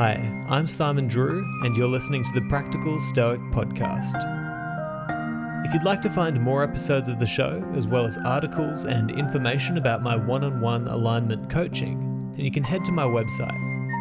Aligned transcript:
Hi, 0.00 0.14
I'm 0.48 0.68
Simon 0.68 1.08
Drew, 1.08 1.44
and 1.64 1.76
you're 1.76 1.88
listening 1.88 2.22
to 2.22 2.32
the 2.32 2.42
Practical 2.42 3.00
Stoic 3.00 3.40
Podcast. 3.50 4.14
If 5.66 5.74
you'd 5.74 5.82
like 5.82 6.00
to 6.02 6.08
find 6.08 6.40
more 6.40 6.62
episodes 6.62 7.08
of 7.08 7.18
the 7.18 7.26
show, 7.26 7.68
as 7.74 7.88
well 7.88 8.06
as 8.06 8.16
articles 8.18 8.84
and 8.84 9.10
information 9.10 9.76
about 9.76 10.04
my 10.04 10.14
one 10.14 10.44
on 10.44 10.60
one 10.60 10.86
alignment 10.86 11.50
coaching, 11.50 12.30
then 12.36 12.44
you 12.44 12.52
can 12.52 12.62
head 12.62 12.84
to 12.84 12.92
my 12.92 13.02
website. 13.02 13.58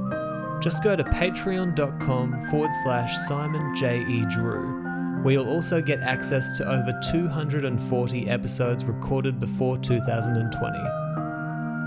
Just 0.63 0.85
go 0.85 0.95
to 0.95 1.03
patreon.com 1.03 2.47
forward 2.49 2.73
slash 2.73 3.19
Simon. 3.27 3.75
Drew 3.75 4.84
where 5.25 5.33
you'll 5.33 5.49
also 5.49 5.81
get 5.81 6.01
access 6.01 6.53
to 6.59 6.71
over 6.71 6.93
240 7.11 8.29
episodes 8.29 8.85
recorded 8.85 9.41
before 9.41 9.79
2020. 9.79 10.79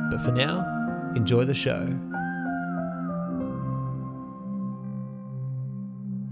But 0.10 0.22
for 0.26 0.32
now, 0.32 1.14
enjoy 1.16 1.46
the 1.46 1.54
show. 1.54 1.86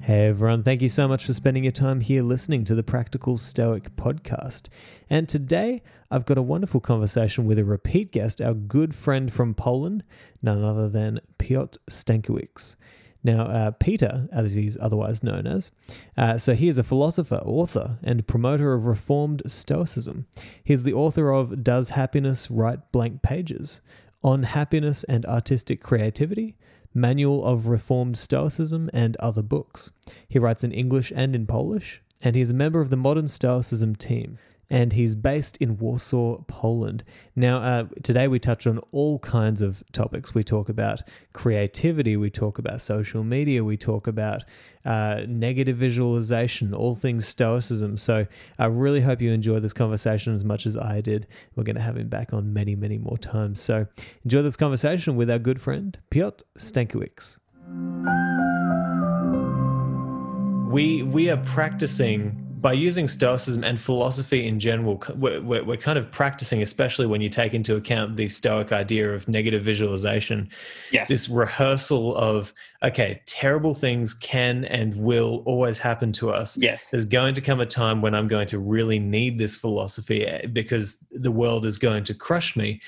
Hey 0.01 0.29
everyone, 0.29 0.63
thank 0.63 0.81
you 0.81 0.89
so 0.89 1.07
much 1.07 1.25
for 1.25 1.33
spending 1.33 1.63
your 1.63 1.71
time 1.71 2.01
here 2.01 2.23
listening 2.23 2.63
to 2.63 2.73
the 2.73 2.81
Practical 2.81 3.37
Stoic 3.37 3.95
podcast. 3.95 4.69
And 5.07 5.29
today 5.29 5.83
I've 6.09 6.25
got 6.25 6.39
a 6.39 6.41
wonderful 6.41 6.79
conversation 6.79 7.45
with 7.45 7.59
a 7.59 7.63
repeat 7.63 8.11
guest, 8.13 8.41
our 8.41 8.55
good 8.55 8.95
friend 8.95 9.31
from 9.31 9.53
Poland, 9.53 10.03
none 10.41 10.63
other 10.63 10.89
than 10.89 11.21
Piotr 11.37 11.77
Stankiewicz. 11.87 12.75
Now, 13.25 13.47
uh, 13.47 13.71
Peter, 13.71 14.27
as 14.31 14.53
he's 14.53 14.77
otherwise 14.79 15.23
known 15.23 15.47
as, 15.47 15.71
uh, 16.15 16.37
so 16.37 16.53
he 16.53 16.67
is 16.67 16.77
a 16.77 16.83
philosopher, 16.83 17.41
author, 17.43 17.97
and 18.03 18.27
promoter 18.27 18.75
of 18.75 18.85
Reformed 18.85 19.41
Stoicism. 19.47 20.27
He's 20.63 20.83
the 20.83 20.93
author 20.93 21.31
of 21.31 21.63
Does 21.63 21.89
Happiness 21.89 22.51
Write 22.51 22.91
Blank 22.91 23.23
Pages? 23.23 23.81
On 24.23 24.43
Happiness 24.43 25.03
and 25.05 25.25
Artistic 25.25 25.81
Creativity, 25.81 26.55
Manual 26.93 27.43
of 27.43 27.65
Reformed 27.65 28.15
Stoicism, 28.15 28.91
and 28.93 29.17
other 29.17 29.41
books. 29.41 29.89
He 30.27 30.37
writes 30.37 30.63
in 30.63 30.71
English 30.71 31.11
and 31.15 31.35
in 31.35 31.47
Polish, 31.47 32.03
and 32.21 32.35
he's 32.35 32.51
a 32.51 32.53
member 32.53 32.79
of 32.79 32.91
the 32.91 32.95
Modern 32.95 33.27
Stoicism 33.27 33.95
team 33.95 34.37
and 34.69 34.93
he's 34.93 35.15
based 35.15 35.57
in 35.57 35.77
Warsaw, 35.77 36.41
Poland. 36.47 37.03
Now, 37.35 37.57
uh, 37.61 37.85
today 38.03 38.27
we 38.27 38.39
touch 38.39 38.65
on 38.65 38.79
all 38.91 39.19
kinds 39.19 39.61
of 39.61 39.83
topics. 39.91 40.33
We 40.33 40.43
talk 40.43 40.69
about 40.69 41.01
creativity, 41.33 42.17
we 42.17 42.29
talk 42.29 42.57
about 42.57 42.81
social 42.81 43.23
media, 43.23 43.63
we 43.63 43.77
talk 43.77 44.07
about 44.07 44.43
uh, 44.85 45.21
negative 45.27 45.77
visualization, 45.77 46.73
all 46.73 46.95
things 46.95 47.27
Stoicism. 47.27 47.97
So 47.97 48.27
I 48.59 48.65
really 48.65 49.01
hope 49.01 49.21
you 49.21 49.31
enjoy 49.31 49.59
this 49.59 49.73
conversation 49.73 50.33
as 50.33 50.43
much 50.43 50.65
as 50.65 50.77
I 50.77 51.01
did. 51.01 51.27
We're 51.55 51.63
going 51.63 51.75
to 51.75 51.81
have 51.81 51.97
him 51.97 52.07
back 52.07 52.33
on 52.33 52.53
many, 52.53 52.75
many 52.75 52.97
more 52.97 53.17
times. 53.17 53.59
So 53.61 53.87
enjoy 54.23 54.41
this 54.41 54.57
conversation 54.57 55.15
with 55.15 55.29
our 55.29 55.39
good 55.39 55.61
friend, 55.61 55.97
Piotr 56.09 56.43
Stankiewicz. 56.57 57.37
We, 60.71 61.03
we 61.03 61.29
are 61.29 61.37
practicing 61.37 62.44
by 62.65 62.73
using 62.73 63.07
Stoicism 63.07 63.63
and 63.63 63.79
philosophy 63.79 64.47
in 64.47 64.59
general, 64.59 64.99
we're, 65.13 65.39
we're, 65.39 65.77
kind 65.77 65.99
of 65.99 66.11
practicing, 66.11 66.63
especially 66.63 67.05
when 67.05 67.21
you 67.21 67.29
take 67.29 67.53
into 67.53 67.75
account 67.75 68.17
the 68.17 68.27
Stoic 68.27 68.71
idea 68.71 69.13
of 69.13 69.27
negative 69.27 69.61
visualization. 69.61 70.49
Yes. 70.91 71.07
This 71.07 71.29
rehearsal 71.29 72.17
of, 72.17 72.51
okay, 72.81 73.21
terrible 73.27 73.75
things 73.75 74.15
can 74.15 74.65
and 74.65 74.95
will 74.95 75.43
always 75.45 75.77
happen 75.77 76.11
to 76.13 76.31
us. 76.31 76.57
Yes. 76.59 76.89
There's 76.89 77.05
going 77.05 77.35
to 77.35 77.41
come 77.41 77.59
a 77.59 77.67
time 77.67 78.01
when 78.01 78.15
I'm 78.15 78.27
going 78.27 78.47
to 78.47 78.57
really 78.57 78.97
need 78.97 79.37
this 79.37 79.55
philosophy 79.55 80.25
eh, 80.25 80.47
because 80.47 81.05
the 81.11 81.31
world 81.31 81.67
is 81.67 81.77
going 81.77 82.03
to 82.05 82.15
crush 82.15 82.55
me. 82.55 82.81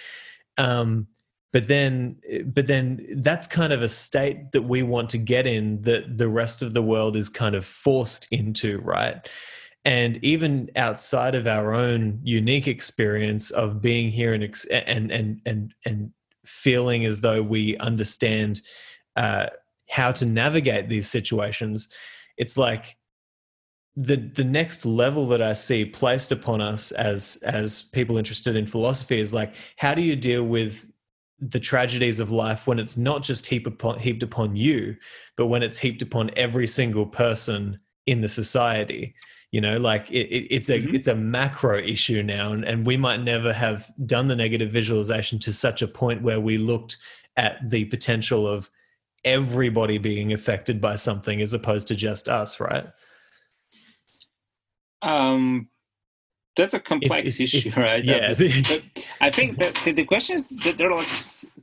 Um, 0.58 1.06
but 1.54 1.68
then 1.68 2.18
but 2.48 2.66
then 2.66 3.06
that's 3.18 3.46
kind 3.46 3.72
of 3.72 3.84
a 3.84 3.90
state 3.90 4.54
that 4.54 4.64
we 4.64 4.82
want 4.82 5.12
to 5.12 5.20
get 5.20 5.46
in 5.46 5.84
that 5.84 6.18
the 6.18 6.28
rest 6.28 6.64
of 6.64 6.74
the 6.74 6.82
world 6.82 7.16
is 7.16 7.30
kind 7.30 7.54
of 7.54 7.64
forced 7.64 8.28
into 8.32 8.80
right 8.80 9.28
and 9.88 10.22
even 10.22 10.70
outside 10.76 11.34
of 11.34 11.48
our 11.48 11.74
own 11.74 12.20
unique 12.22 12.68
experience 12.68 13.52
of 13.52 13.82
being 13.82 14.12
here 14.12 14.34
and 14.34 14.44
and 14.70 15.12
and 15.14 15.42
and 15.46 15.74
and 15.86 16.12
feeling 16.46 17.06
as 17.06 17.22
though 17.22 17.42
we 17.42 17.78
understand 17.78 18.60
uh, 19.16 19.46
how 19.90 20.12
to 20.12 20.26
navigate 20.26 20.90
these 20.90 21.10
situations, 21.10 21.88
it's 22.36 22.58
like 22.58 22.98
the 23.96 24.18
the 24.18 24.44
next 24.44 24.86
level 24.86 25.26
that 25.30 25.42
I 25.42 25.54
see 25.54 25.86
placed 25.86 26.34
upon 26.34 26.60
us 26.60 26.92
as 26.92 27.38
as 27.44 27.84
people 27.84 28.18
interested 28.18 28.58
in 28.58 28.68
philosophy 28.68 29.22
is 29.22 29.34
like 29.34 29.56
how 29.78 29.96
do 29.96 30.02
you 30.02 30.18
deal 30.18 30.44
with 30.44 30.92
the 31.40 31.62
tragedies 31.62 32.20
of 32.20 32.30
life 32.30 32.68
when 32.68 32.78
it's 32.78 32.98
not 32.98 33.24
just 33.24 33.48
heaped 33.48 33.68
upon 33.68 34.00
heaped 34.00 34.22
upon 34.22 34.58
you, 34.58 34.98
but 35.38 35.48
when 35.48 35.64
it's 35.64 35.80
heaped 35.80 36.02
upon 36.02 36.30
every 36.36 36.68
single 36.68 37.06
person 37.06 37.80
in 38.06 38.20
the 38.20 38.28
society 38.28 39.16
you 39.58 39.62
know 39.62 39.78
like 39.80 40.08
it, 40.12 40.28
it, 40.28 40.48
it's 40.52 40.70
a 40.70 40.80
mm-hmm. 40.80 40.94
it's 40.94 41.08
a 41.08 41.16
macro 41.16 41.80
issue 41.80 42.22
now 42.22 42.54
and, 42.54 42.64
and 42.64 42.86
we 42.86 42.96
might 42.96 43.24
never 43.24 43.52
have 43.52 43.92
done 44.06 44.28
the 44.28 44.36
negative 44.36 44.72
visualization 44.72 45.40
to 45.40 45.52
such 45.52 45.82
a 45.82 45.88
point 45.88 46.22
where 46.22 46.40
we 46.40 46.60
looked 46.60 46.98
at 47.38 47.58
the 47.68 47.86
potential 47.86 48.48
of 48.48 48.70
everybody 49.26 49.98
being 49.98 50.32
affected 50.32 50.80
by 50.80 50.96
something 50.96 51.42
as 51.42 51.54
opposed 51.54 51.88
to 51.88 51.96
just 51.96 52.30
us 52.30 52.60
right? 52.60 52.86
Um 55.02 55.70
that's 56.56 56.76
a 56.76 56.80
complex 56.80 57.40
if, 57.40 57.56
issue 57.56 57.70
if, 57.70 57.78
right? 57.88 58.06
yeah. 58.06 58.36
I 59.22 59.32
think 59.32 59.58
that 59.58 59.74
the 59.84 60.06
question 60.06 60.36
is 60.36 60.48
that 60.50 60.78
there 60.78 60.92
are 60.92 60.98
like 60.98 61.10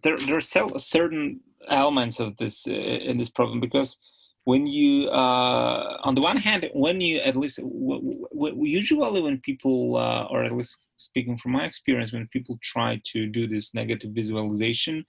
there, 0.03 0.19
there 0.19 0.37
are 0.37 0.79
certain 0.79 1.43
elements 1.69 2.19
of 2.19 2.37
this 2.39 2.67
uh, 2.67 2.73
in 2.73 3.19
this 3.19 3.29
problem 3.29 3.61
because 3.61 3.99
when 4.45 4.67
you 4.67 5.09
uh, 5.09 5.99
on 6.03 6.15
the 6.15 6.21
one 6.21 6.37
hand 6.37 6.69
when 6.75 7.01
you 7.01 7.19
at 7.21 7.37
least 7.37 7.59
w- 7.59 8.27
w- 8.33 8.65
usually 8.65 9.21
when 9.21 9.39
people 9.41 9.97
uh, 9.97 10.25
or 10.31 10.45
at 10.45 10.53
least 10.53 10.89
speaking 10.97 11.37
from 11.37 11.53
my 11.53 11.65
experience 11.65 12.13
when 12.13 12.29
people 12.29 12.59
try 12.63 13.01
to 13.05 13.27
do 13.27 13.47
this 13.47 13.75
negative 13.75 14.11
visualization 14.13 15.05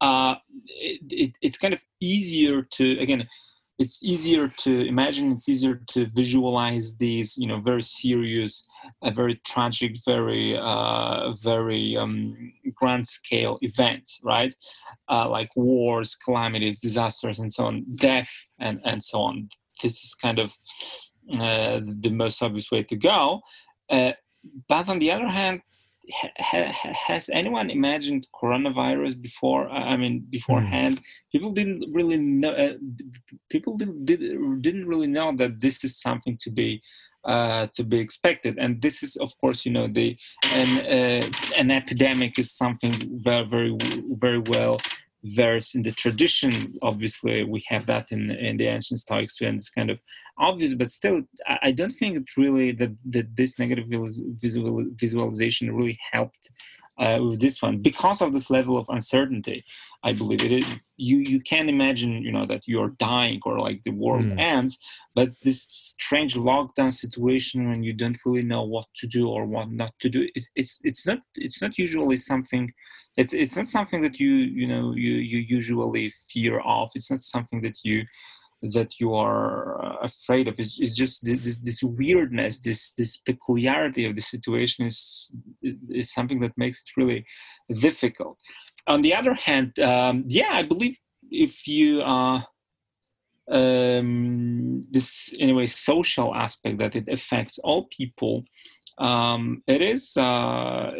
uh, 0.00 0.34
it, 0.66 1.00
it, 1.10 1.32
it's 1.40 1.58
kind 1.58 1.74
of 1.74 1.80
easier 2.00 2.62
to 2.62 2.98
again 3.00 3.26
it's 3.78 4.02
easier 4.02 4.48
to 4.48 4.86
imagine 4.86 5.32
it's 5.32 5.48
easier 5.48 5.80
to 5.88 6.06
visualize 6.06 6.96
these 6.96 7.36
you 7.36 7.46
know 7.46 7.60
very 7.60 7.82
serious 7.82 8.66
uh, 9.02 9.10
very 9.10 9.40
tragic 9.44 9.96
very 10.04 10.56
uh, 10.56 11.32
very 11.42 11.96
um, 11.96 12.52
grand 12.74 13.06
scale 13.06 13.58
events 13.62 14.20
right? 14.22 14.54
Uh, 15.10 15.28
like 15.28 15.50
wars 15.56 16.14
calamities 16.14 16.78
disasters 16.78 17.38
and 17.38 17.52
so 17.52 17.64
on 17.64 17.84
death 17.96 18.30
and 18.58 18.80
and 18.84 19.04
so 19.04 19.20
on. 19.20 19.48
This 19.82 20.04
is 20.04 20.14
kind 20.14 20.38
of 20.38 20.52
uh, 21.34 21.80
the 22.00 22.10
most 22.10 22.42
obvious 22.42 22.70
way 22.70 22.84
to 22.84 22.96
go. 22.96 23.40
Uh, 23.90 24.12
but 24.68 24.88
on 24.88 24.98
the 24.98 25.10
other 25.10 25.28
hand 25.28 25.62
ha, 26.10 26.72
has 27.06 27.30
anyone 27.32 27.70
imagined 27.70 28.26
coronavirus 28.34 29.20
before? 29.20 29.68
I 29.68 29.96
mean, 29.96 30.26
beforehand, 30.30 30.98
mm. 30.98 31.02
people 31.32 31.52
didn't 31.52 31.84
really 31.92 32.18
know. 32.18 32.50
Uh, 32.50 32.74
people 33.50 33.76
didn't 33.76 34.04
did, 34.04 34.20
didn't 34.62 34.86
really 34.86 35.06
know 35.06 35.34
that 35.36 35.60
this 35.60 35.84
is 35.84 36.00
something 36.00 36.36
to 36.40 36.50
be 36.50 36.82
uh, 37.24 37.66
to 37.74 37.84
be 37.84 37.98
expected. 37.98 38.58
And 38.58 38.82
this 38.82 39.02
is, 39.02 39.16
of 39.16 39.32
course, 39.40 39.64
you 39.64 39.72
know, 39.72 39.88
the 39.88 40.16
an 40.52 40.70
uh, 40.86 41.26
an 41.56 41.70
epidemic 41.70 42.38
is 42.38 42.52
something 42.52 42.94
very 43.22 43.46
very 43.46 43.76
very 44.18 44.38
well 44.38 44.78
verse 45.24 45.74
in 45.74 45.82
the 45.82 45.90
tradition 45.90 46.74
obviously 46.82 47.44
we 47.44 47.64
have 47.66 47.86
that 47.86 48.06
in 48.10 48.30
in 48.30 48.58
the 48.58 48.66
ancient 48.66 49.00
stoics 49.00 49.36
too 49.36 49.46
and 49.46 49.56
it's 49.56 49.70
kind 49.70 49.90
of 49.90 49.98
obvious 50.38 50.74
but 50.74 50.90
still 50.90 51.22
i 51.62 51.72
don't 51.72 51.92
think 51.92 52.16
it 52.16 52.36
really 52.36 52.72
that, 52.72 52.94
that 53.06 53.34
this 53.36 53.58
negative 53.58 53.86
visual, 53.88 54.84
visualization 54.96 55.74
really 55.74 55.98
helped 56.12 56.50
uh, 56.98 57.18
with 57.20 57.40
this 57.40 57.60
one 57.60 57.78
because 57.78 58.20
of 58.20 58.32
this 58.32 58.50
level 58.50 58.76
of 58.76 58.86
uncertainty 58.90 59.64
i 60.04 60.12
believe 60.12 60.44
it 60.44 60.52
is 60.52 60.66
you 60.96 61.18
you 61.18 61.40
can 61.40 61.68
imagine 61.70 62.22
you 62.22 62.30
know 62.30 62.46
that 62.46 62.62
you're 62.66 62.90
dying 62.98 63.40
or 63.46 63.58
like 63.58 63.82
the 63.82 63.90
world 63.90 64.24
mm. 64.24 64.38
ends 64.38 64.78
but 65.14 65.30
this 65.42 65.62
strange 65.62 66.34
lockdown 66.34 66.92
situation 66.92 67.68
when 67.68 67.82
you 67.82 67.94
don't 67.94 68.18
really 68.26 68.42
know 68.42 68.62
what 68.62 68.86
to 68.94 69.06
do 69.06 69.28
or 69.28 69.46
what 69.46 69.70
not 69.70 69.92
to 70.00 70.08
do 70.08 70.28
it's 70.34 70.50
it's, 70.54 70.78
it's 70.84 71.06
not 71.06 71.18
it's 71.34 71.62
not 71.62 71.78
usually 71.78 72.16
something 72.16 72.72
it's 73.16 73.32
it's 73.32 73.56
not 73.56 73.66
something 73.66 74.00
that 74.02 74.18
you 74.18 74.30
you 74.30 74.66
know 74.66 74.94
you 74.94 75.12
you 75.12 75.38
usually 75.38 76.12
fear 76.32 76.60
of. 76.60 76.90
It's 76.94 77.10
not 77.10 77.20
something 77.20 77.62
that 77.62 77.78
you 77.84 78.04
that 78.72 78.98
you 78.98 79.14
are 79.14 79.84
uh, 79.84 79.96
afraid 80.02 80.48
of. 80.48 80.58
It's, 80.58 80.80
it's 80.80 80.96
just 80.96 81.24
this, 81.24 81.58
this 81.58 81.82
weirdness 81.82 82.60
this 82.60 82.92
this 82.92 83.16
peculiarity 83.18 84.04
of 84.06 84.16
the 84.16 84.22
situation 84.22 84.86
is 84.86 85.32
is 85.90 86.12
something 86.12 86.40
that 86.40 86.52
makes 86.56 86.82
it 86.82 87.00
really 87.00 87.24
difficult. 87.80 88.38
On 88.86 89.00
the 89.02 89.14
other 89.14 89.34
hand 89.34 89.78
um, 89.78 90.24
yeah 90.26 90.52
i 90.52 90.62
believe 90.62 90.96
if 91.30 91.66
you 91.66 92.02
uh, 92.02 92.42
um, 93.50 94.82
this 94.90 95.34
in 95.38 95.50
a 95.50 95.54
way 95.54 95.66
social 95.66 96.34
aspect 96.34 96.78
that 96.78 96.96
it 96.96 97.08
affects 97.08 97.58
all 97.58 97.88
people 97.90 98.44
um, 98.98 99.62
it 99.66 99.82
is 99.82 100.16
uh, 100.16 100.92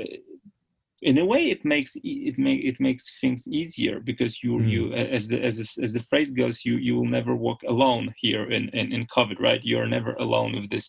in 1.04 1.18
a 1.18 1.24
way 1.24 1.50
it 1.50 1.64
makes 1.64 1.96
it 2.02 2.38
make 2.38 2.64
it 2.64 2.80
makes 2.80 3.04
things 3.20 3.46
easier 3.46 4.00
because 4.00 4.42
you 4.42 4.52
mm. 4.52 4.68
you 4.68 4.92
as 4.94 5.28
the 5.28 5.38
as 5.48 5.56
the, 5.58 5.82
as 5.84 5.92
the 5.92 6.06
phrase 6.10 6.30
goes 6.30 6.64
you 6.64 6.76
you 6.76 6.96
will 6.96 7.10
never 7.18 7.34
walk 7.34 7.60
alone 7.68 8.14
here 8.16 8.44
in 8.50 8.70
in, 8.70 8.92
in 8.94 9.06
covid 9.14 9.38
right? 9.38 9.62
You're 9.62 9.94
never 9.98 10.14
alone 10.14 10.52
with 10.54 10.70
this 10.70 10.88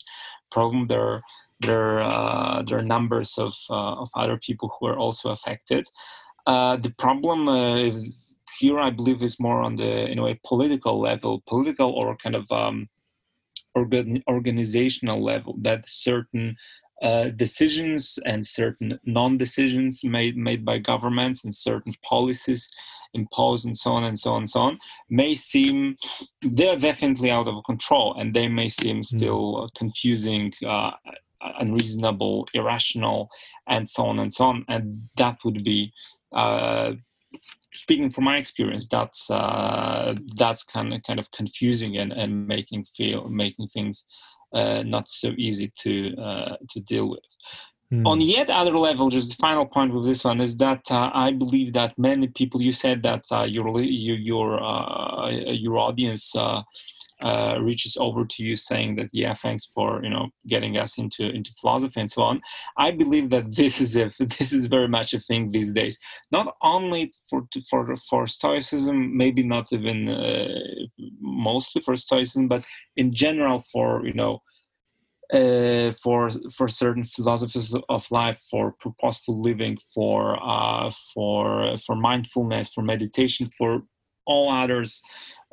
problem. 0.51 0.87
There 0.87 1.07
are 1.11 1.21
there 1.59 1.99
uh, 2.01 2.63
there 2.63 2.79
are 2.79 2.93
numbers 2.95 3.37
of 3.37 3.53
uh, 3.69 3.95
of 4.03 4.09
other 4.15 4.37
people 4.37 4.69
who 4.73 4.87
are 4.87 4.97
also 4.97 5.31
affected. 5.31 5.85
Uh, 6.47 6.75
the 6.77 6.93
problem 7.05 7.47
uh, 7.47 7.91
here 8.59 8.79
i 8.79 8.89
believe 8.89 9.21
is 9.23 9.39
more 9.39 9.61
on 9.61 9.75
the 9.75 9.91
in 10.11 10.19
a 10.19 10.23
way 10.23 10.39
political 10.45 10.95
level 11.01 11.43
political 11.47 11.89
or 11.99 12.15
kind 12.23 12.35
of 12.35 12.45
um, 12.51 12.87
organ, 13.73 14.23
organizational 14.29 15.23
level 15.23 15.55
that 15.61 15.87
certain 15.87 16.55
uh, 17.01 17.25
decisions 17.35 18.17
and 18.25 18.45
certain 18.45 18.99
non-decisions 19.05 20.03
made 20.03 20.37
made 20.37 20.63
by 20.63 20.77
governments 20.77 21.43
and 21.43 21.53
certain 21.53 21.93
policies 22.03 22.69
imposed 23.13 23.65
and 23.65 23.77
so 23.77 23.91
on 23.91 24.03
and 24.03 24.19
so 24.19 24.31
on 24.31 24.43
and 24.43 24.49
so 24.49 24.59
on 24.61 24.77
may 25.09 25.33
seem 25.33 25.95
they're 26.41 26.77
definitely 26.77 27.31
out 27.31 27.47
of 27.47 27.63
control 27.65 28.15
and 28.19 28.33
they 28.33 28.47
may 28.47 28.69
seem 28.69 28.97
hmm. 28.97 29.01
still 29.01 29.69
confusing 29.75 30.53
uh, 30.65 30.91
unreasonable 31.59 32.47
irrational 32.53 33.29
and 33.67 33.89
so 33.89 34.05
on 34.05 34.19
and 34.19 34.31
so 34.31 34.45
on 34.45 34.65
and 34.67 35.09
that 35.17 35.37
would 35.43 35.63
be 35.63 35.91
uh, 36.33 36.91
speaking 37.73 38.09
from 38.09 38.23
my 38.23 38.37
experience 38.37 38.87
that's 38.87 39.29
uh, 39.29 40.15
that's 40.37 40.63
kind 40.63 40.93
of 40.93 41.01
kind 41.03 41.19
of 41.19 41.29
confusing 41.31 41.97
and, 41.97 42.13
and 42.13 42.47
making 42.47 42.85
feel 42.95 43.27
making 43.29 43.67
things 43.69 44.05
uh, 44.55 44.83
not 44.83 45.09
so 45.09 45.33
easy 45.37 45.71
to 45.83 46.15
uh, 46.17 46.55
to 46.71 46.79
deal 46.79 47.09
with. 47.09 47.25
Mm. 47.93 48.07
On 48.07 48.21
yet 48.21 48.49
other 48.49 48.77
level, 48.77 49.09
just 49.09 49.29
the 49.29 49.35
final 49.35 49.65
point 49.65 49.93
with 49.93 50.05
this 50.05 50.23
one 50.23 50.41
is 50.41 50.57
that 50.57 50.81
uh, 50.89 51.11
I 51.13 51.31
believe 51.31 51.73
that 51.73 51.93
many 51.97 52.27
people. 52.27 52.61
You 52.61 52.71
said 52.71 53.03
that 53.03 53.25
uh, 53.31 53.43
your 53.43 53.79
your 53.79 54.63
uh, 54.63 55.29
your 55.29 55.77
audience 55.77 56.35
uh, 56.35 56.63
uh, 57.21 57.57
reaches 57.61 57.95
over 57.97 58.25
to 58.25 58.43
you 58.43 58.55
saying 58.55 58.95
that 58.95 59.09
yeah 59.13 59.33
thanks 59.33 59.65
for 59.65 60.03
you 60.03 60.09
know 60.09 60.27
getting 60.47 60.77
us 60.77 60.97
into 60.97 61.29
into 61.29 61.51
philosophy 61.59 62.01
and 62.01 62.11
so 62.11 62.21
on 62.21 62.41
i 62.77 62.91
believe 62.91 63.29
that 63.29 63.55
this 63.55 63.79
is 63.79 63.95
a 63.95 64.11
this 64.19 64.51
is 64.51 64.65
very 64.65 64.87
much 64.87 65.13
a 65.13 65.19
thing 65.19 65.49
these 65.49 65.71
days 65.71 65.97
not 66.31 66.55
only 66.61 67.09
for 67.29 67.47
for 67.69 67.95
for 68.09 68.27
stoicism 68.27 69.15
maybe 69.15 69.43
not 69.43 69.71
even 69.71 70.09
uh, 70.09 70.47
mostly 71.51 71.81
for 71.81 71.95
stoicism 71.95 72.47
but 72.47 72.63
in 72.95 73.07
general 73.23 73.59
for 73.73 74.05
you 74.05 74.13
know 74.21 74.41
uh, 75.33 75.89
for 76.03 76.29
for 76.55 76.67
certain 76.67 77.03
philosophies 77.03 77.75
of 77.89 78.11
life, 78.11 78.39
for 78.51 78.73
purposeful 78.73 79.41
living, 79.41 79.75
for 79.91 80.37
uh, 80.39 80.91
for 81.11 81.79
for 81.79 81.95
mindfulness, 81.95 82.69
for 82.69 82.83
meditation, 82.83 83.49
for 83.57 83.81
all 84.27 84.51
others 84.51 85.01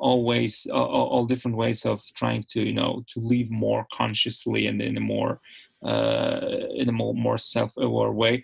all 0.03 0.25
ways 0.25 0.67
all, 0.71 1.07
all, 1.13 1.25
different 1.25 1.55
ways 1.55 1.85
of 1.85 2.01
trying 2.15 2.43
to 2.49 2.61
you 2.61 2.73
know 2.73 3.03
to 3.07 3.19
live 3.19 3.49
more 3.49 3.87
consciously 3.93 4.67
and 4.67 4.81
in 4.81 4.97
a 4.97 4.99
more 4.99 5.39
uh, 5.85 6.67
in 6.75 6.87
a 6.87 6.91
more, 6.91 7.13
more 7.13 7.37
self-aware 7.37 8.11
way 8.11 8.43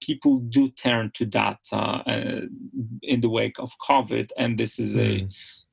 people 0.00 0.38
do 0.38 0.70
turn 0.70 1.10
to 1.14 1.24
that 1.26 1.58
uh, 1.72 2.02
uh, 2.06 2.40
in 3.02 3.20
the 3.20 3.28
wake 3.28 3.58
of 3.58 3.70
covid 3.86 4.30
and 4.38 4.56
this 4.58 4.78
is 4.78 4.96
mm. 4.96 5.22
a, 5.22 5.28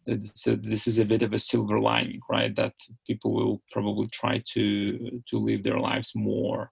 this 0.06 0.88
is 0.88 1.00
a 1.00 1.06
bit 1.06 1.22
of 1.22 1.34
a 1.34 1.40
silver 1.40 1.80
lining 1.80 2.22
right? 2.30 2.56
That 2.56 2.74
people 3.06 3.34
will 3.34 3.62
probably 3.72 4.08
try 4.08 4.42
to 4.54 5.22
to 5.30 5.38
live 5.38 5.64
their 5.64 5.80
lives 5.80 6.14
more 6.16 6.72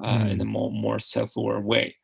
mm. 0.00 0.30
in 0.30 0.40
a 0.40 0.44
more 0.44 0.70
more 0.70 0.98
self-aware 0.98 1.60
way. 1.60 1.96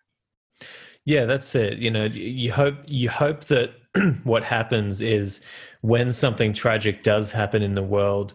Yeah 1.04 1.26
that's 1.26 1.54
it. 1.54 1.78
You 1.78 1.90
know 1.90 2.04
you 2.04 2.52
hope 2.52 2.76
you 2.86 3.08
hope 3.10 3.44
that 3.44 3.74
what 4.24 4.44
happens 4.44 5.00
is 5.00 5.44
when 5.80 6.12
something 6.12 6.52
tragic 6.52 7.02
does 7.02 7.32
happen 7.32 7.62
in 7.62 7.74
the 7.74 7.82
world, 7.82 8.34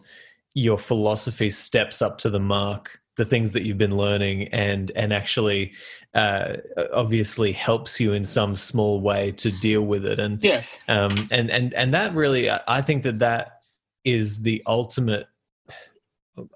your 0.54 0.78
philosophy 0.78 1.50
steps 1.50 2.02
up 2.02 2.18
to 2.20 2.30
the 2.30 2.40
mark, 2.40 2.99
the 3.20 3.26
things 3.26 3.52
that 3.52 3.64
you've 3.64 3.78
been 3.78 3.98
learning, 3.98 4.48
and 4.48 4.92
and 4.96 5.14
actually, 5.14 5.74
uh, 6.16 6.56
obviously 6.94 7.52
helps 7.52 8.00
you 8.00 8.14
in 8.14 8.24
some 8.24 8.56
small 8.56 9.02
way 9.02 9.34
to 9.34 9.52
deal 9.52 9.82
with 9.84 10.06
it. 10.06 10.20
And 10.20 10.42
yes, 10.42 10.80
um, 10.88 11.12
and 11.30 11.52
and 11.52 11.74
and 11.74 11.94
that 11.94 12.16
really, 12.16 12.50
I 12.50 12.82
think 12.82 13.04
that 13.04 13.20
that 13.20 13.60
is 14.06 14.42
the 14.42 14.64
ultimate. 14.66 15.28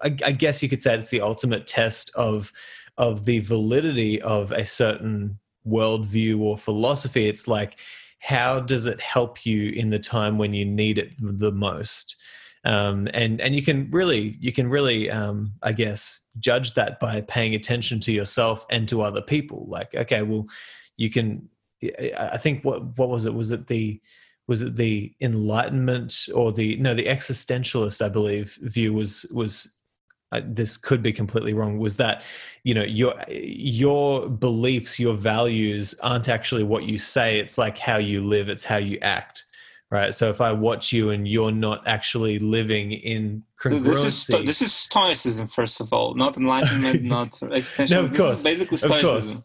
I, 0.02 0.16
I 0.24 0.32
guess 0.32 0.62
you 0.62 0.70
could 0.70 0.80
say 0.80 0.94
it's 0.96 1.10
the 1.10 1.20
ultimate 1.20 1.66
test 1.66 2.10
of 2.14 2.50
of 2.96 3.26
the 3.26 3.40
validity 3.40 4.22
of 4.22 4.50
a 4.50 4.64
certain 4.64 5.38
worldview 5.66 6.40
or 6.40 6.56
philosophy. 6.56 7.28
It's 7.28 7.46
like 7.46 7.76
how 8.20 8.58
does 8.58 8.86
it 8.86 9.02
help 9.02 9.44
you 9.44 9.70
in 9.72 9.90
the 9.90 9.98
time 9.98 10.38
when 10.38 10.54
you 10.54 10.64
need 10.64 10.96
it 10.96 11.12
the 11.20 11.52
most 11.52 12.16
um, 12.64 13.08
and 13.12 13.40
and 13.40 13.54
you 13.54 13.62
can 13.62 13.90
really 13.90 14.36
you 14.40 14.52
can 14.52 14.68
really 14.68 15.10
um, 15.10 15.52
I 15.62 15.72
guess 15.72 16.22
judge 16.38 16.74
that 16.74 16.98
by 17.00 17.20
paying 17.22 17.54
attention 17.54 18.00
to 18.00 18.12
yourself 18.12 18.66
and 18.70 18.88
to 18.88 19.02
other 19.02 19.22
people. 19.22 19.66
Like 19.68 19.94
okay, 19.94 20.22
well, 20.22 20.46
you 20.96 21.10
can. 21.10 21.48
I 22.16 22.38
think 22.38 22.64
what 22.64 22.98
what 22.98 23.10
was 23.10 23.26
it? 23.26 23.34
Was 23.34 23.50
it 23.50 23.66
the 23.66 24.00
was 24.46 24.62
it 24.62 24.76
the 24.76 25.14
enlightenment 25.20 26.28
or 26.34 26.52
the 26.52 26.76
no 26.76 26.94
the 26.94 27.06
existentialist 27.06 28.04
I 28.04 28.08
believe 28.08 28.58
view 28.62 28.92
was 28.92 29.26
was 29.30 29.76
uh, 30.32 30.40
this 30.44 30.76
could 30.76 31.02
be 31.02 31.12
completely 31.12 31.54
wrong 31.54 31.78
was 31.78 31.96
that 31.98 32.22
you 32.62 32.74
know 32.74 32.82
your 32.82 33.14
your 33.28 34.28
beliefs 34.28 34.98
your 34.98 35.14
values 35.14 35.94
aren't 36.02 36.28
actually 36.28 36.62
what 36.62 36.84
you 36.84 36.98
say 36.98 37.38
it's 37.38 37.58
like 37.58 37.78
how 37.78 37.98
you 37.98 38.24
live 38.24 38.48
it's 38.48 38.64
how 38.64 38.76
you 38.76 38.98
act 39.00 39.44
right? 39.94 40.14
So 40.14 40.28
if 40.28 40.40
i 40.40 40.50
watch 40.52 40.92
you 40.92 41.10
and 41.10 41.26
you're 41.26 41.52
not 41.52 41.86
actually 41.86 42.38
living 42.38 42.92
in 42.92 43.42
congruency 43.62 43.86
so 43.86 44.02
this 44.02 44.28
is 44.28 44.46
this 44.46 44.62
is 44.62 44.72
stoicism 44.72 45.46
first 45.46 45.80
of 45.80 45.92
all 45.92 46.14
not 46.14 46.36
enlightenment 46.36 47.02
not 47.18 47.30
existentialism 47.30 47.90
no, 47.90 48.04
of 48.04 48.16
course. 48.16 48.42
basically 48.42 48.76
stoicism. 48.76 49.44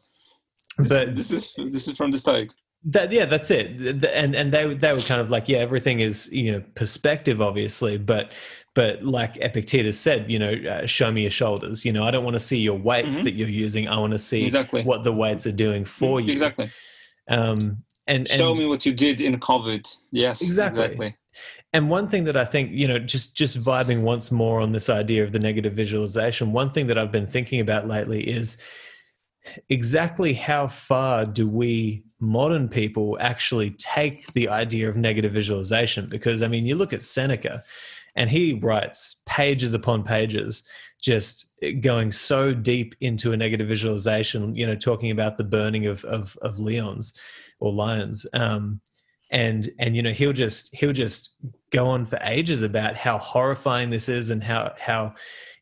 But 0.88 1.16
this 1.16 1.31
is 1.31 1.54
this 1.72 1.88
is 1.88 1.98
from 1.98 2.12
the 2.12 2.18
stoics. 2.18 2.56
That 2.86 3.12
yeah 3.12 3.25
that's 3.25 3.51
it. 3.51 4.06
And 4.06 4.36
and 4.36 4.54
they 4.54 4.74
they 4.74 4.94
were 4.94 5.01
kind 5.01 5.19
of 5.19 5.30
like 5.30 5.50
yeah 5.50 5.57
everything 5.57 6.00
is 6.00 6.31
you 6.31 6.54
know 6.54 6.63
perspective 6.75 7.42
obviously 7.42 7.98
but 7.98 8.31
but 8.75 9.04
like 9.04 9.36
epictetus 9.38 10.00
said 10.00 10.31
you 10.31 10.40
know 10.40 10.54
uh, 10.54 10.86
show 10.86 11.12
me 11.12 11.24
your 11.24 11.32
shoulders. 11.32 11.84
You 11.84 11.91
know 11.91 12.03
i 12.03 12.12
don't 12.12 12.24
want 12.24 12.36
to 12.36 12.39
see 12.39 12.60
your 12.60 12.77
weights 12.77 13.18
mm-hmm. 13.18 13.25
that 13.25 13.34
you're 13.34 13.50
using. 13.50 13.88
I 13.89 13.98
want 14.00 14.13
to 14.13 14.20
see 14.20 14.46
exactly. 14.46 14.84
what 14.84 15.03
the 15.03 15.13
weights 15.13 15.46
are 15.46 15.51
doing 15.51 15.84
for 15.84 16.22
you. 16.22 16.32
exactly. 16.32 16.72
Um 17.27 17.84
and, 18.10 18.28
show 18.28 18.54
me 18.56 18.66
what 18.66 18.86
you 18.86 18.94
did 18.94 19.22
in 19.22 19.39
covid. 19.39 19.98
Yes 20.12 20.42
exactly. 20.42 20.84
exactly. 20.84 21.16
And 21.72 21.89
one 21.89 22.08
thing 22.08 22.24
that 22.24 22.36
i 22.36 22.46
think 22.46 22.72
you 22.72 22.88
know 22.88 23.00
just 23.00 23.38
just 23.38 23.62
vibing 23.63 24.01
once 24.01 24.32
more 24.32 24.60
on 24.60 24.72
this 24.72 24.89
idea 24.89 25.24
of 25.24 25.32
the 25.32 25.39
negative 25.39 25.74
visualization 25.74 26.51
one 26.51 26.72
thing 26.72 26.88
that 26.88 26.98
i've 26.98 27.12
been 27.12 27.28
thinking 27.28 27.60
about 27.60 27.88
lately 27.88 28.28
is 28.28 28.58
exactly 29.70 30.34
how 30.34 30.68
far 30.68 31.25
do 31.25 31.48
we 31.48 32.04
modern 32.20 32.68
people 32.68 33.18
actually 33.22 33.72
take 33.72 34.32
the 34.34 34.50
idea 34.50 34.89
of 34.89 34.96
negative 34.96 35.32
visualization? 35.32 36.10
Because 36.10 36.42
i 36.42 36.48
mean 36.48 36.66
you 36.66 36.75
look 36.75 36.94
at 36.94 37.04
seneca 37.04 37.63
and 38.16 38.30
he 38.30 38.54
writes 38.54 39.22
pages 39.25 39.74
upon 39.74 40.04
pages 40.04 40.63
just 41.01 41.54
going 41.82 42.12
so 42.12 42.54
deep 42.54 42.96
into 43.00 43.32
a 43.32 43.38
negative 43.38 43.68
visualization 43.68 44.56
you 44.56 44.68
know 44.68 44.75
talking 44.75 45.12
about 45.12 45.38
the 45.38 45.44
burning 45.44 45.86
of 45.86 46.04
of, 46.06 46.38
of 46.42 46.58
leons 46.58 47.13
or 47.60 47.74
Lyons 47.74 48.25
um, 48.34 48.82
and 49.32 49.70
and 49.80 49.96
you 49.96 50.01
know 50.01 50.12
he'll 50.12 50.34
just 50.34 50.75
he'll 50.75 50.94
just 50.94 51.36
go 51.72 51.88
on 51.88 52.06
for 52.06 52.18
ages 52.24 52.63
about 52.63 52.96
how 52.96 53.18
horrifying 53.18 53.89
this 53.89 54.10
is 54.10 54.30
and 54.30 54.44
how 54.44 54.74
how 54.80 55.13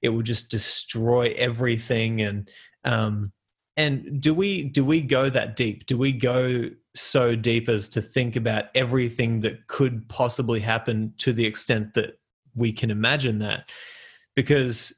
it 0.02 0.10
will 0.10 0.22
just 0.22 0.50
destroy 0.50 1.34
everything. 1.38 2.22
And 2.22 2.50
um 2.86 3.32
and 3.76 4.22
do 4.22 4.34
we 4.34 4.64
do 4.64 4.86
we 4.86 5.02
go 5.02 5.30
that 5.30 5.56
deep? 5.56 5.86
Do 5.86 5.98
we 5.98 6.12
go 6.12 6.70
so 6.96 7.36
deep 7.36 7.70
as 7.70 7.90
to 7.90 8.02
think 8.02 8.36
about 8.36 8.66
everything 8.74 9.42
that 9.42 9.68
could 9.68 10.08
possibly 10.08 10.60
happen 10.60 11.14
to 11.20 11.34
the 11.34 11.46
extent 11.46 11.94
that 11.96 12.20
we 12.56 12.72
can 12.72 12.90
imagine 12.90 13.40
that? 13.40 13.70
Because 14.36 14.94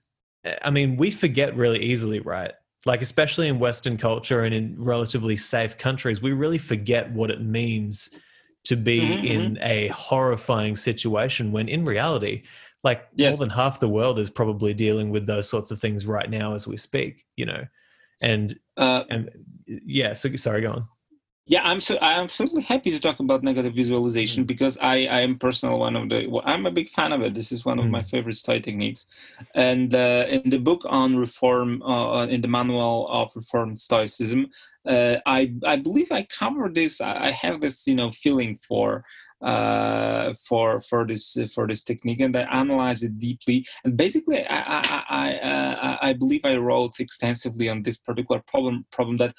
i 0.63 0.69
mean 0.69 0.95
we 0.95 1.11
forget 1.11 1.55
really 1.57 1.79
easily 1.79 2.21
right 2.21 2.53
like 2.85 3.01
especially 3.01 3.47
in 3.47 3.59
western 3.59 3.97
culture 3.97 4.43
and 4.43 4.53
in 4.55 4.75
relatively 4.77 5.35
safe 5.35 5.77
countries 5.77 6.21
we 6.21 6.31
really 6.31 6.57
forget 6.57 7.11
what 7.11 7.31
it 7.31 7.41
means 7.41 8.09
to 8.65 8.75
be 8.75 9.01
mm-hmm. 9.01 9.25
in 9.25 9.41
mm-hmm. 9.55 9.63
a 9.63 9.87
horrifying 9.89 10.75
situation 10.75 11.51
when 11.51 11.67
in 11.67 11.85
reality 11.85 12.43
like 12.83 13.07
yes. 13.15 13.31
more 13.31 13.39
than 13.39 13.49
half 13.49 13.79
the 13.79 13.89
world 13.89 14.17
is 14.19 14.29
probably 14.29 14.73
dealing 14.73 15.09
with 15.09 15.25
those 15.25 15.49
sorts 15.49 15.71
of 15.71 15.79
things 15.79 16.05
right 16.05 16.29
now 16.29 16.53
as 16.53 16.67
we 16.67 16.77
speak 16.77 17.25
you 17.35 17.45
know 17.45 17.65
and 18.21 18.57
uh, 18.77 19.03
and 19.09 19.29
yeah 19.65 20.13
so 20.13 20.33
sorry 20.35 20.61
go 20.61 20.71
on 20.71 20.87
yeah 21.49 21.61
i'm 21.63 21.81
so 21.81 21.97
i'm 21.99 22.23
absolutely 22.23 22.61
happy 22.61 22.91
to 22.91 22.99
talk 22.99 23.19
about 23.19 23.43
negative 23.43 23.73
visualization 23.73 24.43
mm. 24.43 24.47
because 24.47 24.77
i 24.81 24.95
i 25.17 25.19
am 25.19 25.37
personal 25.37 25.79
one 25.79 25.95
of 25.95 26.07
the 26.07 26.27
well, 26.27 26.43
i'm 26.45 26.65
a 26.65 26.71
big 26.71 26.89
fan 26.91 27.11
of 27.11 27.21
it 27.21 27.33
this 27.33 27.51
is 27.51 27.65
one 27.65 27.79
of 27.79 27.85
mm. 27.85 27.89
my 27.89 28.03
favorite 28.03 28.35
study 28.35 28.61
techniques 28.61 29.07
and 29.55 29.93
uh, 29.95 30.25
in 30.29 30.49
the 30.49 30.59
book 30.59 30.83
on 30.85 31.17
reform 31.17 31.81
uh, 31.81 32.25
in 32.27 32.39
the 32.39 32.47
manual 32.47 33.07
of 33.09 33.35
reformed 33.35 33.79
stoicism 33.79 34.47
uh, 34.87 35.15
i 35.25 35.51
i 35.65 35.75
believe 35.75 36.11
i 36.11 36.21
cover 36.23 36.69
this 36.69 37.01
i 37.01 37.31
have 37.31 37.59
this 37.59 37.87
you 37.87 37.95
know 37.95 38.11
feeling 38.11 38.59
for 38.67 39.03
uh, 39.41 40.33
for 40.47 40.81
for 40.81 41.05
this 41.05 41.37
uh, 41.37 41.47
for 41.53 41.67
this 41.67 41.83
technique, 41.83 42.19
and 42.19 42.35
I 42.35 42.41
analyzed 42.41 43.03
it 43.03 43.19
deeply. 43.19 43.65
And 43.83 43.95
basically, 43.95 44.45
I 44.45 44.59
I 44.59 45.03
I, 45.09 45.33
uh, 45.35 45.97
I 46.01 46.13
believe 46.13 46.41
I 46.43 46.55
wrote 46.57 46.99
extensively 46.99 47.69
on 47.69 47.83
this 47.83 47.97
particular 47.97 48.41
problem 48.47 48.85
problem 48.91 49.17
that 49.17 49.33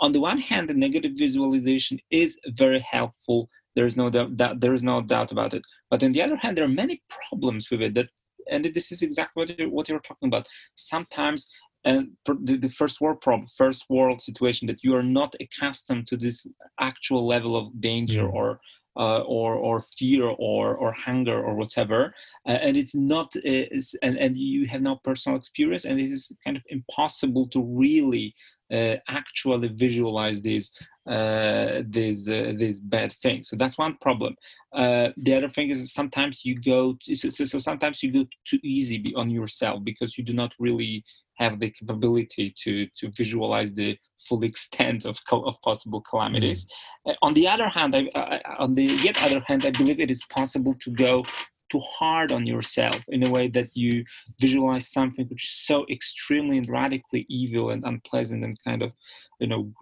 on 0.00 0.12
the 0.12 0.20
one 0.20 0.38
hand, 0.38 0.68
the 0.68 0.74
negative 0.74 1.12
visualization 1.16 1.98
is 2.10 2.38
very 2.48 2.80
helpful. 2.80 3.48
There 3.74 3.86
is 3.86 3.96
no 3.96 4.10
doubt 4.10 4.36
that 4.36 4.60
there 4.60 4.74
is 4.74 4.82
no 4.82 5.00
doubt 5.00 5.32
about 5.32 5.54
it. 5.54 5.62
But 5.90 6.02
on 6.02 6.12
the 6.12 6.22
other 6.22 6.36
hand, 6.36 6.56
there 6.56 6.64
are 6.64 6.68
many 6.68 7.02
problems 7.28 7.70
with 7.70 7.82
it 7.82 7.94
that, 7.94 8.08
and 8.50 8.64
this 8.74 8.92
is 8.92 9.02
exactly 9.02 9.40
what 9.40 9.58
you're, 9.58 9.68
what 9.68 9.88
you're 9.88 10.00
talking 10.00 10.28
about. 10.28 10.46
Sometimes, 10.74 11.50
and 11.84 12.10
the, 12.24 12.56
the 12.56 12.68
first 12.68 13.00
world 13.00 13.20
problem, 13.20 13.46
first 13.46 13.84
world 13.88 14.20
situation 14.20 14.66
that 14.66 14.82
you 14.82 14.94
are 14.94 15.02
not 15.02 15.34
accustomed 15.40 16.08
to 16.08 16.16
this 16.16 16.46
actual 16.80 17.26
level 17.26 17.56
of 17.56 17.80
danger 17.80 18.24
mm. 18.24 18.32
or 18.32 18.60
uh, 18.96 19.20
or 19.20 19.54
or 19.54 19.80
fear 19.80 20.24
or 20.24 20.74
or 20.74 20.92
hunger 20.92 21.38
or 21.42 21.54
whatever. 21.54 22.14
Uh, 22.46 22.52
and 22.52 22.76
it's 22.76 22.94
not 22.94 23.36
uh, 23.36 23.40
it's, 23.44 23.94
and, 24.02 24.16
and 24.16 24.36
you 24.36 24.66
have 24.66 24.82
no 24.82 24.96
personal 24.96 25.38
experience 25.38 25.84
and 25.84 26.00
it 26.00 26.10
is 26.10 26.32
kind 26.44 26.56
of 26.56 26.62
impossible 26.68 27.46
to 27.48 27.62
really 27.62 28.34
uh, 28.72 28.96
actually 29.08 29.68
visualize 29.68 30.42
these 30.42 30.72
uh, 31.08 31.82
these 31.88 32.28
uh, 32.28 32.52
these 32.56 32.80
bad 32.80 33.12
things. 33.22 33.48
So 33.48 33.56
that's 33.56 33.78
one 33.78 33.96
problem. 34.00 34.34
The 34.72 35.34
other 35.36 35.48
thing 35.48 35.70
is 35.70 35.92
sometimes 35.92 36.44
you 36.44 36.60
go 36.60 36.96
to, 37.04 37.14
so, 37.14 37.30
so 37.30 37.58
sometimes 37.58 38.02
you 38.02 38.12
go 38.12 38.24
too 38.44 38.58
easy 38.64 39.14
on 39.14 39.30
yourself 39.30 39.84
because 39.84 40.18
you 40.18 40.24
do 40.24 40.32
not 40.32 40.52
really 40.58 41.04
have 41.36 41.60
the 41.60 41.70
capability 41.70 42.54
to 42.62 42.86
to 42.96 43.10
visualize 43.10 43.72
the 43.74 43.98
full 44.18 44.42
extent 44.44 45.04
of, 45.04 45.20
of 45.30 45.60
possible 45.62 46.00
calamities. 46.00 46.66
Mm. 47.06 47.12
Uh, 47.12 47.14
on 47.22 47.34
the 47.34 47.46
other 47.46 47.68
hand, 47.68 47.94
I, 47.94 48.08
I, 48.14 48.40
on 48.58 48.74
the 48.74 48.84
yet 48.84 49.22
other 49.22 49.42
hand, 49.46 49.64
I 49.64 49.70
believe 49.70 50.00
it 50.00 50.10
is 50.10 50.22
possible 50.30 50.74
to 50.82 50.90
go 50.90 51.24
too 51.70 51.80
hard 51.80 52.32
on 52.32 52.46
yourself 52.46 53.00
in 53.08 53.26
a 53.26 53.30
way 53.30 53.48
that 53.48 53.68
you 53.74 54.04
visualize 54.40 54.88
something 54.88 55.26
which 55.26 55.44
is 55.44 55.50
so 55.50 55.84
extremely 55.90 56.58
and 56.58 56.68
radically 56.68 57.26
evil 57.28 57.70
and 57.70 57.84
unpleasant 57.84 58.44
and 58.44 58.56
kind 58.62 58.82
of 58.82 58.92
you 59.40 59.46
know 59.46 59.72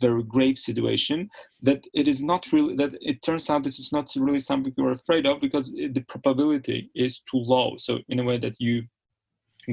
very 0.00 0.22
grave 0.22 0.58
situation 0.58 1.28
that 1.62 1.86
it 1.94 2.06
is 2.06 2.22
not 2.22 2.46
really 2.52 2.76
that 2.76 2.92
it 3.00 3.22
turns 3.22 3.48
out 3.48 3.64
this 3.64 3.78
is 3.78 3.92
not 3.92 4.10
really 4.16 4.38
something 4.38 4.72
you're 4.76 4.92
afraid 4.92 5.26
of 5.26 5.40
because 5.40 5.72
the 5.72 6.04
probability 6.08 6.90
is 6.94 7.20
too 7.20 7.38
low 7.38 7.74
so 7.78 7.98
in 8.08 8.20
a 8.20 8.24
way 8.24 8.38
that 8.38 8.54
you 8.58 8.82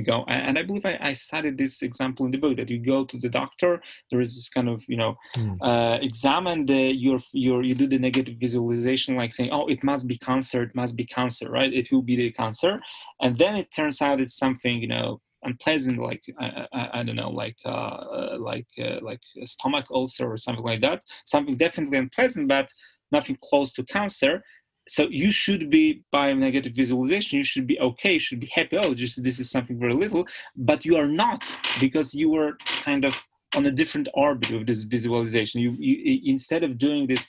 go 0.03 0.23
and 0.27 0.57
i 0.57 0.63
believe 0.63 0.85
I, 0.85 0.97
I, 1.01 1.13
studied 1.13 1.57
this 1.57 1.81
example 1.81 2.25
in 2.25 2.31
the 2.31 2.37
book 2.37 2.57
that 2.57 2.69
you 2.69 2.79
go 2.79 3.05
to 3.05 3.17
the 3.17 3.29
doctor 3.29 3.81
there 4.09 4.21
is 4.21 4.35
this 4.35 4.49
kind 4.49 4.69
of 4.69 4.83
you 4.87 4.97
know 4.97 5.15
mm. 5.35 5.57
uh, 5.61 5.97
examine 6.01 6.65
the 6.65 6.93
your 6.95 7.19
your 7.31 7.63
you 7.63 7.75
do 7.75 7.87
the 7.87 7.99
negative 7.99 8.35
visualization 8.39 9.15
like 9.15 9.33
saying 9.33 9.51
oh 9.51 9.67
it 9.67 9.83
must 9.83 10.07
be 10.07 10.17
cancer 10.17 10.63
it 10.63 10.75
must 10.75 10.95
be 10.95 11.05
cancer 11.05 11.49
right 11.49 11.73
it 11.73 11.91
will 11.91 12.01
be 12.01 12.15
the 12.15 12.31
cancer 12.31 12.79
and 13.21 13.37
then 13.37 13.55
it 13.55 13.71
turns 13.71 14.01
out 14.01 14.21
it's 14.21 14.37
something 14.37 14.81
you 14.81 14.87
know 14.87 15.21
unpleasant 15.43 15.99
like 15.99 16.23
i, 16.39 16.67
I, 16.73 16.99
I 16.99 17.03
don't 17.03 17.15
know 17.15 17.29
like 17.29 17.57
uh, 17.65 17.69
uh, 17.69 18.37
like 18.39 18.67
uh, 18.79 18.99
like 19.01 19.21
a 19.41 19.45
stomach 19.45 19.85
ulcer 19.91 20.31
or 20.31 20.37
something 20.37 20.65
like 20.65 20.81
that 20.81 21.03
something 21.25 21.55
definitely 21.55 21.97
unpleasant 21.97 22.47
but 22.47 22.69
nothing 23.11 23.37
close 23.41 23.73
to 23.73 23.83
cancer 23.83 24.43
so 24.87 25.07
you 25.09 25.31
should 25.31 25.69
be 25.69 26.03
by 26.11 26.33
negative 26.33 26.73
visualization 26.73 27.37
you 27.37 27.43
should 27.43 27.67
be 27.67 27.79
okay 27.79 28.13
you 28.13 28.19
should 28.19 28.39
be 28.39 28.51
happy 28.53 28.77
oh 28.83 28.93
just 28.93 29.23
this 29.23 29.39
is 29.39 29.49
something 29.49 29.79
very 29.79 29.93
little 29.93 30.25
but 30.55 30.85
you 30.85 30.95
are 30.95 31.07
not 31.07 31.43
because 31.79 32.13
you 32.13 32.29
were 32.29 32.57
kind 32.83 33.03
of 33.05 33.21
on 33.55 33.65
a 33.65 33.71
different 33.71 34.07
orbit 34.13 34.51
with 34.51 34.67
this 34.67 34.83
visualization. 34.83 35.61
You, 35.61 35.71
you 35.79 36.21
instead 36.25 36.63
of 36.63 36.77
doing 36.77 37.07
this 37.07 37.25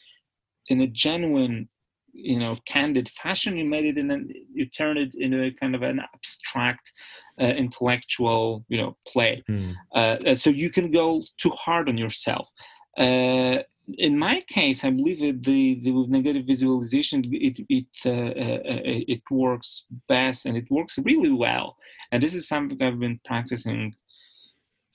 in 0.69 0.81
a 0.81 0.87
genuine 0.87 1.69
you 2.13 2.39
know 2.39 2.55
candid 2.67 3.09
fashion 3.09 3.57
you 3.57 3.65
made 3.65 3.85
it 3.85 3.97
in 3.99 4.11
a, 4.11 4.19
you 4.53 4.67
turned 4.67 4.99
it 4.99 5.15
into 5.15 5.43
a 5.45 5.51
kind 5.53 5.75
of 5.75 5.83
an 5.83 6.01
abstract 6.15 6.93
uh, 7.41 7.45
intellectual 7.45 8.65
you 8.69 8.79
know 8.79 8.97
play. 9.07 9.43
Mm. 9.49 9.75
uh, 9.95 10.35
so 10.35 10.51
you 10.51 10.71
can 10.71 10.91
go 10.91 11.23
too 11.39 11.51
hard 11.51 11.89
on 11.89 11.97
yourself. 11.97 12.49
Uh, 12.97 13.59
in 13.97 14.19
my 14.19 14.43
case, 14.49 14.85
I 14.85 14.91
believe 14.91 15.21
that 15.21 15.43
the, 15.43 15.81
the 15.83 15.93
with 15.93 16.11
negative 16.11 16.47
visualization, 16.47 17.25
it 17.33 17.59
it 17.69 17.87
uh, 18.05 18.11
uh, 18.11 18.75
uh, 18.75 18.83
it 18.85 19.23
works 19.31 19.85
best 20.09 20.47
and 20.47 20.57
it 20.57 20.71
works 20.71 20.99
really 20.99 21.33
well. 21.33 21.77
And 22.13 22.23
this 22.23 22.35
is 22.35 22.49
something 22.49 22.83
I've 22.83 23.01
been 23.01 23.21
practicing 23.25 23.95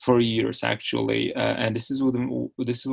for 0.04 0.20
years 0.20 0.62
actually. 0.62 1.34
Uh, 1.34 1.54
and 1.62 1.74
this 1.74 1.90
is 1.90 2.02
what 2.02 2.14
this 2.58 2.86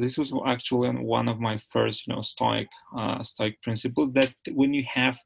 this 0.00 0.18
was 0.18 0.32
actually 0.46 0.90
one 0.90 1.28
of 1.28 1.38
my 1.38 1.58
first 1.68 2.06
you 2.06 2.14
know 2.14 2.22
stoic 2.22 2.68
uh, 2.98 3.22
stoic 3.22 3.60
principles 3.62 4.12
that 4.12 4.32
when 4.52 4.72
you 4.74 4.84
have 4.92 5.16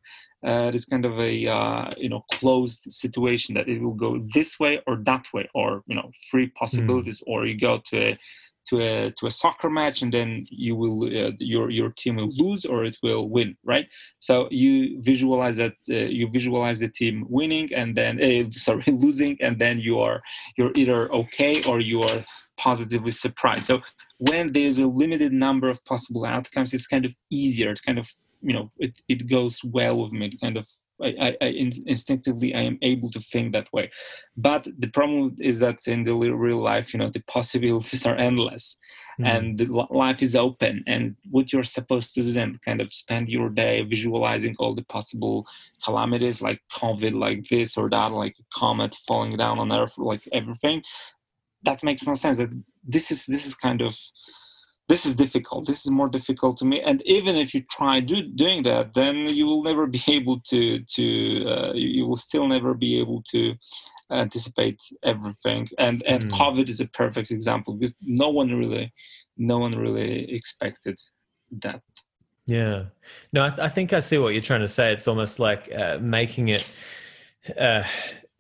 uh, 0.45 0.71
this 0.71 0.87
kind 0.87 1.05
of 1.05 1.19
a 1.21 1.47
uh, 1.47 1.89
you 1.97 2.09
know 2.09 2.25
closed 2.33 2.91
situation 2.93 3.55
that 3.55 3.69
it 3.69 3.81
will 3.81 3.95
go 3.95 4.25
this 4.35 4.59
way 4.59 4.81
or 4.87 4.97
that 4.97 5.25
way 5.33 5.49
or 5.55 5.83
you 5.87 5.95
know 5.95 6.11
three 6.31 6.47
hmm. 6.47 6.53
possibilities 6.57 7.21
mm. 7.21 7.31
or 7.31 7.47
you 7.47 7.59
go 7.59 7.79
to 7.85 7.97
a 7.97 8.19
to 8.69 8.81
a 8.81 9.11
to 9.13 9.27
a 9.27 9.31
soccer 9.31 9.71
match 9.71 10.03
and 10.03 10.13
then 10.13 10.45
you 10.51 10.77
will 10.77 11.05
uh, 11.05 11.33
your 11.39 11.71
your 11.71 11.91
team 11.91 12.17
will 12.17 12.33
lose 12.37 12.65
or 12.65 12.85
it 12.85 12.97
will 13.03 13.29
win 13.29 13.57
right? 13.65 13.87
So 14.19 14.49
you 14.51 15.01
visualize 15.03 15.57
that 15.57 15.75
uh, 15.89 15.95
you 15.95 16.29
visualize 16.29 16.81
the 16.81 16.89
team 16.89 17.27
winning 17.29 17.73
and 17.75 17.97
then 17.97 18.23
uh, 18.23 18.51
sorry 18.53 18.85
losing 18.89 19.37
and 19.41 19.59
then 19.59 19.81
you 19.81 19.99
are 20.01 20.23
you're 20.57 20.73
either 20.75 21.13
okay 21.13 21.63
or 21.65 21.81
you 21.81 22.03
are 22.03 22.25
positively 22.57 23.11
surprised. 23.11 23.65
So 23.65 23.81
when 24.19 24.53
there's 24.53 24.79
a 24.79 24.87
limited 24.87 25.33
number 25.33 25.69
of 25.71 25.83
possible 25.85 26.25
outcomes 26.25 26.75
it's 26.75 26.87
kind 26.87 27.05
of 27.05 27.13
easier. 27.31 27.71
It's 27.71 27.81
kind 27.81 27.99
of 27.99 28.09
you 28.43 28.55
know 28.55 28.69
it, 28.79 28.93
it 29.09 29.29
goes 29.29 29.61
well 29.65 30.03
with 30.03 30.13
me. 30.13 30.37
Kind 30.41 30.57
of 30.57 30.67
I, 31.03 31.37
I, 31.41 31.47
instinctively 31.87 32.55
I 32.55 32.63
am 32.63 32.79
able 32.83 33.11
to 33.13 33.21
think 33.21 33.53
that 33.53 33.73
way. 33.73 33.91
But 34.37 34.69
the 34.79 34.89
problem 34.89 35.37
is 35.41 35.61
that 35.61 35.87
in 35.87 36.05
the 36.05 36.15
real 36.15 36.63
life, 36.63 36.93
you 36.93 36.99
know, 36.99 37.11
the 37.11 37.23
possibilities 37.27 38.07
are 38.07 38.17
endless, 38.17 38.77
mm. 39.21 39.27
and 39.27 39.59
the 39.59 39.67
life 39.91 40.23
is 40.23 40.37
open. 40.37 40.85
And 40.87 41.17
what 41.31 41.53
you're 41.53 41.65
supposed 41.65 42.15
to 42.15 42.23
do 42.23 42.33
then, 42.33 42.59
kind 42.65 42.81
of 42.81 42.93
spend 42.93 43.29
your 43.29 43.49
day 43.49 43.83
visualizing 43.83 44.57
all 44.59 44.75
the 44.75 44.85
possible 44.85 45.47
calamities, 45.85 46.43
like 46.43 46.61
COVID, 46.75 47.19
like 47.19 47.49
this 47.49 47.77
or 47.77 47.89
that, 47.91 48.13
like 48.13 48.37
a 48.39 48.59
comet 48.59 48.97
falling 49.07 49.37
down 49.37 49.59
on 49.59 49.77
Earth, 49.77 49.97
like 49.97 50.23
everything. 50.33 50.83
That 51.63 51.83
makes 51.83 52.07
no 52.07 52.15
sense. 52.15 52.39
That 52.39 52.51
this 52.85 53.11
is 53.11 53.27
this 53.27 53.47
is 53.47 53.55
kind 53.55 53.83
of 53.83 53.95
this 54.91 55.07
is 55.07 55.15
difficult. 55.15 55.69
This 55.69 55.85
is 55.85 55.91
more 55.93 56.09
difficult 56.09 56.57
to 56.59 56.65
me. 56.65 56.81
And 56.81 57.01
even 57.07 57.37
if 57.37 57.55
you 57.55 57.63
try 57.71 58.01
do, 58.01 58.23
doing 58.23 58.65
that 58.65 58.93
then 58.95 59.17
you 59.39 59.47
will 59.47 59.63
never 59.63 59.87
be 59.99 60.03
able 60.09 60.41
to 60.53 60.81
to 60.97 61.07
uh, 61.53 61.73
you 61.75 62.07
will 62.09 62.23
still 62.29 62.47
never 62.49 62.75
be 62.75 62.99
able 63.01 63.23
to 63.33 63.55
anticipate 64.11 64.81
everything. 65.05 65.69
And 65.79 66.03
and 66.13 66.23
mm. 66.25 66.31
covid 66.41 66.69
is 66.69 66.81
a 66.81 66.89
perfect 67.03 67.31
example 67.31 67.73
because 67.75 67.95
no 68.01 68.29
one 68.41 68.51
really 68.63 68.93
no 69.37 69.59
one 69.59 69.75
really 69.87 70.13
expected 70.39 70.97
that. 71.65 71.81
Yeah. 72.47 72.79
No 73.33 73.45
i, 73.45 73.51
th- 73.51 73.61
I 73.61 73.69
think 73.69 73.93
i 73.93 74.01
see 74.01 74.19
what 74.19 74.33
you're 74.35 74.51
trying 74.51 74.67
to 74.69 74.75
say. 74.79 74.93
It's 74.93 75.07
almost 75.07 75.39
like 75.39 75.63
uh, 75.83 75.99
making 76.01 76.49
it 76.49 76.65
uh, 77.57 77.85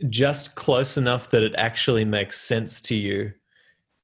just 0.08 0.56
close 0.56 0.96
enough 0.96 1.30
that 1.30 1.44
it 1.44 1.54
actually 1.68 2.04
makes 2.04 2.40
sense 2.40 2.80
to 2.88 2.94
you 2.96 3.32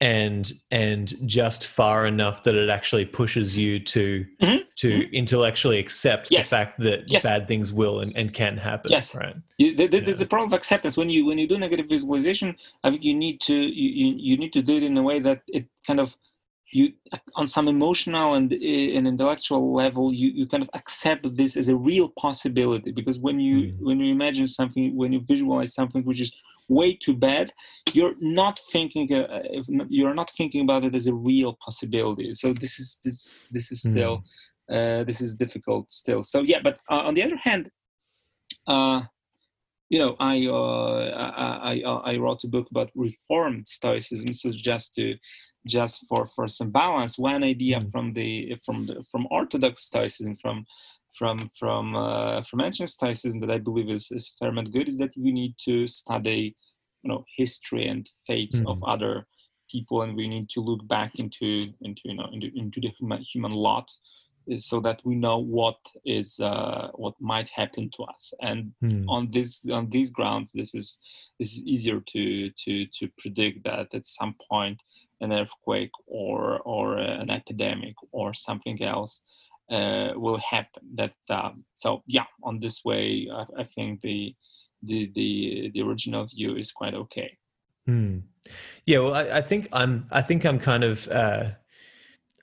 and 0.01 0.53
and 0.71 1.15
just 1.25 1.67
far 1.67 2.07
enough 2.07 2.43
that 2.43 2.55
it 2.55 2.69
actually 2.69 3.07
pushes 3.07 3.57
you 3.57 3.81
to 3.81 4.27
mm-hmm. 4.43 4.57
to 4.77 5.01
mm-hmm. 5.01 5.15
intellectually 5.15 5.79
accept 5.79 6.31
yes. 6.31 6.47
the 6.47 6.57
fact 6.57 6.79
that 6.81 7.11
yes. 7.11 7.23
bad 7.23 7.49
things 7.49 7.73
will 7.73 8.01
and, 8.01 8.15
and 8.15 8.35
can 8.35 8.59
happen 8.59 8.91
yes 8.91 9.15
right 9.15 9.37
you, 9.57 9.75
the, 9.75 9.87
the, 9.87 10.01
the, 10.13 10.27
problem 10.27 10.53
of 10.53 10.57
acceptance 10.57 10.99
when 10.99 11.09
you 11.09 11.25
when 11.25 11.39
you 11.39 11.49
do 11.49 11.57
negative 11.57 11.87
visualization 11.89 12.55
i 12.85 12.91
think 12.91 13.03
you 13.03 13.15
need 13.15 13.41
to 13.41 13.55
you, 13.55 14.15
you 14.19 14.37
need 14.37 14.53
to 14.53 14.61
do 14.61 14.77
it 14.77 14.83
in 14.83 14.99
a 14.99 15.03
way 15.03 15.19
that 15.19 15.41
it 15.49 15.65
kind 15.87 15.99
of 15.99 16.15
you 16.73 16.93
on 17.37 17.47
some 17.47 17.67
emotional 17.67 18.35
and 18.35 18.53
uh, 18.53 18.57
and 18.57 19.07
intellectual 19.07 19.73
level 19.73 20.13
you, 20.13 20.29
you 20.29 20.47
kind 20.47 20.63
of 20.63 20.69
accept 20.75 21.25
this 21.37 21.57
as 21.57 21.71
a 21.71 21.77
real 21.77 22.11
possibility 22.19 22.91
because 22.93 23.19
when 23.19 23.41
you 23.41 23.73
mm. 23.73 23.81
when 23.81 23.99
you 23.99 24.13
imagine 24.13 24.47
something 24.47 24.95
when 24.95 25.13
you 25.13 25.21
visualize 25.27 25.73
something 25.73 26.03
which 26.03 26.21
is 26.21 26.33
way 26.69 26.95
too 26.95 27.15
bad 27.15 27.53
you're 27.93 28.15
not 28.21 28.59
thinking 28.73 29.13
uh, 29.13 29.43
you're 29.89 30.15
not 30.15 30.31
thinking 30.31 30.63
about 30.63 30.85
it 30.85 30.95
as 30.95 31.07
a 31.07 31.15
real 31.15 31.57
possibility 31.65 32.35
so 32.35 32.53
this 32.53 32.79
is 32.79 32.99
this 33.05 33.49
this 33.51 33.71
is 33.71 33.81
still 33.81 34.23
mm. 34.71 35.01
uh, 35.01 35.05
this 35.05 35.21
is 35.21 35.37
difficult 35.37 35.91
still 35.91 36.23
so 36.23 36.41
yeah 36.41 36.59
but 36.63 36.79
uh, 36.91 37.03
on 37.09 37.15
the 37.15 37.23
other 37.23 37.37
hand 37.37 37.71
uh, 38.67 39.03
you 39.89 39.99
know 39.99 40.17
I, 40.19 40.47
uh, 40.47 40.97
I, 41.63 41.83
I 41.87 42.13
i 42.13 42.17
wrote 42.17 42.43
a 42.45 42.49
book 42.49 42.67
about 42.71 42.91
reformed 42.95 43.69
stoicism 43.69 44.35
so 44.35 44.51
just 44.51 44.95
to 44.97 45.15
just 45.67 46.05
for 46.09 46.27
for 46.27 46.49
some 46.49 46.71
balance 46.71 47.19
one 47.19 47.43
idea 47.45 47.79
mm. 47.81 47.91
from 47.91 48.13
the 48.13 48.57
from 48.65 48.87
the 48.87 49.05
from 49.11 49.27
orthodox 49.31 49.85
stoicism 49.85 50.37
from 50.37 50.67
from 51.19 51.51
from 51.59 51.97
uh, 51.97 52.43
from 52.43 52.61
ancient 52.61 52.91
stoicism 52.91 53.41
that 53.41 53.51
i 53.51 53.59
believe 53.59 53.91
is 53.91 54.09
is 54.11 54.35
fair 54.39 54.51
and 54.51 54.73
good 54.73 54.89
is 54.89 54.99
that 54.99 55.15
we 55.17 55.33
need 55.33 55.55
to 55.59 55.87
study 55.87 56.57
you 57.03 57.11
know 57.11 57.25
history 57.37 57.87
and 57.89 58.11
fates 58.27 58.61
mm. 58.61 58.71
of 58.71 58.83
other 58.85 59.27
people 59.71 60.03
and 60.03 60.17
we 60.17 60.29
need 60.29 60.49
to 60.49 60.61
look 60.61 60.87
back 60.89 61.13
into 61.17 61.73
into 61.83 62.03
you 62.05 62.15
know 62.15 62.29
into, 62.33 62.51
into 62.55 62.81
the 62.81 62.93
human, 62.99 63.23
human 63.23 63.53
lot 63.53 63.91
so 64.59 64.79
that 64.81 65.01
we 65.05 65.17
know 65.17 65.39
what 65.39 65.79
is 66.05 66.39
uh, 66.39 66.89
what 66.95 67.15
might 67.21 67.49
happen 67.49 67.91
to 67.97 68.05
us 68.05 68.33
and 68.41 68.73
mm. 68.83 69.05
on 69.09 69.29
this 69.33 69.67
on 69.73 69.91
these 69.91 70.11
grounds 70.11 70.53
this 70.53 70.75
is 70.75 70.99
this 71.39 71.53
is 71.53 71.63
easier 71.65 72.01
to 72.13 72.51
to 72.51 72.87
to 72.87 73.09
predict 73.19 73.65
that 73.65 73.93
at 73.93 74.07
some 74.07 74.35
point 74.49 74.81
an 75.21 75.33
earthquake 75.33 75.91
or 76.07 76.61
or 76.61 76.99
an 76.99 77.31
epidemic 77.31 77.95
or 78.13 78.35
something 78.35 78.81
else 78.83 79.23
uh, 79.71 80.13
will 80.15 80.39
happen 80.39 80.83
that 80.95 81.15
um, 81.31 81.65
so 81.75 82.03
yeah 82.07 82.25
on 82.43 82.61
this 82.61 82.85
way 82.85 83.29
I, 83.33 83.63
I, 83.63 83.65
think 83.65 84.01
the 84.01 84.35
the 84.83 85.11
the 85.15 85.71
the 85.75 85.83
original 85.83 86.27
view 86.27 86.57
is 86.57 86.71
quite 86.71 86.95
okay 86.95 87.37
mm. 87.89 88.23
yeah 88.85 88.99
well 88.99 89.15
I, 89.15 89.39
I, 89.39 89.43
think 89.43 89.69
i'm 89.73 90.07
i 90.11 90.23
think 90.23 90.45
i'm 90.45 90.61
kind 90.61 90.85
of 90.85 91.09
uh 91.09 91.51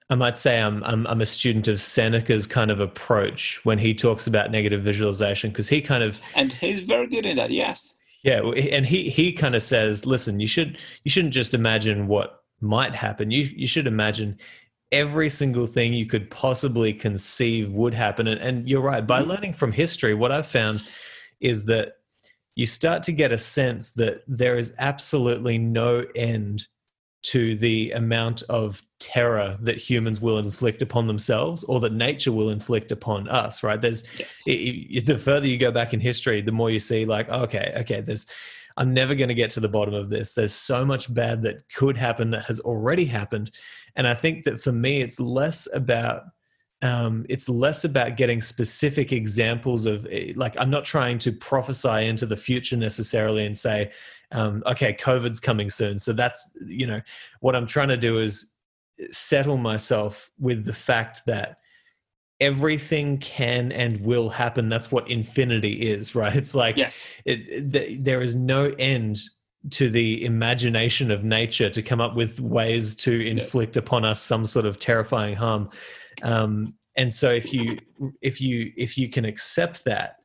I 0.09 0.15
might 0.15 0.37
say 0.37 0.61
I'm, 0.61 0.83
I'm, 0.83 1.07
I'm 1.07 1.21
a 1.21 1.25
student 1.25 1.67
of 1.67 1.81
Seneca's 1.81 2.45
kind 2.45 2.69
of 2.69 2.79
approach 2.79 3.59
when 3.63 3.79
he 3.79 3.95
talks 3.95 4.27
about 4.27 4.51
negative 4.51 4.83
visualization 4.83 5.49
because 5.49 5.69
he 5.69 5.81
kind 5.81 6.03
of 6.03 6.19
and 6.35 6.51
he's 6.53 6.81
very 6.81 7.07
good 7.07 7.25
in 7.25 7.37
that. 7.37 7.49
Yes. 7.49 7.95
Yeah, 8.21 8.41
and 8.41 8.85
he 8.85 9.09
he 9.09 9.33
kind 9.33 9.55
of 9.55 9.63
says, 9.63 10.05
listen, 10.05 10.39
you 10.39 10.47
should 10.47 10.77
you 11.03 11.09
shouldn't 11.09 11.33
just 11.33 11.53
imagine 11.53 12.07
what 12.07 12.43
might 12.61 12.95
happen. 12.95 13.31
You 13.31 13.49
you 13.55 13.67
should 13.67 13.87
imagine 13.87 14.37
every 14.93 15.29
single 15.29 15.67
thing 15.67 15.91
you 15.91 16.05
could 16.05 16.29
possibly 16.29 16.93
conceive 16.93 17.71
would 17.71 17.93
happen. 17.93 18.27
And, 18.27 18.39
and 18.39 18.69
you're 18.69 18.81
right. 18.81 19.05
By 19.05 19.19
mm-hmm. 19.19 19.29
learning 19.29 19.53
from 19.53 19.71
history, 19.73 20.13
what 20.13 20.31
I've 20.31 20.47
found 20.47 20.81
is 21.41 21.65
that 21.65 21.95
you 22.55 22.67
start 22.67 23.03
to 23.03 23.11
get 23.11 23.31
a 23.31 23.37
sense 23.37 23.91
that 23.93 24.21
there 24.27 24.57
is 24.57 24.73
absolutely 24.77 25.57
no 25.57 26.05
end 26.15 26.67
to 27.23 27.55
the 27.55 27.91
amount 27.91 28.43
of 28.43 28.83
terror 28.99 29.57
that 29.61 29.77
humans 29.77 30.21
will 30.21 30.37
inflict 30.37 30.81
upon 30.81 31.07
themselves 31.07 31.63
or 31.63 31.79
that 31.79 31.93
nature 31.93 32.31
will 32.31 32.49
inflict 32.49 32.91
upon 32.91 33.27
us 33.29 33.63
right 33.63 33.81
there's 33.81 34.03
yes. 34.17 34.41
it, 34.45 35.05
the 35.05 35.17
further 35.17 35.47
you 35.47 35.57
go 35.57 35.71
back 35.71 35.93
in 35.93 35.99
history 35.99 36.41
the 36.41 36.51
more 36.51 36.69
you 36.69 36.79
see 36.79 37.05
like 37.05 37.27
okay 37.29 37.73
okay 37.77 38.01
there's 38.01 38.27
i'm 38.77 38.93
never 38.93 39.15
going 39.15 39.29
to 39.29 39.33
get 39.33 39.49
to 39.49 39.59
the 39.59 39.67
bottom 39.67 39.93
of 39.93 40.09
this 40.09 40.33
there's 40.33 40.53
so 40.53 40.85
much 40.85 41.13
bad 41.13 41.41
that 41.41 41.67
could 41.73 41.97
happen 41.97 42.29
that 42.31 42.45
has 42.45 42.59
already 42.61 43.05
happened 43.05 43.51
and 43.95 44.07
i 44.07 44.13
think 44.13 44.43
that 44.43 44.59
for 44.61 44.71
me 44.71 45.01
it's 45.01 45.19
less 45.19 45.67
about 45.73 46.23
um, 46.81 47.25
it's 47.29 47.47
less 47.47 47.85
about 47.85 48.17
getting 48.17 48.41
specific 48.41 49.13
examples 49.13 49.85
of 49.85 50.05
eh, 50.11 50.33
like 50.35 50.55
i'm 50.59 50.69
not 50.69 50.85
trying 50.85 51.17
to 51.19 51.31
prophesy 51.31 52.07
into 52.07 52.25
the 52.25 52.35
future 52.35 52.75
necessarily 52.75 53.45
and 53.45 53.57
say 53.57 53.89
um, 54.33 54.63
okay, 54.65 54.93
COVID's 54.93 55.39
coming 55.39 55.69
soon. 55.69 55.99
So 55.99 56.11
that's, 56.11 56.57
you 56.65 56.87
know, 56.87 57.01
what 57.39 57.55
I'm 57.55 57.67
trying 57.67 57.89
to 57.89 57.97
do 57.97 58.17
is 58.19 58.53
settle 59.09 59.57
myself 59.57 60.31
with 60.39 60.65
the 60.65 60.73
fact 60.73 61.21
that 61.27 61.57
everything 62.39 63.19
can 63.19 63.71
and 63.71 64.01
will 64.01 64.29
happen. 64.29 64.69
That's 64.69 64.91
what 64.91 65.09
infinity 65.09 65.73
is, 65.73 66.15
right? 66.15 66.35
It's 66.35 66.55
like, 66.55 66.77
yes. 66.77 67.05
it, 67.25 67.75
it, 67.75 68.03
there 68.03 68.21
is 68.21 68.35
no 68.35 68.73
end 68.79 69.19
to 69.71 69.89
the 69.89 70.23
imagination 70.25 71.09
of 71.11 71.23
nature 71.23 71.69
to 71.69 71.81
come 71.81 72.01
up 72.01 72.15
with 72.15 72.39
ways 72.39 72.95
to 72.95 73.25
inflict 73.25 73.77
upon 73.77 74.03
us 74.03 74.21
some 74.21 74.45
sort 74.45 74.65
of 74.65 74.79
terrifying 74.79 75.35
harm. 75.35 75.69
Um, 76.21 76.73
and 76.97 77.13
so 77.13 77.31
if 77.31 77.53
you 77.53 77.79
if 78.21 78.39
you 78.39 78.71
if 78.77 78.97
you 78.97 79.09
can 79.09 79.25
accept 79.25 79.83
that 79.85 80.17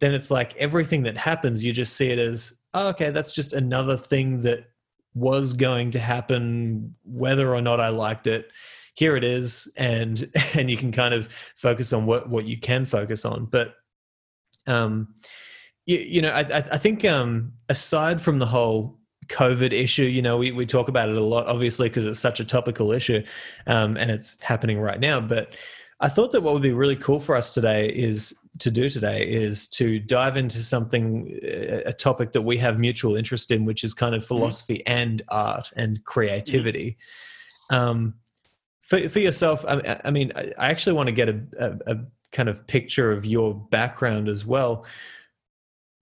then 0.00 0.14
it's 0.14 0.30
like 0.30 0.56
everything 0.56 1.02
that 1.02 1.16
happens 1.16 1.64
you 1.64 1.72
just 1.72 1.96
see 1.96 2.10
it 2.10 2.20
as 2.20 2.60
oh, 2.74 2.88
okay, 2.88 3.10
that's 3.10 3.32
just 3.32 3.52
another 3.52 3.96
thing 3.96 4.42
that 4.42 4.66
was 5.14 5.52
going 5.52 5.92
to 5.92 6.00
happen, 6.00 6.94
whether 7.04 7.54
or 7.54 7.62
not 7.62 7.80
I 7.80 7.88
liked 7.88 8.26
it. 8.26 8.50
Here 8.94 9.16
it 9.16 9.24
is, 9.24 9.72
and 9.76 10.30
and 10.54 10.68
you 10.68 10.76
can 10.76 10.92
kind 10.92 11.14
of 11.14 11.28
focus 11.56 11.92
on 11.92 12.04
what 12.04 12.28
what 12.28 12.44
you 12.44 12.58
can 12.58 12.84
focus 12.84 13.24
on. 13.24 13.46
But 13.46 13.74
um, 14.66 15.14
you, 15.86 15.98
you 15.98 16.22
know, 16.22 16.30
I 16.30 16.40
I 16.40 16.78
think 16.78 17.04
um, 17.04 17.53
aside 17.68 18.20
from 18.20 18.38
the 18.38 18.46
whole 18.46 18.98
COVID 19.28 19.72
issue, 19.72 20.04
you 20.04 20.22
know, 20.22 20.36
we, 20.36 20.52
we 20.52 20.66
talk 20.66 20.88
about 20.88 21.08
it 21.08 21.16
a 21.16 21.22
lot, 21.22 21.46
obviously, 21.46 21.88
because 21.88 22.06
it's 22.06 22.20
such 22.20 22.40
a 22.40 22.44
topical 22.44 22.92
issue 22.92 23.22
um, 23.66 23.96
and 23.96 24.10
it's 24.10 24.40
happening 24.42 24.78
right 24.78 25.00
now. 25.00 25.20
But 25.20 25.56
I 26.00 26.08
thought 26.08 26.32
that 26.32 26.42
what 26.42 26.52
would 26.52 26.62
be 26.62 26.72
really 26.72 26.96
cool 26.96 27.20
for 27.20 27.36
us 27.36 27.54
today 27.54 27.88
is 27.88 28.34
to 28.58 28.70
do 28.70 28.88
today 28.88 29.26
is 29.26 29.68
to 29.68 29.98
dive 29.98 30.36
into 30.36 30.58
something, 30.62 31.38
a 31.42 31.92
topic 31.92 32.32
that 32.32 32.42
we 32.42 32.58
have 32.58 32.78
mutual 32.78 33.16
interest 33.16 33.50
in, 33.50 33.64
which 33.64 33.84
is 33.84 33.94
kind 33.94 34.14
of 34.14 34.20
mm-hmm. 34.20 34.28
philosophy 34.28 34.82
mm-hmm. 34.86 34.98
and 34.98 35.22
art 35.28 35.72
and 35.76 36.04
creativity. 36.04 36.98
Mm-hmm. 37.72 37.74
Um, 37.74 38.14
for, 38.82 39.08
for 39.08 39.20
yourself, 39.20 39.64
I, 39.66 40.00
I, 40.04 40.10
mean, 40.10 40.32
I 40.36 40.52
actually 40.58 40.92
want 40.92 41.08
to 41.08 41.14
get 41.14 41.28
a, 41.28 41.40
a, 41.58 41.92
a 41.94 41.96
kind 42.32 42.48
of 42.48 42.66
picture 42.66 43.10
of 43.10 43.24
your 43.24 43.54
background 43.54 44.28
as 44.28 44.44
well 44.44 44.84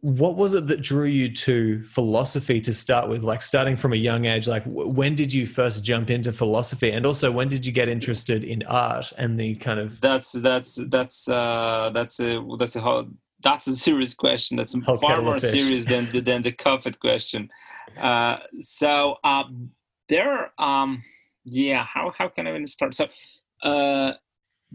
what 0.02 0.36
was 0.36 0.54
it 0.54 0.66
that 0.66 0.82
drew 0.82 1.06
you 1.06 1.32
to 1.32 1.80
philosophy 1.84 2.60
to 2.60 2.74
start 2.74 3.08
with? 3.08 3.22
Like 3.22 3.40
starting 3.40 3.76
from 3.76 3.92
a 3.92 3.96
young 3.96 4.24
age 4.24 4.48
like 4.48 4.64
when 4.66 5.14
did 5.14 5.32
you 5.32 5.46
first 5.46 5.84
jump 5.84 6.10
into 6.10 6.32
philosophy? 6.32 6.90
And 6.90 7.06
also 7.06 7.30
when 7.30 7.48
did 7.48 7.64
you 7.64 7.70
get 7.70 7.88
interested 7.88 8.42
in 8.42 8.64
art 8.64 9.12
and 9.16 9.38
the 9.38 9.54
kind 9.56 9.78
of 9.78 10.00
that's 10.00 10.32
that's 10.32 10.78
that's 10.88 11.28
uh 11.28 11.90
that's 11.94 12.18
a 12.18 12.44
that's 12.58 12.74
a 12.74 12.80
whole 12.80 13.06
that's 13.44 13.68
a 13.68 13.76
serious 13.76 14.12
question. 14.12 14.56
That's 14.56 14.74
far 15.00 15.22
more 15.22 15.38
serious 15.38 15.86
than 15.86 16.10
the, 16.10 16.20
than 16.20 16.42
the 16.42 16.52
covid 16.52 16.98
question. 16.98 17.48
Uh 17.96 18.38
so 18.60 19.18
um 19.22 19.70
there 20.08 20.52
um 20.60 21.00
yeah 21.44 21.84
how 21.84 22.12
how 22.18 22.28
can 22.28 22.48
i 22.48 22.50
even 22.50 22.66
start? 22.66 22.96
So 22.96 23.06
uh 23.62 24.14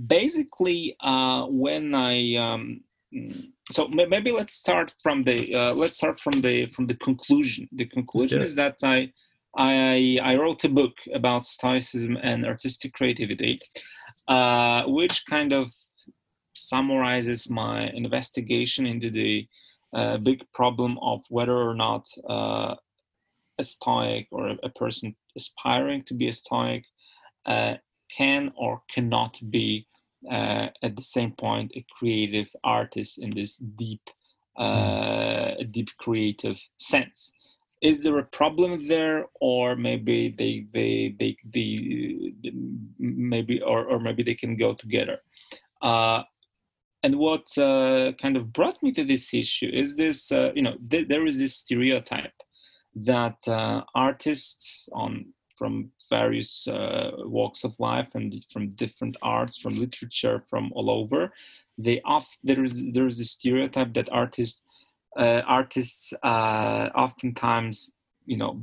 basically 0.08 0.96
uh 1.02 1.48
when 1.48 1.94
i 1.94 2.36
um 2.36 2.80
so 3.72 3.88
maybe 3.88 4.32
let's 4.32 4.54
start 4.54 4.94
from 5.04 5.24
the 5.24 5.54
uh, 5.54 5.74
let's 5.74 5.98
start 5.98 6.20
from 6.20 6.42
the 6.42 6.68
from 6.68 6.88
the 6.88 6.96
conclusion. 6.96 7.68
The 7.72 7.86
conclusion 7.86 8.42
is 8.42 8.56
that 8.56 8.78
i 8.84 9.12
i 9.58 10.18
i 10.24 10.36
wrote 10.36 10.64
a 10.64 10.70
book 10.70 10.94
about 11.14 11.46
stoicism 11.46 12.18
and 12.22 12.46
artistic 12.46 12.94
creativity 12.94 13.60
uh, 14.28 14.84
which 14.86 15.26
kind 15.26 15.54
of 15.54 15.74
summarizes 16.54 17.50
my 17.50 17.88
investigation 17.90 18.86
into 18.86 19.10
the 19.10 19.48
uh, 19.94 20.18
big 20.18 20.44
problem 20.54 20.98
of 21.02 21.22
whether 21.30 21.56
or 21.56 21.74
not 21.74 22.06
uh, 22.30 22.76
a 23.58 23.64
stoic 23.64 24.28
or 24.32 24.50
a, 24.50 24.58
a, 24.64 24.70
person 24.70 25.16
aspiring 25.36 26.04
to 26.04 26.14
be 26.14 26.28
a 26.28 26.34
stoic 26.34 26.84
uh, 27.46 27.76
can 28.16 28.52
or 28.58 28.82
cannot 28.94 29.40
be 29.50 29.87
uh, 30.30 30.68
at 30.84 30.96
the 30.96 31.02
same 31.02 31.32
point 31.32 31.72
a 31.76 31.86
creative 31.98 32.48
artist 32.64 33.18
in 33.18 33.30
this 33.32 33.58
deep 33.58 34.02
uh, 34.58 35.54
deep 35.72 35.90
creative 36.00 36.60
sense. 36.80 37.32
Is 37.82 38.02
there 38.02 38.18
a 38.18 38.24
problem 38.24 38.88
there 38.88 39.26
or 39.40 39.76
maybe 39.76 40.34
they 40.38 40.66
they 40.74 41.16
they, 41.20 41.38
they, 41.54 42.34
they 42.44 42.52
maybe 42.98 43.62
or, 43.62 43.86
or 43.86 44.00
maybe 44.00 44.24
they 44.24 44.36
can 44.36 44.58
go 44.58 44.74
together? 44.74 45.20
Uh, 45.82 46.24
and 47.04 47.18
what 47.18 47.56
uh, 47.58 48.12
kind 48.20 48.36
of 48.36 48.52
brought 48.52 48.82
me 48.82 48.92
to 48.92 49.04
this 49.04 49.34
issue 49.34 49.70
is 49.72 49.96
this 49.96 50.32
uh, 50.32 50.52
you 50.56 50.64
know 50.64 50.76
th- 50.90 51.08
there 51.08 51.28
is 51.28 51.38
this 51.38 51.56
stereotype 51.56 52.34
that 52.96 53.48
uh, 53.48 53.82
artists 53.94 54.90
on 54.94 55.28
from 55.58 55.92
various 56.10 56.68
uh, 56.68 57.12
walks 57.18 57.64
of 57.64 57.80
life 57.80 58.10
and 58.16 58.46
from 58.52 58.72
different 58.72 59.18
arts, 59.22 59.58
from 59.58 59.80
literature, 59.80 60.44
from 60.50 60.72
all 60.74 60.90
over. 60.90 61.34
They 61.78 62.02
oft 62.06 62.38
there 62.44 62.64
is 62.64 62.84
there 62.94 63.08
is 63.08 63.20
a 63.20 63.26
stereotype 63.26 63.94
that 63.94 64.10
artists 64.12 64.62
uh, 65.18 65.42
artists 65.46 66.14
uh, 66.24 66.90
oftentimes 66.96 67.94
you 68.26 68.38
know 68.38 68.62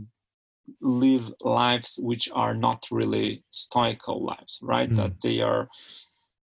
live 0.81 1.33
lives 1.43 1.99
which 2.03 2.29
are 2.33 2.55
not 2.55 2.87
really 2.91 3.45
stoical 3.51 4.25
lives, 4.25 4.59
right? 4.63 4.91
Mm. 4.91 4.97
That 4.97 5.21
they 5.23 5.41
are 5.41 5.69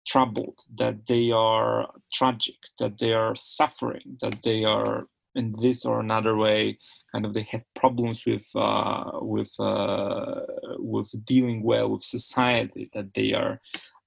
troubled, 0.06 0.60
that 0.76 1.06
they 1.08 1.32
are 1.32 1.90
tragic, 2.12 2.56
that 2.80 2.98
they 2.98 3.14
are 3.14 3.36
suffering, 3.36 4.18
that 4.22 4.42
they 4.44 4.64
are 4.64 5.08
in 5.36 5.56
this 5.62 5.86
or 5.86 6.00
another 6.00 6.36
way 6.36 6.78
kind 7.12 7.26
of 7.26 7.34
they 7.34 7.44
have 7.44 7.64
problems 7.74 8.24
with 8.26 8.48
uh, 8.56 9.12
with 9.22 9.52
uh, 9.60 10.42
with 10.78 11.10
dealing 11.26 11.64
well 11.64 11.90
with 11.90 12.04
society 12.04 12.90
that 12.94 13.14
they 13.14 13.34
are 13.34 13.60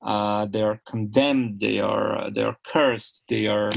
uh, 0.02 0.46
they 0.46 0.62
are 0.62 0.80
condemned 0.86 1.60
they 1.60 1.80
are 1.80 2.30
they 2.30 2.42
are 2.42 2.56
cursed 2.64 3.24
they 3.28 3.46
are 3.46 3.70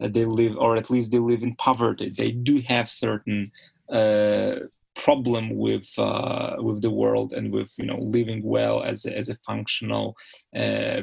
uh, 0.00 0.08
they 0.08 0.24
live 0.24 0.56
or 0.56 0.76
at 0.76 0.90
least 0.90 1.12
they 1.12 1.18
live 1.18 1.42
in 1.42 1.54
poverty. 1.56 2.10
They 2.10 2.30
do 2.30 2.62
have 2.68 2.90
certain 2.90 3.50
uh, 3.92 4.66
problem 4.94 5.56
with 5.56 5.88
uh, 5.98 6.56
with 6.58 6.82
the 6.82 6.90
world 6.90 7.32
and 7.32 7.52
with 7.52 7.70
you 7.76 7.86
know 7.86 7.98
living 7.98 8.42
well 8.44 8.82
as 8.82 9.06
a, 9.06 9.16
as 9.16 9.28
a 9.28 9.36
functional 9.46 10.16
uh, 10.54 10.58
uh, 10.58 11.02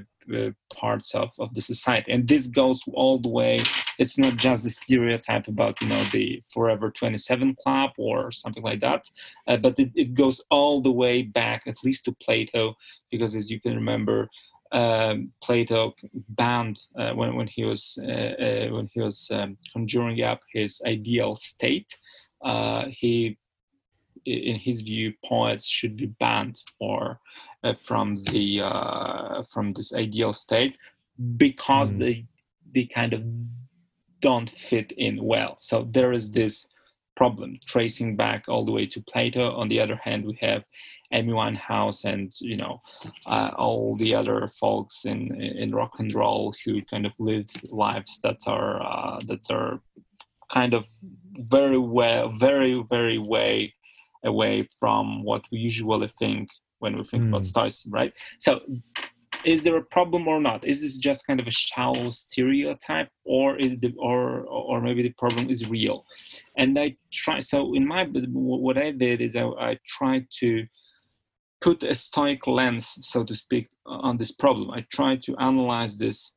parts 0.74 1.14
of, 1.14 1.30
of 1.40 1.54
the 1.54 1.62
society 1.62 2.12
and 2.12 2.28
this 2.28 2.48
goes 2.48 2.82
all 2.94 3.20
the 3.20 3.30
way 3.30 3.60
it's 4.00 4.18
not 4.18 4.36
just 4.36 4.64
the 4.64 4.70
stereotype 4.70 5.48
about 5.48 5.80
you 5.82 5.88
know 5.88 6.04
the 6.06 6.42
forever 6.52 6.90
27 6.90 7.56
club 7.56 7.92
or 7.98 8.32
something 8.32 8.64
like 8.64 8.80
that 8.80 9.06
uh, 9.48 9.58
but 9.58 9.80
it, 9.80 9.92
it 9.96 10.14
goes 10.14 10.42
all 10.50 10.82
the 10.82 10.92
way 10.92 11.22
back 11.22 11.64
at 11.68 11.84
least 11.84 12.06
to 12.06 12.12
plato 12.14 12.76
because 13.12 13.36
as 13.36 13.50
you 13.50 13.62
can 13.62 13.76
remember 13.76 14.28
um, 14.72 15.32
Plato 15.42 15.96
banned 16.30 16.80
uh, 16.98 17.12
when 17.12 17.36
when 17.36 17.48
he 17.48 17.64
was 17.64 17.98
uh, 18.02 18.06
uh, 18.06 18.68
when 18.70 18.90
he 18.92 19.00
was 19.00 19.30
um, 19.32 19.58
conjuring 19.72 20.22
up 20.22 20.42
his 20.52 20.82
ideal 20.86 21.36
state. 21.36 21.98
Uh, 22.44 22.86
he, 22.90 23.38
in 24.26 24.56
his 24.58 24.82
view, 24.82 25.14
poets 25.24 25.66
should 25.66 25.96
be 25.96 26.08
banned 26.08 26.62
or 26.80 27.20
from 27.74 28.24
the 28.26 28.62
uh, 28.62 29.44
from 29.44 29.74
this 29.74 29.94
ideal 29.94 30.34
state 30.34 30.78
because 31.38 31.94
mm. 31.94 32.00
they 32.00 32.26
they 32.74 32.86
kind 32.86 33.14
of 33.14 33.24
don't 34.22 34.50
fit 34.50 34.92
in 34.98 35.24
well. 35.24 35.58
So 35.62 35.88
there 35.92 36.12
is 36.14 36.32
this 36.32 36.68
problem 37.16 37.60
tracing 37.66 38.16
back 38.16 38.46
all 38.48 38.66
the 38.66 38.72
way 38.72 38.86
to 38.86 39.02
Plato. 39.02 39.56
On 39.56 39.68
the 39.70 39.80
other 39.80 39.96
hand, 39.96 40.26
we 40.26 40.38
have 40.42 40.64
Amy 41.12 41.32
Winehouse 41.32 42.04
and 42.04 42.34
you 42.40 42.58
know 42.58 42.82
uh, 43.26 43.52
all 43.58 43.96
the 43.96 44.14
other 44.14 44.48
folks 44.48 45.06
in 45.06 45.42
in 45.42 45.74
rock 45.74 45.94
and 46.00 46.14
roll 46.14 46.54
who 46.64 46.82
kind 46.84 47.06
of 47.06 47.14
lived 47.20 47.72
lives 47.72 48.20
that 48.22 48.42
are 48.48 48.82
uh, 48.82 49.20
that 49.26 49.50
are 49.52 49.80
kind 50.52 50.74
of 50.74 50.86
very 51.38 51.78
well, 51.78 52.30
very 52.30 52.84
very 52.90 53.18
way 53.18 53.74
away 54.24 54.68
from 54.80 55.24
what 55.24 55.44
we 55.52 55.60
usually 55.60 56.12
think 56.20 56.50
when 56.80 56.98
we 56.98 57.04
think 57.04 57.24
mm. 57.24 57.30
about 57.30 57.42
hmm. 57.42 57.44
Stoicism, 57.44 57.92
right? 57.92 58.14
So 58.40 58.62
is 59.46 59.62
there 59.64 59.78
a 59.78 59.84
problem 59.84 60.28
or 60.28 60.40
not? 60.42 60.66
Is 60.66 60.82
this 60.82 60.98
just 60.98 61.26
kind 61.28 61.40
of 61.40 61.48
a 61.48 61.52
shallow 61.52 62.10
stereotype, 62.10 63.10
or 63.24 63.58
is 63.58 63.78
the, 63.80 63.94
or 63.98 64.42
or 64.42 64.82
maybe 64.82 65.04
the 65.04 65.14
problem 65.14 65.50
is 65.50 65.70
real? 65.70 66.06
And 66.58 66.78
I 66.78 66.96
try. 67.14 67.40
So 67.40 67.76
in 67.76 67.86
my 67.86 68.06
what 68.06 68.78
I 68.78 68.92
did 68.92 69.22
is 69.22 69.36
I, 69.36 69.44
I 69.44 69.80
tried 69.88 70.28
to 70.40 70.66
put 71.62 71.84
a 71.84 71.96
stoic 71.96 72.48
lens, 72.48 72.98
so 73.02 73.24
to 73.24 73.36
speak, 73.36 73.70
on 73.86 74.18
this 74.18 74.32
problem. 74.32 74.72
I 74.72 74.86
tried 74.92 75.22
to 75.24 75.36
analyze 75.38 75.98
this 75.98 76.34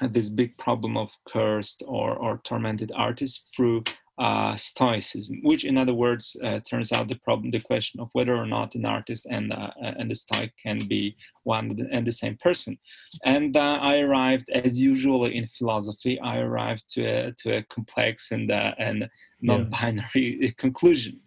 this 0.00 0.30
big 0.30 0.56
problem 0.58 0.96
of 0.96 1.10
cursed 1.28 1.82
or, 1.86 2.16
or 2.16 2.40
tormented 2.44 2.90
artists 2.94 3.44
through 3.54 3.84
uh, 4.18 4.56
stoicism, 4.56 5.40
which, 5.42 5.64
in 5.64 5.78
other 5.78 5.94
words, 5.94 6.36
uh, 6.44 6.60
turns 6.60 6.92
out 6.92 7.08
the 7.08 7.14
problem, 7.14 7.50
the 7.50 7.60
question 7.60 7.98
of 8.00 8.10
whether 8.12 8.34
or 8.34 8.46
not 8.46 8.74
an 8.74 8.84
artist 8.84 9.26
and 9.30 9.52
uh, 9.52 9.70
and 9.80 10.10
the 10.10 10.14
stoic 10.14 10.52
can 10.62 10.86
be 10.86 11.16
one 11.44 11.88
and 11.90 12.06
the 12.06 12.12
same 12.12 12.36
person. 12.36 12.78
And 13.24 13.56
uh, 13.56 13.78
I 13.80 13.98
arrived, 14.00 14.50
as 14.50 14.78
usual 14.78 15.24
in 15.24 15.46
philosophy, 15.46 16.20
I 16.20 16.38
arrived 16.38 16.84
to 16.90 17.04
a 17.04 17.32
to 17.38 17.56
a 17.56 17.62
complex 17.64 18.32
and 18.32 18.50
uh, 18.50 18.72
and 18.78 19.08
non-binary 19.40 20.38
yeah. 20.40 20.50
conclusion 20.58 21.18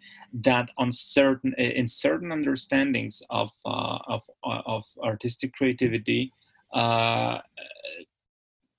that 0.43 0.69
on 0.78 0.91
certain 0.91 1.54
in 1.56 1.88
certain 1.88 2.32
understandings 2.32 3.24
of 3.30 3.50
uh, 3.65 3.98
of 4.08 4.21
of 4.43 4.84
artistic 5.04 5.54
creativity 5.54 6.32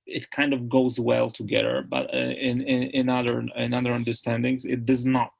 it 0.06 0.30
kind 0.30 0.52
of 0.52 0.68
goes 0.68 0.98
well 0.98 1.28
together 1.28 1.84
but 1.88 2.12
uh, 2.14 2.18
in, 2.18 2.60
in, 2.62 2.82
in 2.90 3.08
other 3.08 3.44
in 3.56 3.74
other 3.74 3.92
understandings 3.92 4.64
it 4.64 4.84
does 4.86 5.04
not. 5.04 5.32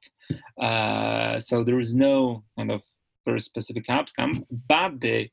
Uh, 0.61 1.39
so 1.39 1.63
there 1.63 1.79
is 1.79 1.95
no 1.95 2.43
kind 2.57 2.71
of 2.71 2.81
very 3.25 3.41
specific 3.41 3.89
outcome 3.89 4.45
but 4.67 4.99
the 4.99 5.29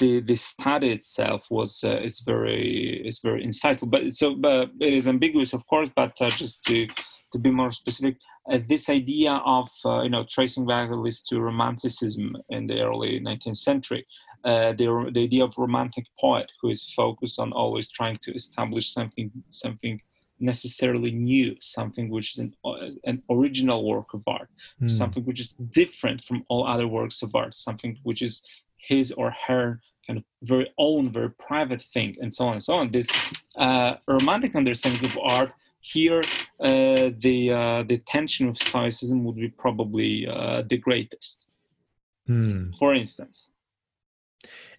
the 0.00 0.20
the 0.20 0.36
study 0.36 0.90
itself 0.90 1.46
was 1.50 1.84
uh, 1.84 2.00
is 2.02 2.20
very 2.20 3.02
is 3.06 3.20
very 3.20 3.46
insightful. 3.46 3.88
But 3.88 4.14
so 4.14 4.34
but 4.34 4.70
it 4.80 4.92
is 4.92 5.06
ambiguous 5.06 5.52
of 5.52 5.66
course 5.66 5.90
but 5.94 6.20
uh, 6.20 6.30
just 6.30 6.64
to 6.64 6.86
to 7.32 7.38
be 7.38 7.50
more 7.50 7.70
specific 7.70 8.16
uh, 8.50 8.58
this 8.68 8.88
idea 8.88 9.32
of 9.44 9.68
uh, 9.84 10.02
you 10.02 10.10
know 10.10 10.24
tracing 10.28 10.66
back 10.66 10.90
at 10.90 10.98
least 10.98 11.26
to 11.28 11.40
romanticism 11.40 12.36
in 12.50 12.66
the 12.66 12.80
early 12.80 13.20
19th 13.20 13.56
century 13.56 14.06
uh, 14.46 14.72
the, 14.72 15.10
the 15.12 15.24
idea 15.24 15.44
of 15.44 15.52
romantic 15.58 16.06
poet 16.20 16.50
who 16.60 16.68
is 16.70 16.92
focused 16.94 17.38
on 17.38 17.52
always 17.52 17.90
trying 17.90 18.16
to 18.18 18.32
establish 18.32 18.92
something 18.92 19.30
something 19.50 20.00
necessarily 20.38 21.10
new 21.10 21.56
something 21.60 22.08
which 22.10 22.32
is 22.32 22.38
an, 22.38 22.54
uh, 22.64 22.90
an 23.04 23.22
original 23.30 23.84
work 23.84 24.14
of 24.14 24.22
art 24.26 24.48
mm. 24.80 24.90
something 24.90 25.24
which 25.24 25.40
is 25.40 25.54
different 25.82 26.22
from 26.22 26.44
all 26.48 26.66
other 26.66 26.86
works 26.86 27.22
of 27.22 27.34
art 27.34 27.54
something 27.54 27.98
which 28.04 28.22
is 28.22 28.42
his 28.76 29.10
or 29.12 29.34
her 29.46 29.80
kind 30.06 30.18
of 30.18 30.24
very 30.42 30.70
own 30.78 31.10
very 31.10 31.30
private 31.30 31.82
thing 31.94 32.14
and 32.20 32.32
so 32.32 32.46
on 32.46 32.52
and 32.52 32.62
so 32.62 32.74
on 32.74 32.90
this 32.92 33.08
uh, 33.56 33.94
romantic 34.06 34.54
understanding 34.54 35.04
of 35.06 35.18
art 35.18 35.52
here 35.80 36.22
uh, 36.60 37.10
the 37.18 37.50
uh, 37.50 37.82
the 37.84 37.98
tension 38.06 38.48
of 38.48 38.56
stoicism 38.56 39.24
would 39.24 39.36
be 39.36 39.48
probably 39.48 40.26
uh, 40.26 40.62
the 40.68 40.76
greatest 40.76 41.46
mm. 42.28 42.76
for 42.78 42.94
instance 42.94 43.50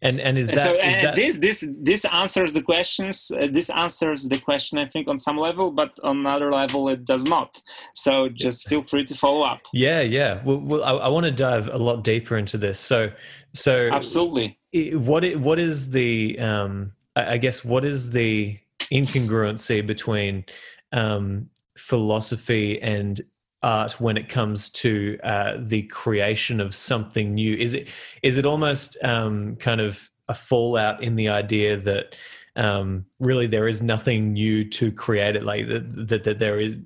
and 0.02 0.20
and 0.20 0.38
is 0.38 0.48
that, 0.48 0.58
so, 0.58 0.76
is 0.76 1.04
that... 1.04 1.16
this 1.16 1.38
this 1.38 1.66
this 1.82 2.06
answers 2.06 2.54
the 2.54 2.62
questions 2.62 3.32
uh, 3.32 3.48
this 3.52 3.70
answers 3.72 4.30
the 4.30 4.38
question 4.38 4.78
i 4.78 4.86
think 4.86 5.08
on 5.08 5.18
some 5.18 5.38
level 5.38 5.72
but 5.72 5.98
on 6.04 6.18
another 6.18 6.52
level 6.52 6.88
it 6.90 7.06
does 7.06 7.24
not. 7.26 7.62
So 7.94 8.30
just 8.30 8.68
feel 8.68 8.84
free 8.84 9.04
to 9.06 9.16
follow 9.16 9.44
up. 9.44 9.62
Yeah 9.74 10.02
yeah. 10.02 10.42
Well, 10.44 10.60
well 10.60 10.84
I, 10.84 10.92
I 10.92 11.08
want 11.08 11.26
to 11.26 11.32
dive 11.32 11.68
a 11.68 11.78
lot 11.78 12.04
deeper 12.04 12.38
into 12.38 12.58
this. 12.58 12.80
So 12.80 13.12
so 13.54 13.90
absolutely. 13.92 14.58
what 14.94 15.24
it, 15.24 15.40
what 15.40 15.60
is 15.60 15.90
the 15.92 16.38
um 16.40 16.92
i 17.16 17.38
guess 17.38 17.66
what 17.66 17.84
is 17.84 18.12
the 18.12 18.58
incongruency 18.92 19.86
between 19.86 20.46
um 20.92 21.50
philosophy 21.78 22.82
and 22.82 23.22
art 23.64 24.00
when 24.00 24.18
it 24.18 24.30
comes 24.30 24.70
to 24.70 25.18
uh, 25.24 25.58
the 25.60 25.84
creation 25.84 26.60
of 26.60 26.76
something 26.76 27.34
new? 27.34 27.56
Is 27.56 27.74
it 27.74 27.90
is 28.24 28.38
it 28.38 28.46
almost 28.46 28.98
um, 29.04 29.56
kind 29.58 29.82
of 29.82 30.10
a 30.28 30.36
fallout 30.36 31.02
in 31.02 31.16
the 31.16 31.30
idea 31.30 31.78
that 31.78 32.16
um, 32.56 33.06
really 33.20 33.48
there 33.48 33.68
is 33.68 33.82
nothing 33.82 34.34
new 34.34 34.64
to 34.70 34.92
create 34.92 35.36
it? 35.36 35.44
Like 35.44 35.68
that, 35.68 36.24
that, 36.24 36.40
there 36.40 36.60
is 36.60 36.78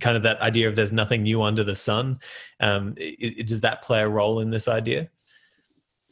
kind 0.00 0.16
of 0.16 0.22
that 0.22 0.40
idea 0.40 0.68
of 0.68 0.76
there's 0.76 0.92
nothing 0.92 1.22
new 1.22 1.42
under 1.42 1.64
the 1.64 1.76
sun 1.76 2.18
um, 2.60 2.94
it, 2.96 3.46
does 3.46 3.60
that 3.62 3.82
play 3.82 4.02
a 4.02 4.08
role 4.08 4.40
in 4.40 4.50
this 4.50 4.68
idea? 4.68 5.08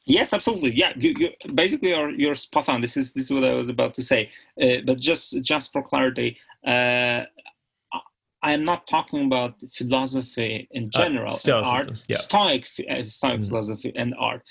Yes 0.06 0.32
absolutely. 0.32 0.74
Yeah 0.74 0.92
you, 0.96 1.14
you, 1.18 1.30
basically 1.54 1.90
you're, 1.90 2.10
you're 2.10 2.34
spot 2.34 2.68
on. 2.68 2.80
This 2.80 2.96
is 2.96 3.12
this 3.12 3.26
is 3.26 3.30
what 3.30 3.44
i 3.44 3.52
was 3.52 3.68
about 3.68 3.94
to 3.94 4.02
say. 4.02 4.30
Uh, 4.60 4.78
but 4.84 4.98
just 4.98 5.40
just 5.42 5.72
for 5.72 5.82
clarity 5.82 6.36
uh, 6.66 7.24
I 8.42 8.52
am 8.52 8.64
not 8.64 8.86
talking 8.86 9.26
about 9.26 9.54
philosophy 9.72 10.68
in 10.70 10.84
uh, 10.84 10.98
general, 10.98 11.34
uh, 11.46 11.62
art, 11.62 11.90
yeah. 12.08 12.16
Stoic, 12.16 12.66
uh, 12.90 13.02
Stoic 13.04 13.40
mm. 13.40 13.48
philosophy 13.48 13.92
and 13.96 14.14
art. 14.18 14.42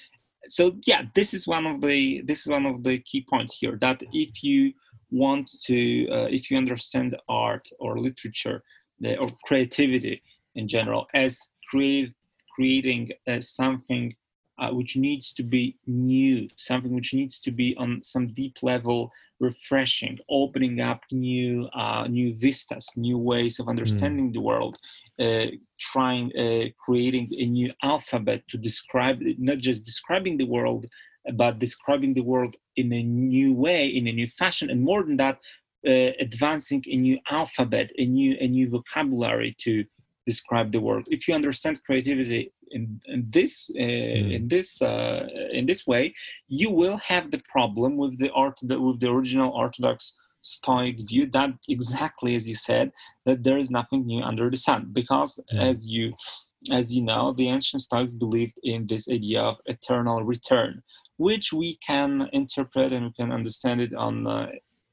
So 0.47 0.78
yeah, 0.86 1.04
this 1.15 1.34
is 1.34 1.47
one 1.47 1.65
of 1.65 1.82
the 1.82 2.21
this 2.21 2.41
is 2.41 2.47
one 2.47 2.65
of 2.65 2.84
the 2.84 2.99
key 2.99 3.25
points 3.30 3.58
here. 3.58 3.78
That 3.82 4.02
if 4.12 4.43
you 4.43 4.73
want 5.12 5.49
to, 5.63 6.08
uh, 6.10 6.28
if 6.30 6.52
you 6.52 6.58
understand 6.58 7.15
art 7.28 7.67
or 7.80 7.99
literature 7.99 8.63
the, 8.99 9.17
or 9.17 9.28
creativity 9.43 10.21
in 10.56 10.67
general 10.67 11.08
as 11.13 11.39
create, 11.69 12.13
creating 12.56 13.12
uh, 13.28 13.41
something 13.41 14.15
uh, 14.60 14.69
which 14.71 14.95
needs 14.95 15.34
to 15.34 15.43
be 15.43 15.78
new, 15.88 16.47
something 16.58 16.93
which 16.93 17.13
needs 17.13 17.39
to 17.41 17.52
be 17.52 17.75
on 17.78 18.02
some 18.04 18.28
deep 18.34 18.58
level 18.62 19.12
refreshing, 19.39 20.17
opening 20.30 20.80
up 20.82 21.02
new 21.12 21.65
uh, 21.73 22.06
new 22.08 22.36
vistas, 22.36 22.89
new 22.95 23.17
ways 23.17 23.60
of 23.60 23.65
hmm. 23.65 23.71
understanding 23.71 24.30
mm. 24.30 24.34
the 24.34 24.41
world, 24.41 24.78
uh, 25.19 25.47
trying 25.80 26.32
uh, 26.38 26.65
creating 26.84 27.30
a 27.38 27.45
new 27.45 27.69
alphabet 27.84 28.43
to 28.49 28.58
describe 28.58 29.19
not 29.38 29.60
just 29.60 29.86
describing 29.86 30.38
the 30.38 30.45
world, 30.45 30.86
but 31.36 31.60
describing 31.60 32.13
the 32.13 32.23
world 32.23 32.56
in 32.75 32.91
a 32.93 33.04
new 33.04 33.54
way, 33.54 33.88
in 33.88 34.08
a 34.08 34.12
new 34.12 34.28
fashion, 34.28 34.69
and 34.69 34.82
more 34.82 35.04
than 35.04 35.17
that, 35.17 35.38
uh, 35.88 36.12
advancing 36.19 36.84
a 36.88 36.95
new 36.95 37.17
alphabet, 37.30 37.91
a 37.97 38.06
new 38.06 38.36
a 38.39 38.47
new 38.47 38.69
vocabulary 38.69 39.56
to 39.60 39.84
describe 40.25 40.71
the 40.71 40.82
world. 40.82 41.06
If 41.10 41.28
you 41.28 41.34
understand 41.34 41.84
creativity 41.84 42.52
in, 42.71 42.99
in 43.05 43.25
this 43.29 43.69
uh, 43.75 43.82
mm. 43.82 44.36
in 44.36 44.47
this 44.47 44.82
uh, 44.82 45.27
in 45.51 45.65
this 45.65 45.86
way, 45.88 46.13
you 46.47 46.69
will 46.69 46.97
have 46.97 47.32
the 47.32 47.41
problem 47.47 47.97
with 47.97 48.17
the 48.19 48.32
art 48.32 48.60
with 48.63 48.99
the 48.99 49.10
original 49.10 49.51
Orthodox 49.51 50.13
Stoic 50.41 50.97
view 51.08 51.29
that 51.32 51.51
exactly 51.67 52.36
as 52.36 52.47
you 52.47 52.55
said 52.55 52.91
that 53.25 53.43
there 53.43 53.58
is 53.58 53.69
nothing 53.69 54.05
new 54.05 54.23
under 54.23 54.49
the 54.49 54.58
sun 54.58 54.89
because 54.93 55.39
mm. 55.53 55.62
as 55.62 55.88
you 55.88 56.13
as 56.71 56.93
you 56.93 57.01
know 57.01 57.34
the 57.34 57.49
ancient 57.49 57.82
Stoics 57.82 58.13
believed 58.13 58.60
in 58.63 58.88
this 58.88 59.10
idea 59.10 59.41
of 59.41 59.58
eternal 59.65 60.23
return, 60.23 60.82
which 61.17 61.51
we 61.51 61.77
can 61.86 62.29
interpret 62.34 62.93
and 62.93 63.05
we 63.05 63.13
can 63.13 63.32
understand 63.32 63.82
it 63.82 63.93
on 63.93 64.27
uh, 64.27 64.47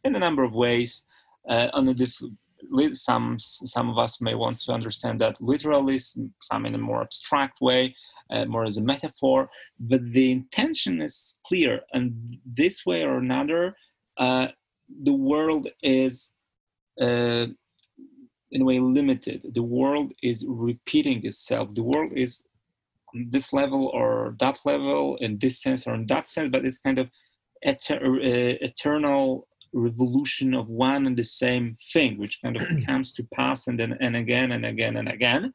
in 0.05 0.15
a 0.15 0.21
number 0.21 0.45
of 0.45 0.53
ways. 0.53 1.05
Uh, 1.49 1.69
on 1.75 1.87
a 1.87 1.95
diff- 1.95 2.21
some 2.93 3.39
some 3.39 3.89
of 3.91 3.99
us 3.99 4.21
may 4.21 4.35
want 4.35 4.61
to 4.61 4.73
understand 4.73 5.21
that 5.21 5.41
literally, 5.41 5.99
some 5.99 6.67
in 6.67 6.75
a 6.75 6.79
more 6.79 7.03
abstract 7.03 7.61
way, 7.61 7.95
uh, 8.31 8.45
more 8.47 8.65
as 8.65 8.77
a 8.77 8.83
metaphor. 8.83 9.49
But 9.79 10.03
the 10.11 10.33
intention 10.33 11.01
is 11.01 11.37
clear, 11.47 11.81
and 11.93 12.39
this 12.45 12.87
way 12.87 13.03
or 13.03 13.19
another, 13.19 13.77
uh, 14.19 14.49
the 15.03 15.13
world 15.13 15.69
is. 15.83 16.33
Uh, 17.01 17.47
in 18.53 18.63
a 18.63 18.65
way 18.65 18.79
limited 18.79 19.43
the 19.55 19.63
world 19.63 20.13
is 20.23 20.45
repeating 20.47 21.21
itself 21.27 21.69
the 21.75 21.83
world 21.83 22.13
is 22.15 22.45
on 23.15 23.27
this 23.31 23.53
level 23.53 23.91
or 23.93 24.37
that 24.39 24.59
level 24.65 25.17
in 25.21 25.37
this 25.39 25.61
sense 25.61 25.87
or 25.87 25.95
in 25.95 26.07
that 26.07 26.29
sense 26.29 26.49
but 26.51 26.65
it's 26.65 26.79
kind 26.79 26.99
of 26.99 27.09
uh, 27.67 28.55
eternal 28.71 29.49
revolution 29.77 30.55
of 30.55 30.69
one 30.69 31.07
and 31.07 31.17
the 31.17 31.25
same 31.25 31.77
thing, 31.93 32.19
which 32.19 32.41
kind 32.43 32.57
of 32.57 32.67
comes 32.87 33.13
to 33.13 33.23
pass 33.35 33.67
and 33.67 33.79
then 33.79 33.97
and 34.01 34.17
again 34.17 34.53
and 34.53 34.65
again 34.65 34.97
and 34.97 35.09
again. 35.09 35.53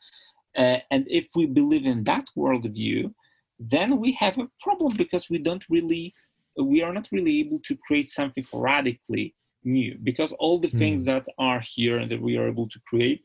Uh, 0.57 0.77
and 0.91 1.05
if 1.09 1.29
we 1.35 1.45
believe 1.45 1.85
in 1.85 2.03
that 2.03 2.25
worldview, 2.37 3.13
then 3.59 3.99
we 3.99 4.11
have 4.13 4.37
a 4.37 4.49
problem 4.59 4.95
because 4.97 5.29
we 5.29 5.37
don't 5.37 5.63
really, 5.69 6.13
we 6.57 6.81
are 6.81 6.93
not 6.93 7.07
really 7.11 7.39
able 7.39 7.59
to 7.59 7.77
create 7.87 8.09
something 8.09 8.45
radically 8.53 9.33
new 9.63 9.97
because 10.03 10.31
all 10.33 10.59
the 10.59 10.69
things 10.69 11.03
mm. 11.03 11.05
that 11.05 11.25
are 11.37 11.61
here 11.75 11.99
and 11.99 12.09
that 12.09 12.21
we 12.21 12.35
are 12.37 12.47
able 12.47 12.67
to 12.67 12.79
create 12.87 13.23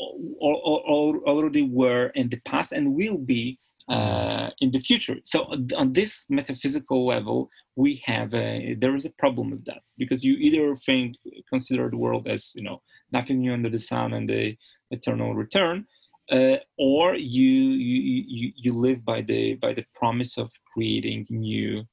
already 0.00 1.62
were 1.62 2.08
in 2.14 2.28
the 2.28 2.40
past 2.44 2.72
and 2.72 2.94
will 2.94 3.18
be 3.18 3.58
uh, 3.88 4.50
in 4.60 4.70
the 4.70 4.78
future. 4.78 5.16
So 5.24 5.52
on 5.76 5.92
this 5.92 6.24
metaphysical 6.28 7.06
level, 7.06 7.50
we 7.76 8.02
have 8.04 8.32
a, 8.34 8.76
there 8.80 8.94
is 8.94 9.04
a 9.04 9.10
problem 9.10 9.50
with 9.50 9.64
that 9.66 9.82
because 9.98 10.24
you 10.24 10.34
either 10.34 10.74
think 10.76 11.16
consider 11.48 11.90
the 11.90 11.96
world 11.96 12.28
as 12.28 12.52
you 12.54 12.62
know 12.62 12.82
nothing 13.12 13.40
new 13.40 13.52
under 13.52 13.68
the 13.68 13.78
sun 13.78 14.12
and 14.12 14.28
the 14.28 14.56
eternal 14.90 15.34
return, 15.34 15.86
uh, 16.30 16.56
or 16.78 17.14
you, 17.14 17.52
you 17.88 18.24
you 18.26 18.52
you 18.56 18.72
live 18.72 19.04
by 19.04 19.22
the 19.22 19.54
by 19.54 19.74
the 19.74 19.84
promise 19.94 20.38
of 20.38 20.50
creating 20.72 21.26
new 21.30 21.84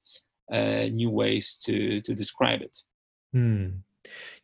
uh, 0.52 0.86
new 0.92 1.10
ways 1.10 1.58
to 1.66 2.02
to 2.02 2.14
describe 2.14 2.62
it. 2.62 2.78
Hmm. 3.34 3.68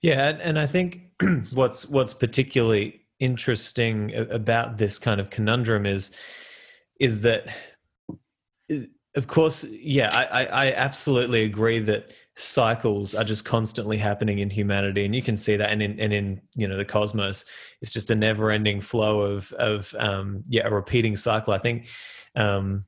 Yeah, 0.01 0.29
and, 0.29 0.41
and 0.41 0.59
I 0.59 0.65
think 0.65 1.11
what's 1.53 1.87
what's 1.87 2.13
particularly 2.13 3.02
interesting 3.19 4.13
about 4.15 4.77
this 4.77 4.99
kind 4.99 5.19
of 5.19 5.29
conundrum 5.29 5.85
is 5.85 6.11
is 6.99 7.21
that 7.21 7.47
of 9.15 9.27
course 9.27 9.63
yeah 9.65 10.09
I, 10.13 10.45
I 10.45 10.73
absolutely 10.73 11.43
agree 11.43 11.79
that 11.79 12.11
cycles 12.35 13.13
are 13.13 13.23
just 13.23 13.45
constantly 13.45 13.97
happening 13.97 14.39
in 14.39 14.49
humanity 14.49 15.05
and 15.05 15.13
you 15.13 15.21
can 15.21 15.37
see 15.37 15.55
that 15.55 15.69
and 15.69 15.83
in 15.83 15.99
and 15.99 16.11
in 16.11 16.41
you 16.55 16.67
know 16.67 16.77
the 16.77 16.85
cosmos 16.85 17.45
it's 17.81 17.91
just 17.91 18.09
a 18.09 18.15
never 18.15 18.49
ending 18.49 18.81
flow 18.81 19.21
of 19.21 19.53
of 19.53 19.93
um 19.99 20.43
yeah 20.49 20.65
a 20.65 20.73
repeating 20.73 21.15
cycle. 21.15 21.53
I 21.53 21.59
think 21.59 21.87
um 22.35 22.83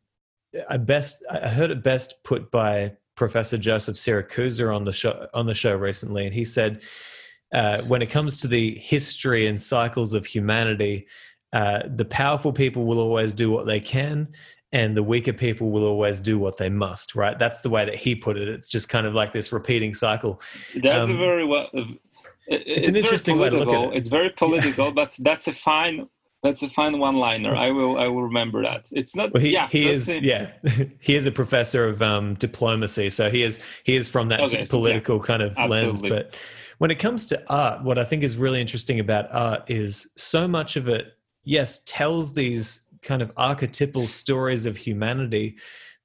i 0.69 0.77
best 0.77 1.23
i 1.29 1.47
heard 1.47 1.69
it 1.69 1.83
best 1.83 2.23
put 2.23 2.49
by 2.49 2.91
professor 3.15 3.57
joseph 3.57 3.95
siracusa 3.95 4.75
on 4.75 4.83
the 4.85 4.93
show 4.93 5.27
on 5.33 5.45
the 5.45 5.53
show 5.53 5.75
recently 5.75 6.25
and 6.25 6.33
he 6.33 6.43
said 6.43 6.81
uh, 7.53 7.81
when 7.83 8.01
it 8.01 8.09
comes 8.09 8.41
to 8.41 8.47
the 8.47 8.75
history 8.75 9.47
and 9.47 9.59
cycles 9.59 10.13
of 10.13 10.25
humanity, 10.25 11.07
uh, 11.53 11.83
the 11.87 12.05
powerful 12.05 12.51
people 12.51 12.85
will 12.85 12.99
always 12.99 13.33
do 13.33 13.49
what 13.51 13.65
they 13.65 13.79
can, 13.79 14.27
and 14.71 14.97
the 14.97 15.03
weaker 15.03 15.33
people 15.33 15.71
will 15.71 15.85
always 15.85 16.19
do 16.19 16.37
what 16.37 16.57
they 16.57 16.69
must. 16.69 17.15
Right? 17.15 17.37
That's 17.37 17.61
the 17.61 17.69
way 17.69 17.85
that 17.85 17.95
he 17.95 18.15
put 18.15 18.37
it. 18.37 18.47
It's 18.47 18.67
just 18.67 18.89
kind 18.89 19.05
of 19.07 19.13
like 19.13 19.31
this 19.31 19.51
repeating 19.51 19.93
cycle. 19.93 20.41
That's 20.81 21.05
um, 21.05 21.11
a 21.11 21.17
very 21.17 21.45
well. 21.45 21.69
Uh, 21.73 21.83
it's, 22.47 22.63
it's, 22.81 22.87
an 22.87 22.95
interesting 22.95 23.39
way 23.39 23.49
to 23.49 23.57
look 23.57 23.69
at 23.69 23.93
it. 23.93 23.97
It's 23.97 24.07
very 24.07 24.29
political, 24.29 24.91
but 24.91 25.15
that's 25.19 25.47
a 25.47 25.53
fine 25.53 26.07
that's 26.45 26.61
a 26.61 26.69
fine 26.69 26.99
one-liner. 26.99 27.55
I 27.55 27.71
will 27.71 27.97
I 27.97 28.07
will 28.07 28.23
remember 28.23 28.61
that. 28.61 28.87
It's 28.91 29.15
not. 29.15 29.33
Well, 29.33 29.41
he, 29.41 29.51
yeah, 29.51 29.67
he 29.67 29.89
is. 29.89 30.13
Yeah, 30.13 30.51
he 30.99 31.15
is 31.15 31.25
a 31.25 31.31
professor 31.31 31.87
of 31.87 32.01
um, 32.01 32.35
diplomacy, 32.35 33.09
so 33.09 33.29
he 33.31 33.41
is 33.41 33.59
he 33.83 33.95
is 33.95 34.07
from 34.07 34.29
that 34.29 34.41
okay, 34.41 34.65
political 34.65 35.17
yeah, 35.17 35.23
kind 35.23 35.41
of 35.41 35.57
absolutely. 35.57 36.09
lens. 36.09 36.29
But 36.29 36.35
when 36.77 36.91
it 36.91 36.99
comes 36.99 37.25
to 37.27 37.43
art, 37.51 37.83
what 37.83 37.97
I 37.97 38.03
think 38.03 38.23
is 38.23 38.37
really 38.37 38.61
interesting 38.61 38.99
about 38.99 39.31
art 39.31 39.69
is 39.69 40.11
so 40.17 40.47
much 40.47 40.75
of 40.75 40.87
it, 40.87 41.13
yes, 41.43 41.81
tells 41.85 42.33
these 42.33 42.87
kind 43.01 43.21
of 43.21 43.31
archetypal 43.37 44.07
stories 44.07 44.65
of 44.65 44.77
humanity, 44.77 45.57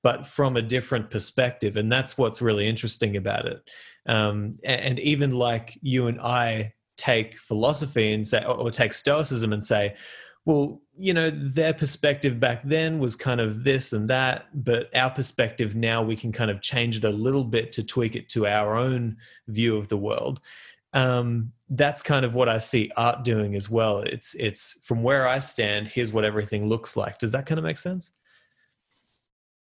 but 0.03 0.27
from 0.27 0.57
a 0.57 0.63
different 0.63 1.11
perspective. 1.11 1.77
And 1.77 1.91
that's 1.91 2.17
what's 2.17 2.43
really 2.43 2.69
interesting 2.69 3.17
about 3.17 3.47
it. 3.47 3.63
Um, 4.07 4.59
and 4.65 4.99
even 4.99 5.31
like 5.33 5.79
you 5.83 6.07
and 6.07 6.21
I 6.21 6.73
take 6.97 7.39
philosophy 7.39 8.13
and 8.13 8.27
say, 8.27 8.45
or 8.45 8.71
take 8.71 8.93
Stoicism 8.93 9.53
and 9.53 9.65
say, 9.65 9.95
well, 10.45 10.81
you 10.99 11.15
know, 11.15 11.31
their 11.31 11.73
perspective 11.73 12.41
back 12.41 12.63
then 12.65 12.99
was 12.99 13.17
kind 13.17 13.41
of 13.41 13.65
this 13.65 13.93
and 13.93 14.09
that, 14.11 14.47
but 14.65 14.95
our 14.95 15.11
perspective 15.11 15.75
now 15.75 16.03
we 16.03 16.17
can 16.17 16.33
kind 16.33 16.51
of 16.51 16.61
change 16.61 16.97
it 16.97 17.05
a 17.05 17.11
little 17.11 17.45
bit 17.45 17.73
to 17.73 17.85
tweak 17.85 18.17
it 18.17 18.29
to 18.31 18.47
our 18.47 18.77
own 18.77 19.17
view 19.49 19.77
of 19.77 19.89
the 19.89 19.97
world. 19.97 20.41
Um, 20.93 21.53
that's 21.69 22.03
kind 22.03 22.25
of 22.25 22.35
what 22.35 22.49
I 22.49 22.59
see 22.59 22.91
art 22.97 23.23
doing 23.23 23.55
as 23.55 23.71
well. 23.71 24.01
It's 24.01 24.35
it's 24.35 24.81
from 24.83 25.03
where 25.03 25.29
I 25.29 25.39
stand. 25.39 25.89
Here's 25.89 26.13
what 26.13 26.25
everything 26.25 26.67
looks 26.67 26.97
like. 26.97 27.19
Does 27.19 27.33
that 27.33 27.47
kind 27.47 27.59
of 27.59 27.65
make 27.65 27.79
sense? 27.79 28.13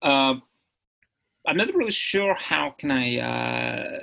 Uh, 0.01 0.35
I'm 1.47 1.57
not 1.57 1.73
really 1.73 1.91
sure 1.91 2.35
how 2.35 2.71
can 2.71 2.91
I. 2.91 3.19
Uh, 3.19 3.99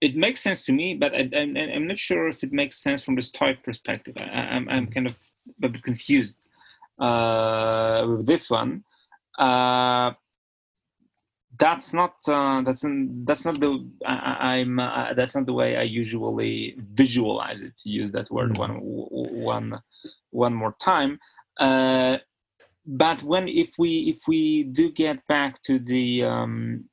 it 0.00 0.16
makes 0.16 0.40
sense 0.40 0.62
to 0.62 0.72
me, 0.72 0.94
but 0.94 1.14
I, 1.14 1.28
am 1.32 1.86
not 1.86 1.96
sure 1.96 2.28
if 2.28 2.42
it 2.42 2.52
makes 2.52 2.76
sense 2.76 3.02
from 3.02 3.14
the 3.14 3.22
Stoic 3.22 3.62
perspective. 3.62 4.16
I, 4.18 4.24
am 4.24 4.68
I'm, 4.68 4.68
I'm 4.68 4.86
kind 4.88 5.06
of 5.06 5.16
a 5.62 5.68
bit 5.68 5.82
confused 5.82 6.48
uh, 6.98 8.04
with 8.08 8.26
this 8.26 8.50
one. 8.50 8.84
Uh, 9.38 10.12
that's 11.58 11.92
not 11.92 12.14
uh, 12.26 12.62
that's 12.62 12.84
that's 13.24 13.44
not 13.44 13.60
the 13.60 13.86
I, 14.06 14.56
am 14.56 14.78
uh, 14.78 15.12
that's 15.14 15.34
not 15.34 15.46
the 15.46 15.52
way 15.52 15.76
I 15.76 15.82
usually 15.82 16.74
visualize 16.78 17.60
it. 17.62 17.76
To 17.78 17.90
use 17.90 18.10
that 18.12 18.30
word 18.30 18.52
mm-hmm. 18.52 18.60
one 18.60 18.78
one 19.44 19.80
one 20.30 20.54
more 20.54 20.74
time. 20.80 21.18
Uh, 21.58 22.16
but 22.86 23.22
when 23.22 23.46
if 23.46 23.74
we 23.78 24.08
if 24.12 24.20
we 24.26 24.64
do 24.64 24.90
get 24.90 25.26
back 25.26 25.62
to 25.64 25.78
the 25.78 26.24
um, 26.24 26.84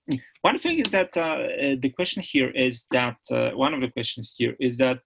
one 0.41 0.59
thing 0.59 0.79
is 0.79 0.91
that 0.91 1.15
uh, 1.15 1.37
the 1.79 1.91
question 1.95 2.21
here 2.21 2.49
is 2.49 2.85
that 2.91 3.17
uh, 3.31 3.51
one 3.51 3.73
of 3.73 3.81
the 3.81 3.89
questions 3.89 4.35
here 4.37 4.55
is 4.59 4.77
that 4.77 4.99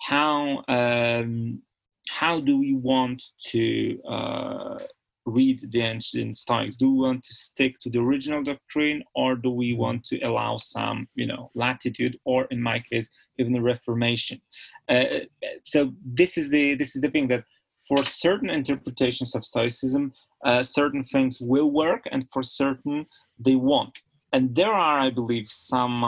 how 0.00 0.62
um, 0.68 1.62
how 2.08 2.40
do 2.40 2.58
we 2.58 2.74
want 2.74 3.22
to 3.46 4.00
uh, 4.02 4.78
read 5.26 5.60
the 5.70 5.80
ancient 5.80 6.36
Stoics? 6.36 6.76
Do 6.76 6.90
we 6.90 6.98
want 7.06 7.24
to 7.24 7.34
stick 7.34 7.78
to 7.80 7.90
the 7.90 7.98
original 7.98 8.42
doctrine, 8.42 9.02
or 9.14 9.36
do 9.36 9.50
we 9.50 9.72
mm-hmm. 9.72 9.80
want 9.80 10.04
to 10.06 10.20
allow 10.20 10.56
some, 10.56 11.06
you 11.14 11.26
know, 11.26 11.50
latitude, 11.54 12.18
or 12.24 12.46
in 12.46 12.62
my 12.62 12.80
case, 12.80 13.10
even 13.38 13.54
a 13.56 13.62
reformation? 13.62 14.40
Uh, 14.88 15.20
so 15.64 15.92
this 16.04 16.38
is 16.38 16.50
the 16.50 16.74
this 16.74 16.96
is 16.96 17.02
the 17.02 17.10
thing 17.10 17.28
that 17.28 17.44
for 17.86 18.04
certain 18.04 18.50
interpretations 18.50 19.34
of 19.34 19.44
Stoicism, 19.44 20.12
uh, 20.44 20.62
certain 20.62 21.04
things 21.04 21.40
will 21.40 21.70
work, 21.70 22.02
and 22.10 22.26
for 22.32 22.42
certain 22.42 23.04
they 23.38 23.54
won't. 23.54 23.96
And 24.32 24.54
there 24.54 24.72
are, 24.72 24.98
I 24.98 25.10
believe, 25.10 25.48
some. 25.48 26.04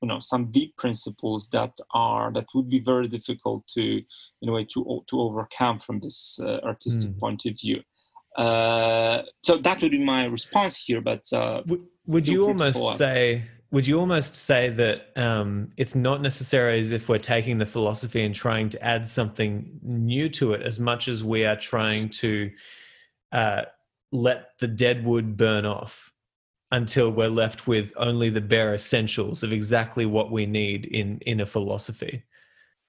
You 0.00 0.08
know 0.08 0.20
some 0.20 0.50
deep 0.50 0.76
principles 0.76 1.48
that 1.50 1.72
are 1.92 2.32
that 2.32 2.46
would 2.54 2.68
be 2.68 2.80
very 2.80 3.08
difficult 3.08 3.66
to 3.74 4.02
in 4.42 4.48
a 4.48 4.52
way 4.52 4.64
to 4.74 5.04
to 5.08 5.20
overcome 5.20 5.78
from 5.78 6.00
this 6.00 6.38
uh, 6.42 6.60
artistic 6.64 7.10
mm. 7.10 7.18
point 7.18 7.44
of 7.46 7.58
view. 7.58 7.82
Uh, 8.36 9.22
so 9.42 9.56
that 9.56 9.80
would 9.82 9.90
be 9.90 10.04
my 10.04 10.24
response 10.26 10.84
here 10.84 11.00
but 11.00 11.24
uh, 11.32 11.60
would, 11.66 11.82
would 12.06 12.28
you 12.28 12.46
almost 12.46 12.96
say 12.96 13.42
would 13.70 13.86
you 13.86 13.98
almost 14.00 14.34
say 14.34 14.70
that 14.70 15.08
um, 15.16 15.70
it's 15.76 15.94
not 15.94 16.22
necessarily 16.22 16.80
as 16.80 16.90
if 16.90 17.08
we're 17.08 17.18
taking 17.18 17.58
the 17.58 17.66
philosophy 17.66 18.24
and 18.24 18.34
trying 18.34 18.70
to 18.70 18.82
add 18.82 19.06
something 19.06 19.78
new 19.82 20.28
to 20.30 20.54
it 20.54 20.62
as 20.62 20.80
much 20.80 21.06
as 21.06 21.22
we 21.22 21.44
are 21.44 21.56
trying 21.56 22.08
to 22.08 22.50
uh, 23.32 23.62
let 24.10 24.58
the 24.58 24.68
dead 24.68 25.04
wood 25.04 25.36
burn 25.36 25.66
off 25.66 26.12
until 26.70 27.10
we're 27.10 27.28
left 27.28 27.66
with 27.66 27.92
only 27.96 28.28
the 28.28 28.40
bare 28.40 28.74
essentials 28.74 29.42
of 29.42 29.52
exactly 29.52 30.06
what 30.06 30.30
we 30.30 30.46
need 30.46 30.86
in 30.86 31.18
in 31.22 31.40
a 31.40 31.46
philosophy 31.46 32.24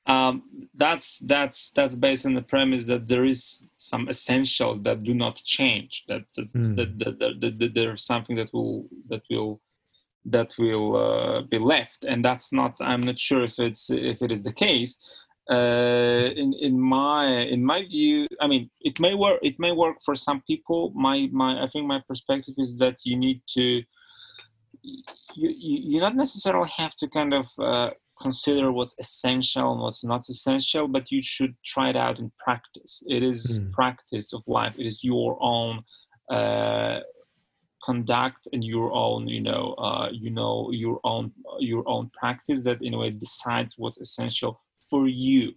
um, 0.06 0.44
that's 0.76 1.20
that's 1.20 1.72
that's 1.72 1.96
based 1.96 2.26
on 2.26 2.34
the 2.34 2.42
premise 2.42 2.86
that 2.86 3.08
there 3.08 3.26
is 3.26 3.68
some 3.78 4.10
essentials 4.10 4.82
that 4.82 5.04
do 5.04 5.14
not 5.14 5.36
change 5.38 6.04
that 6.08 6.24
mm. 6.36 6.76
that, 6.76 6.98
that, 7.00 7.20
that, 7.20 7.60
that, 7.60 7.74
there's 7.74 8.06
something 8.06 8.36
that 8.36 8.52
will 8.54 8.88
that 9.08 9.22
will 9.30 9.62
that 10.26 10.54
will 10.58 10.96
uh, 10.96 11.42
be 11.44 11.60
left 11.60 12.06
and 12.06 12.26
that's 12.26 12.52
not 12.52 12.76
i'm 12.82 13.02
not 13.02 13.20
sure 13.20 13.44
if 13.44 13.60
it's 13.60 13.90
if 13.90 14.22
it 14.22 14.32
is 14.32 14.44
the 14.44 14.52
case 14.52 14.98
uh, 15.50 16.30
in 16.36 16.54
in 16.54 16.80
my 16.80 17.26
in 17.26 17.66
my 17.66 17.82
view, 17.82 18.28
I 18.40 18.46
mean, 18.48 18.70
it 18.82 19.00
may 19.00 19.16
work. 19.16 19.40
It 19.42 19.60
may 19.60 19.72
work 19.72 19.98
for 20.06 20.16
some 20.16 20.42
people. 20.46 20.92
My 20.96 21.28
my 21.32 21.64
I 21.64 21.68
think 21.68 21.88
my 21.88 22.02
perspective 22.08 22.56
is 22.58 22.78
that 22.78 22.98
you 23.04 23.18
need 23.18 23.42
to. 23.56 23.84
You 24.82 25.50
you, 25.66 25.80
you 25.92 26.00
not 26.00 26.16
necessarily 26.16 26.70
have 26.78 26.96
to 26.98 27.08
kind 27.08 27.34
of 27.34 27.48
uh, 27.58 27.90
consider 28.22 28.72
what's 28.72 28.96
essential 29.00 29.72
and 29.72 29.82
what's 29.82 30.04
not 30.04 30.30
essential, 30.30 30.88
but 30.88 31.12
you 31.12 31.22
should 31.22 31.56
try 31.66 31.90
it 31.90 31.98
out 31.98 32.20
in 32.20 32.32
practice. 32.38 33.02
It 33.08 33.24
is 33.24 33.60
mm. 33.60 33.72
practice 33.72 34.34
of 34.34 34.44
life. 34.48 34.78
It 34.78 34.86
is 34.86 35.04
your 35.04 35.38
own 35.42 35.84
uh, 36.30 37.00
conduct 37.84 38.48
and 38.54 38.64
your 38.64 38.94
own, 38.94 39.28
you 39.28 39.42
know, 39.42 39.74
uh, 39.80 40.10
you 40.12 40.30
know, 40.30 40.70
your 40.72 41.00
own 41.04 41.32
your 41.60 41.84
own 41.88 42.12
practice 42.20 42.62
that 42.64 42.84
in 42.84 42.94
a 42.94 43.00
way 43.00 43.10
decides 43.10 43.80
what's 43.80 43.98
essential 43.98 44.62
for 44.90 45.08
you. 45.08 45.54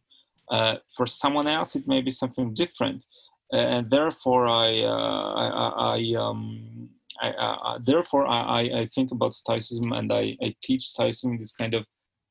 Uh, 0.50 0.76
for 0.96 1.06
someone 1.06 1.46
else, 1.46 1.76
it 1.76 1.88
may 1.88 2.00
be 2.00 2.10
something 2.10 2.52
different, 2.52 3.06
and 3.52 3.88
therefore, 3.90 4.46
I, 4.48 4.80
uh, 4.80 5.32
I, 5.34 5.96
I 5.96 6.14
um, 6.18 6.90
I, 7.20 7.30
uh, 7.30 7.78
therefore 7.82 8.26
I, 8.26 8.62
I 8.62 8.88
think 8.94 9.12
about 9.12 9.34
stoicism 9.34 9.92
and 9.92 10.12
I, 10.12 10.36
I 10.42 10.54
teach 10.62 10.88
stoicism 10.88 11.38
this 11.38 11.52
kind 11.52 11.74
of 11.74 11.84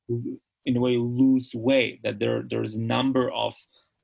in 0.10 0.78
a 0.78 0.80
way 0.80 0.98
loose 0.98 1.54
way 1.54 2.00
that 2.04 2.20
there 2.20 2.44
there's 2.50 2.76
a 2.76 2.82
number 2.82 3.32
of 3.32 3.56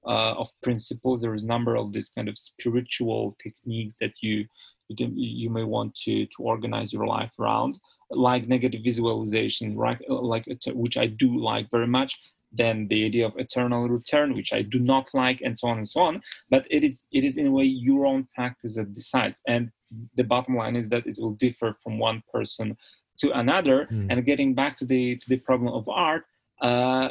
uh, 0.05 0.33
of 0.33 0.49
principles 0.63 1.21
there 1.21 1.35
is 1.35 1.43
a 1.43 1.47
number 1.47 1.75
of 1.75 1.91
this 1.91 2.09
kind 2.09 2.29
of 2.29 2.37
spiritual 2.37 3.35
techniques 3.41 3.97
that 3.99 4.13
you 4.21 4.45
you, 4.89 5.11
you 5.13 5.49
may 5.49 5.63
want 5.63 5.93
to 5.95 6.25
to 6.27 6.39
organize 6.39 6.93
your 6.93 7.05
life 7.05 7.31
around 7.39 7.77
like 8.11 8.47
negative 8.47 8.81
visualization 8.83 9.77
right 9.77 9.99
like 10.09 10.45
which 10.67 10.97
i 10.97 11.05
do 11.05 11.37
like 11.37 11.69
very 11.71 11.87
much 11.87 12.17
then 12.51 12.87
the 12.87 13.05
idea 13.05 13.25
of 13.25 13.33
eternal 13.37 13.87
return 13.89 14.33
which 14.33 14.53
i 14.53 14.61
do 14.61 14.79
not 14.79 15.07
like 15.13 15.41
and 15.41 15.57
so 15.57 15.67
on 15.67 15.77
and 15.77 15.89
so 15.89 16.01
on 16.01 16.21
but 16.49 16.65
it 16.69 16.83
is 16.83 17.03
it 17.11 17.23
is 17.23 17.37
in 17.37 17.47
a 17.47 17.51
way 17.51 17.63
your 17.63 18.05
own 18.05 18.27
practice 18.35 18.75
that 18.75 18.93
decides 18.93 19.41
and 19.47 19.71
the 20.15 20.23
bottom 20.23 20.55
line 20.55 20.75
is 20.75 20.89
that 20.89 21.05
it 21.05 21.17
will 21.17 21.33
differ 21.33 21.77
from 21.81 21.99
one 21.99 22.21
person 22.31 22.77
to 23.19 23.31
another. 23.31 23.85
Mm. 23.85 24.07
And 24.09 24.25
getting 24.25 24.53
back 24.53 24.77
to 24.79 24.85
the 24.85 25.15
to 25.15 25.29
the 25.29 25.39
problem 25.39 25.73
of 25.73 25.87
art, 25.89 26.25
uh, 26.61 27.09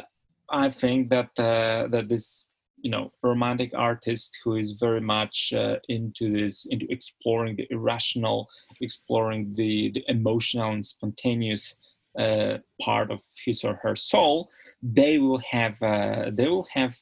I 0.49 0.69
think 0.69 1.09
that 1.09 1.29
uh, 1.37 1.87
that 1.87 2.07
this 2.09 2.45
you 2.77 2.91
know 2.91 3.11
romantic 3.23 3.71
artist 3.75 4.37
who 4.43 4.55
is 4.55 4.73
very 4.73 5.01
much 5.01 5.53
uh, 5.55 5.77
into 5.89 6.31
this 6.31 6.65
into 6.69 6.85
exploring 6.89 7.55
the 7.55 7.67
irrational, 7.69 8.47
exploring 8.81 9.53
the 9.55 9.91
the 9.91 10.03
emotional 10.07 10.71
and 10.71 10.85
spontaneous 10.85 11.75
uh, 12.17 12.57
part 12.81 13.11
of 13.11 13.21
his 13.45 13.63
or 13.63 13.75
her 13.83 13.95
soul, 13.95 14.49
they 14.93 15.17
will 15.17 15.39
have 15.39 15.81
uh, 15.81 16.31
they 16.31 16.47
will 16.47 16.67
have 16.73 16.97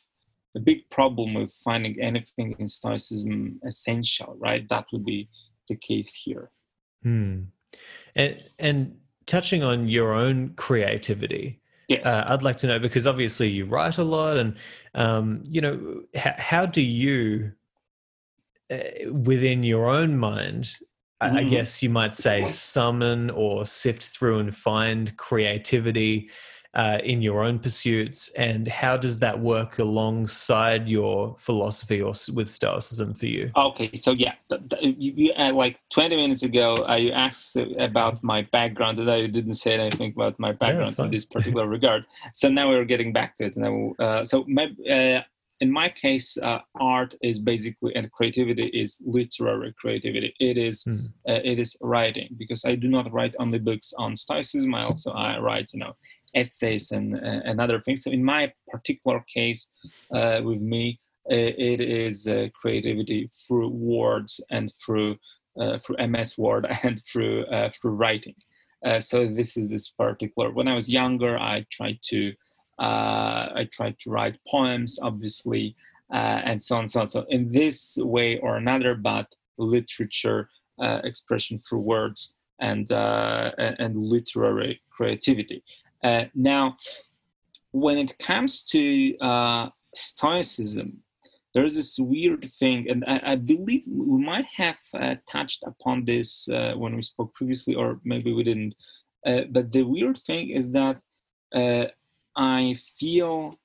a 0.56 0.60
big 0.60 0.90
problem 0.90 1.34
with 1.34 1.54
finding 1.54 2.02
anything 2.02 2.56
in 2.60 2.68
Stoicism 2.68 3.60
essential, 3.68 4.36
right? 4.40 4.68
That 4.70 4.86
would 4.92 5.06
be 5.06 5.30
the 5.68 5.76
case 5.76 6.14
here. 6.14 6.50
Hmm. 7.04 7.44
And 8.16 8.42
and 8.60 8.98
touching 9.26 9.64
on 9.64 9.88
your 9.88 10.14
own 10.14 10.54
creativity, 10.56 11.60
yes. 11.90 12.06
Uh, 12.06 12.24
I'd 12.28 12.44
like 12.44 12.58
to 12.58 12.68
know 12.68 12.80
because 12.80 13.06
obviously 13.06 13.50
you 13.50 13.66
write 13.66 13.98
a 13.98 14.04
lot, 14.04 14.38
and 14.38 14.56
um, 14.96 15.44
you 15.46 15.62
know 15.62 16.02
how, 16.16 16.34
how 16.38 16.66
do 16.66 16.82
you, 16.82 17.52
uh, 18.72 19.12
within 19.12 19.64
your 19.64 19.90
own 19.90 20.18
mind, 20.18 20.78
mm-hmm. 21.22 21.36
I 21.36 21.44
guess 21.44 21.84
you 21.84 21.90
might 21.90 22.16
say, 22.16 22.48
summon 22.48 23.30
or 23.30 23.66
sift 23.66 24.04
through 24.04 24.40
and 24.40 24.56
find 24.56 25.16
creativity 25.18 26.30
uh, 26.76 27.00
in 27.04 27.22
your 27.22 27.44
own 27.44 27.58
pursuits, 27.58 28.30
and 28.38 28.68
how 28.68 28.98
does 28.98 29.20
that 29.20 29.40
work 29.40 29.80
alongside 29.80 30.88
your 30.88 31.36
philosophy 31.40 32.02
or 32.02 32.14
with 32.34 32.50
Stoicism 32.50 33.14
for 33.14 33.28
you? 33.28 33.52
Okay, 33.56 33.96
so 33.96 34.12
yeah, 34.12 34.34
you, 34.82 35.32
uh, 35.34 35.54
like 35.54 35.80
20 35.94 36.16
minutes 36.18 36.44
ago, 36.44 36.76
uh, 36.90 36.96
you 36.96 37.12
asked 37.12 37.56
about 37.80 38.22
my 38.24 38.42
background, 38.52 39.00
and 39.00 39.10
I 39.10 39.28
didn't 39.28 39.54
say 39.54 39.74
anything 39.74 40.12
about 40.16 40.38
my 40.38 40.52
background 40.52 40.96
yeah, 40.98 41.06
in 41.06 41.12
this 41.12 41.26
particular 41.26 41.68
regard. 41.78 42.06
So 42.34 42.50
now 42.50 42.70
we're 42.70 42.86
getting 42.86 43.14
back 43.14 43.38
to 43.38 43.46
it. 43.46 43.56
Now, 43.56 43.94
uh, 43.98 44.26
so 44.26 44.44
my, 44.48 44.68
uh, 44.90 45.22
in 45.62 45.72
my 45.72 45.90
case, 45.90 46.38
uh, 46.38 46.60
art 46.80 47.16
is 47.24 47.40
basically 47.40 47.96
and 47.96 48.12
creativity 48.12 48.64
is 48.64 49.02
literary 49.06 49.74
creativity. 49.80 50.36
It 50.40 50.58
is 50.58 50.84
mm. 50.84 51.08
uh, 51.30 51.40
it 51.44 51.60
is 51.60 51.78
writing 51.82 52.36
because 52.38 52.66
I 52.66 52.76
do 52.76 52.88
not 52.90 53.12
write 53.14 53.36
only 53.40 53.60
books 53.60 53.94
on 53.98 54.16
Stoicism. 54.16 54.76
I 54.76 54.84
also 54.84 55.12
I 55.12 55.40
write 55.40 55.70
you 55.74 55.80
know 55.80 55.96
essays 56.36 56.92
and, 56.92 57.16
uh, 57.16 57.42
and 57.46 57.60
other 57.60 57.80
things. 57.80 58.04
So 58.04 58.12
in 58.12 58.24
my 58.24 58.54
particular 58.70 59.24
case, 59.34 59.70
uh, 60.14 60.42
with 60.44 60.62
me, 60.62 61.00
it 61.28 61.82
is 61.82 62.28
uh, 62.28 62.48
creativity 62.54 63.30
through 63.48 63.70
words 63.70 64.40
and 64.52 64.72
through 64.76 65.18
uh, 65.60 65.78
through 65.78 66.08
MS 66.08 66.38
Word 66.38 66.68
and 66.84 67.02
through 67.06 67.46
uh, 67.46 67.70
through 67.70 67.92
writing. 67.92 68.36
Uh, 68.86 69.00
so 69.00 69.26
this 69.26 69.58
is 69.58 69.70
this 69.70 69.90
particular. 69.90 70.52
When 70.52 70.68
I 70.68 70.76
was 70.76 70.90
younger, 70.90 71.38
I 71.38 71.66
tried 71.72 72.00
to 72.10 72.34
I 72.78 73.68
tried 73.72 73.98
to 74.00 74.10
write 74.10 74.38
poems, 74.48 75.00
obviously, 75.02 75.76
and 76.12 76.62
so 76.62 76.76
on, 76.76 76.88
so 76.88 77.02
on. 77.02 77.10
So 77.10 77.26
in 77.30 77.52
this 77.52 77.98
way 77.98 78.38
or 78.40 78.58
another, 78.58 78.96
but 78.96 79.28
literature 79.58 80.50
expression 80.80 81.58
through 81.60 81.82
words 81.82 82.36
and 82.60 82.92
and 82.92 83.98
literary 83.98 84.82
creativity. 84.92 85.64
Uh, 86.06 86.26
now, 86.36 86.76
when 87.72 87.98
it 87.98 88.18
comes 88.20 88.64
to 88.64 89.18
uh, 89.18 89.70
Stoicism, 89.96 91.02
there's 91.54 91.74
this 91.74 91.98
weird 91.98 92.52
thing, 92.60 92.88
and 92.90 93.04
I, 93.08 93.32
I 93.32 93.36
believe 93.38 93.84
we 93.88 94.24
might 94.24 94.46
have 94.56 94.78
uh, 94.94 95.16
touched 95.28 95.64
upon 95.66 96.06
this 96.06 96.48
uh, 96.50 96.74
when 96.76 96.96
we 96.96 97.02
spoke 97.02 97.34
previously, 97.34 97.74
or 97.74 98.00
maybe 98.04 98.34
we 98.34 98.44
didn't. 98.44 98.76
Uh, 99.26 99.46
but 99.50 99.72
the 99.72 99.82
weird 99.82 100.20
thing 100.28 100.52
is 100.52 100.72
that 100.72 100.98
uh, 101.56 101.86
I 102.38 102.78
feel. 103.00 103.60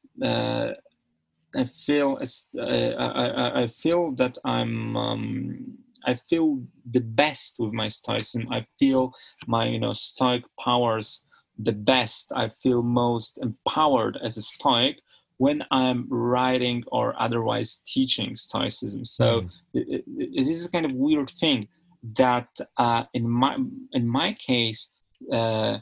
I 1.57 1.65
feel 1.85 2.21
I, 2.61 3.63
I, 3.63 3.67
feel 3.67 4.13
that 4.13 4.39
I'm 4.45 4.97
um, 4.97 5.79
I 6.07 6.15
feel 6.29 6.63
the 6.89 7.01
best 7.01 7.57
with 7.59 7.73
my 7.73 7.89
stoicism. 7.89 8.47
I 8.53 8.67
feel 8.79 9.13
my 9.49 9.67
you 9.67 9.81
know 9.81 9.93
stoic 9.93 10.45
powers 10.61 11.27
the 11.63 11.73
best, 11.73 12.33
I 12.35 12.49
feel 12.49 12.83
most 12.83 13.39
empowered 13.39 14.19
as 14.23 14.37
a 14.37 14.43
Stoic 14.43 15.01
when 15.37 15.65
I'm 15.71 16.07
writing 16.11 16.85
or 16.89 17.15
otherwise 17.21 17.83
teaching 17.87 18.37
Stoicism. 18.37 19.05
So 19.05 19.43
mm. 19.43 19.51
it, 19.75 19.87
it, 19.89 20.05
it 20.07 20.49
is 20.49 20.67
a 20.67 20.71
kind 20.71 20.87
of 20.87 20.93
weird 20.93 21.31
thing 21.31 21.69
that 22.17 22.49
uh, 22.77 23.05
in 23.15 23.29
my 23.29 23.57
in 23.93 24.09
my 24.09 24.33
case, 24.35 24.91
uh, 25.33 25.79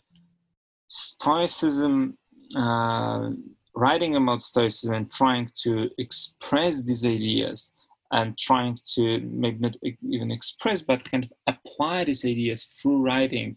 Stoicism, 0.89 2.17
uh, 2.57 3.31
writing 3.75 4.17
about 4.17 4.43
Stoicism 4.43 4.95
and 4.95 5.11
trying 5.11 5.51
to 5.63 5.91
express 5.99 6.83
these 6.83 7.05
ideas 7.05 7.73
and 8.11 8.39
trying 8.39 8.79
to 8.95 9.21
maybe 9.21 9.59
not 9.59 9.77
even 10.09 10.31
express 10.31 10.83
but 10.83 11.09
kind 11.11 11.25
of 11.25 11.33
apply 11.47 12.05
these 12.05 12.25
ideas 12.25 12.65
through 12.65 13.03
writing 13.03 13.57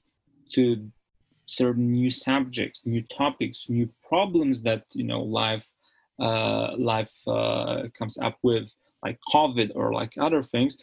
to 0.53 0.91
certain 1.51 1.91
new 1.91 2.09
subjects, 2.09 2.81
new 2.85 3.03
topics, 3.03 3.67
new 3.69 3.89
problems 4.07 4.61
that 4.63 4.85
you 4.93 5.03
know 5.03 5.21
life 5.21 5.67
uh, 6.19 6.75
life 6.77 7.11
uh, 7.27 7.83
comes 7.97 8.17
up 8.19 8.37
with, 8.43 8.65
like 9.03 9.19
COVID 9.33 9.71
or 9.75 9.91
like 9.91 10.13
other 10.19 10.43
things. 10.43 10.77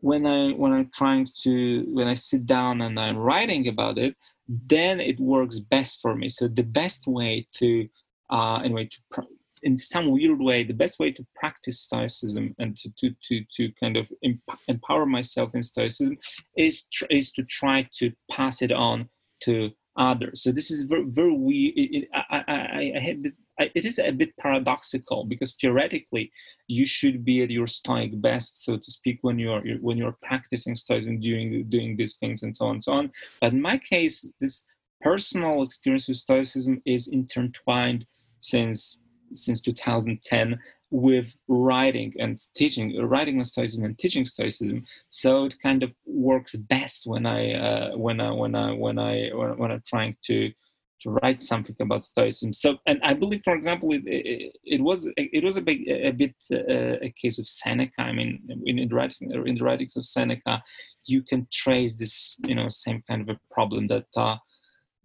When 0.00 0.26
I 0.26 0.52
when 0.52 0.72
I'm 0.72 0.90
trying 0.94 1.26
to 1.42 1.86
when 1.88 2.08
I 2.08 2.14
sit 2.14 2.46
down 2.46 2.82
and 2.82 2.98
I'm 2.98 3.16
writing 3.16 3.68
about 3.68 3.98
it, 3.98 4.16
then 4.48 5.00
it 5.00 5.18
works 5.18 5.58
best 5.58 6.00
for 6.00 6.14
me. 6.14 6.28
So 6.28 6.48
the 6.48 6.62
best 6.62 7.06
way 7.06 7.46
to 7.54 7.88
uh, 8.30 8.56
anyway 8.64 8.86
to 8.86 8.98
pr- 9.10 9.32
in 9.62 9.78
some 9.78 10.10
weird 10.10 10.40
way 10.40 10.62
the 10.62 10.74
best 10.74 10.98
way 10.98 11.10
to 11.10 11.26
practice 11.34 11.80
stoicism 11.80 12.54
and 12.58 12.76
to 12.76 12.90
to 12.98 13.14
to, 13.26 13.44
to 13.56 13.72
kind 13.80 13.96
of 13.96 14.12
emp- 14.22 14.60
empower 14.68 15.06
myself 15.06 15.54
in 15.54 15.62
stoicism 15.62 16.18
is 16.56 16.86
tr- 16.92 17.06
is 17.10 17.32
to 17.32 17.42
try 17.42 17.88
to 17.96 18.12
pass 18.30 18.62
it 18.62 18.72
on 18.72 19.08
to 19.44 19.70
others. 19.96 20.42
So 20.42 20.52
this 20.52 20.70
is 20.70 20.82
very, 20.82 21.04
very. 21.06 21.34
It, 21.76 22.08
I, 22.12 22.44
I, 22.48 22.92
I 22.96 23.00
had 23.00 23.24
it 23.58 23.84
is 23.84 23.98
a 23.98 24.10
bit 24.10 24.36
paradoxical 24.36 25.24
because 25.24 25.54
theoretically 25.54 26.32
you 26.66 26.86
should 26.86 27.24
be 27.24 27.42
at 27.42 27.50
your 27.50 27.66
stoic 27.66 28.20
best, 28.20 28.64
so 28.64 28.76
to 28.76 28.90
speak, 28.90 29.18
when 29.22 29.38
you're 29.38 29.62
when 29.80 29.96
you're 29.96 30.16
practicing 30.22 30.74
stoicism, 30.76 31.20
doing 31.20 31.64
doing 31.68 31.96
these 31.96 32.16
things 32.16 32.42
and 32.42 32.54
so 32.54 32.66
on 32.66 32.72
and 32.72 32.84
so 32.84 32.92
on. 32.92 33.12
But 33.40 33.52
in 33.52 33.62
my 33.62 33.78
case, 33.78 34.28
this 34.40 34.64
personal 35.00 35.62
experience 35.62 36.08
with 36.08 36.18
stoicism 36.18 36.82
is 36.84 37.08
intertwined 37.08 38.06
since 38.40 38.98
since 39.32 39.60
2010 39.60 40.58
with 40.90 41.34
writing 41.48 42.14
and 42.18 42.38
teaching, 42.54 42.96
writing 43.04 43.38
on 43.38 43.44
Stoicism 43.44 43.84
and 43.84 43.98
teaching 43.98 44.24
Stoicism. 44.24 44.84
So 45.10 45.46
it 45.46 45.56
kind 45.62 45.82
of 45.82 45.92
works 46.06 46.54
best 46.54 47.06
when 47.06 47.26
I 47.26 47.52
uh, 47.54 47.96
when 47.96 48.20
I 48.20 48.30
when 48.30 48.54
I 48.54 48.72
when 48.72 48.98
I 48.98 49.30
when, 49.34 49.70
I'm 49.72 49.82
trying 49.86 50.16
to 50.26 50.52
to 51.00 51.10
write 51.10 51.42
something 51.42 51.76
about 51.80 52.04
Stoicism. 52.04 52.52
So, 52.52 52.78
and 52.86 53.00
I 53.02 53.12
believe, 53.12 53.42
for 53.44 53.54
example, 53.54 53.92
it, 53.92 54.02
it, 54.06 54.56
it 54.64 54.80
was 54.80 55.10
it 55.16 55.44
was 55.44 55.56
a 55.56 55.62
big 55.62 55.88
a 55.88 56.12
bit 56.12 56.34
uh, 56.52 56.98
a 57.02 57.12
case 57.20 57.38
of 57.38 57.48
Seneca. 57.48 58.00
I 58.00 58.12
mean, 58.12 58.40
in, 58.64 58.78
in 58.78 58.88
the 58.88 58.94
writings 58.94 59.20
in 59.20 59.54
the 59.54 59.64
writings 59.64 59.96
of 59.96 60.06
Seneca, 60.06 60.62
you 61.06 61.22
can 61.22 61.48
trace 61.52 61.96
this 61.96 62.36
you 62.46 62.54
know 62.54 62.68
same 62.68 63.02
kind 63.08 63.22
of 63.22 63.28
a 63.28 63.40
problem 63.52 63.88
that 63.88 64.06
uh, 64.16 64.36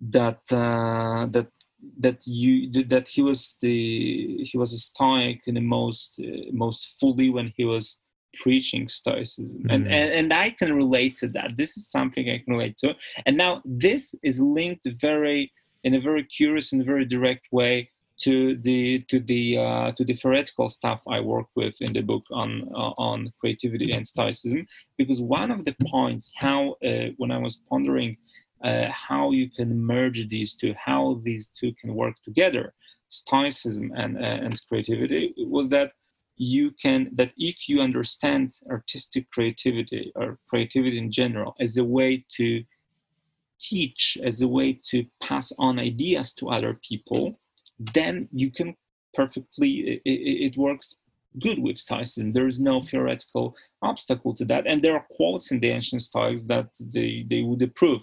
that 0.02 0.42
uh, 0.52 1.26
that 1.32 1.48
that 2.00 2.26
you 2.26 2.72
that 2.86 3.08
he 3.08 3.22
was 3.22 3.58
the 3.62 4.44
he 4.44 4.58
was 4.58 4.74
a 4.74 4.78
stoic 4.78 5.42
in 5.48 5.56
the 5.56 5.62
most 5.62 6.20
uh, 6.20 6.52
most 6.52 7.00
fully 7.00 7.30
when 7.30 7.54
he 7.56 7.66
was 7.66 8.00
preaching 8.42 8.88
stoicism. 8.88 9.62
Mm-hmm. 9.64 9.76
and, 9.76 9.88
and 9.88 10.12
and 10.12 10.34
i 10.34 10.50
can 10.52 10.74
relate 10.74 11.18
to 11.18 11.28
that. 11.30 11.58
This 11.58 11.78
is 11.78 11.90
something 11.90 12.30
i 12.30 12.40
can 12.44 12.54
relate 12.54 12.78
to. 12.80 12.96
And 13.26 13.38
now 13.38 13.62
this 13.66 14.16
is 14.24 14.40
linked 14.40 14.88
very 15.02 15.52
in 15.84 15.96
a 15.96 16.02
very 16.02 16.24
curious 16.24 16.74
and 16.74 16.86
very 16.86 17.06
direct 17.06 17.48
way 17.52 17.90
to 18.20 18.58
the 18.58 19.00
to 19.08 19.20
the 19.20 19.58
uh, 19.58 19.92
to 19.94 20.04
the 20.04 20.14
theoretical 20.14 20.68
stuff 20.68 21.00
I 21.08 21.22
work 21.22 21.48
with 21.56 21.82
in 21.82 21.94
the 21.94 22.02
book 22.02 22.24
on 22.32 22.70
uh, 22.76 22.94
on 22.98 23.32
creativity 23.40 23.92
and 23.92 24.06
stoicism. 24.06 24.68
Because 24.98 25.22
one 25.22 25.52
of 25.52 25.64
the 25.66 25.76
points 25.86 26.32
how 26.36 26.76
uh, 26.86 27.10
when 27.18 27.32
I 27.32 27.38
was 27.38 27.62
pondering 27.70 28.18
uh, 28.64 28.88
how 28.92 29.32
you 29.32 29.50
can 29.50 29.86
merge 29.86 30.28
these 30.30 30.54
two 30.56 30.74
how 30.86 31.20
these 31.24 31.50
two 31.60 31.74
can 31.80 31.96
work 31.96 32.16
together 32.24 32.74
stoicism 33.10 33.92
and 33.96 34.18
uh, 34.18 34.40
and 34.46 34.62
creativity 34.68 35.34
was 35.38 35.70
that 35.70 35.94
you 36.36 36.72
can 36.82 37.10
that 37.14 37.34
if 37.38 37.68
you 37.68 37.82
understand 37.82 38.54
artistic 38.70 39.30
creativity 39.32 40.12
or 40.16 40.38
creativity 40.48 40.98
in 40.98 41.12
general 41.12 41.54
as 41.60 41.78
a 41.78 41.84
way 41.84 42.26
to 42.32 42.64
teach 43.60 44.18
as 44.24 44.42
a 44.42 44.48
way 44.48 44.80
to 44.90 45.06
pass 45.22 45.52
on 45.60 45.80
ideas 45.80 46.34
to 46.34 46.50
other 46.50 46.80
people 46.88 47.40
then 47.94 48.28
you 48.32 48.52
can 48.52 48.76
perfectly 49.14 50.02
it, 50.06 50.52
it 50.52 50.58
works 50.58 50.96
good 51.38 51.60
with 51.60 51.78
Stoicism. 51.78 52.34
There 52.34 52.48
is 52.48 52.60
no 52.60 52.82
theoretical 52.82 53.56
obstacle 53.82 54.34
to 54.36 54.46
that, 54.46 54.66
and 54.66 54.82
there 54.82 54.96
are 54.96 55.06
quotes 55.12 55.52
in 55.52 55.60
the 55.60 55.70
ancient 55.70 56.02
Stoics 56.02 56.44
that 56.44 56.70
they 56.94 57.26
they 57.30 57.42
would 57.42 57.62
approve 57.62 58.02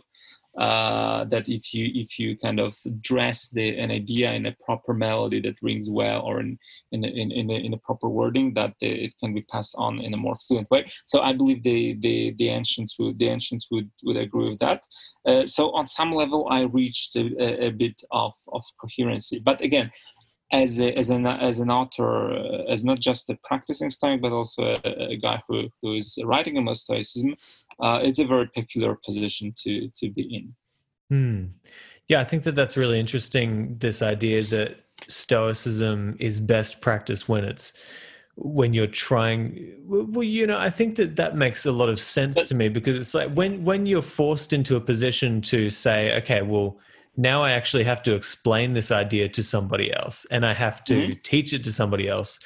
uh, 0.59 1.25
that 1.25 1.49
if 1.49 1.75
you 1.75 1.91
if 1.95 2.19
you 2.19 2.37
kind 2.39 2.59
of 2.59 2.77
dress 3.01 3.51
the, 3.51 3.79
an 3.79 3.91
idea 3.91 4.33
in 4.33 4.47
a 4.47 4.57
proper 4.65 4.95
melody 4.95 5.41
that 5.41 5.61
rings 5.63 5.91
well 5.91 6.23
or 6.23 6.41
in 6.41 6.59
in 6.93 7.05
in, 7.05 7.31
in, 7.31 7.51
a, 7.51 7.55
in 7.55 7.75
a 7.75 7.79
proper 7.79 8.09
wording 8.09 8.55
that 8.55 8.75
it 8.81 9.13
can 9.19 9.35
be 9.35 9.43
passed 9.43 9.75
on 9.77 10.01
in 10.01 10.15
a 10.15 10.17
more 10.17 10.37
fluent 10.37 10.71
way. 10.71 10.89
So 11.07 11.21
i 11.21 11.33
believe 11.33 11.63
the 11.63 11.95
the, 12.01 12.35
the 12.39 12.49
ancients 12.49 12.99
would 12.99 13.19
the 13.19 13.29
ancients 13.29 13.69
would, 13.71 13.91
would 14.05 14.17
agree 14.17 14.51
with 14.51 14.59
that. 14.61 14.85
Uh, 15.27 15.47
so 15.47 15.73
on 15.73 15.87
some 15.87 16.13
level 16.13 16.47
i 16.51 16.63
reached 16.63 17.17
a, 17.17 17.67
a, 17.67 17.71
bit 17.71 18.03
of 18.11 18.33
of 18.53 18.65
coherency. 18.81 19.39
But 19.39 19.61
again 19.61 19.91
as 20.53 20.79
a, 20.79 20.97
as 20.97 21.11
an 21.11 21.27
as 21.27 21.61
an 21.61 21.71
author, 21.71 22.33
uh, 22.33 22.71
as 22.71 22.85
not 22.85 23.01
just 23.01 23.31
a 23.31 23.39
practicing 23.45 23.91
Stoic, 23.91 24.23
but 24.23 24.33
also 24.33 24.63
a, 24.63 25.11
a, 25.11 25.17
guy 25.17 25.43
who, 25.49 25.69
who 25.83 25.95
is 25.95 26.19
writing 26.25 26.57
about 26.57 26.77
Stoicism, 26.77 27.35
uh, 27.81 28.01
it's 28.03 28.19
a 28.19 28.27
very 28.27 28.49
peculiar 28.55 28.97
position 29.05 29.55
to 29.59 29.91
to 29.97 30.11
be 30.11 30.23
in. 30.23 30.55
Hmm. 31.11 31.47
Yeah, 32.09 32.21
I 32.21 32.25
think 32.25 32.45
that 32.45 32.55
that's 32.55 32.77
really 32.77 33.01
interesting. 33.01 33.77
This 33.79 34.03
idea 34.03 34.43
that 34.43 34.77
Stoicism 35.09 36.17
is 36.21 36.39
best 36.39 36.81
practiced 36.81 37.29
when 37.29 37.45
it's 37.45 37.73
when 38.37 38.75
you're 38.75 38.87
trying 38.87 39.73
well 39.87 40.23
you 40.23 40.47
know 40.47 40.59
i 40.59 40.69
think 40.69 40.97
that 40.97 41.17
that 41.17 41.35
makes 41.35 41.65
a 41.65 41.73
lot 41.73 41.89
of 41.89 41.99
sense 41.99 42.47
to 42.47 42.55
me 42.55 42.69
because 42.69 42.95
it's 42.95 43.15
like 43.15 43.33
when 43.33 43.65
when 43.65 43.87
you're 43.87 44.03
forced 44.03 44.53
into 44.53 44.77
a 44.77 44.81
position 44.81 45.41
to 45.41 45.71
say 45.71 46.15
okay 46.15 46.43
well 46.43 46.79
now 47.17 47.43
I 47.43 47.53
actually 47.53 47.85
have 47.85 48.03
to 48.05 48.15
explain 48.15 48.75
this 48.75 48.91
idea 48.91 49.29
to 49.31 49.43
somebody 49.43 49.93
else 49.93 50.27
and 50.31 50.45
I 50.45 50.53
have 50.53 50.85
to 50.85 50.95
mm-hmm. 50.95 51.21
teach 51.23 51.53
it 51.53 51.65
to 51.65 51.73
somebody 51.73 52.09
else. 52.09 52.39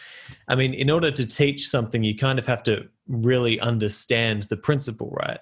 I 0.48 0.54
mean, 0.54 0.74
in 0.74 0.90
order 0.90 1.10
to 1.10 1.26
teach 1.26 1.68
something, 1.68 2.04
you 2.04 2.16
kind 2.16 2.38
of 2.38 2.46
have 2.46 2.62
to 2.64 2.84
really 3.08 3.58
understand 3.60 4.44
the 4.44 4.56
principle, 4.56 5.10
right? 5.10 5.40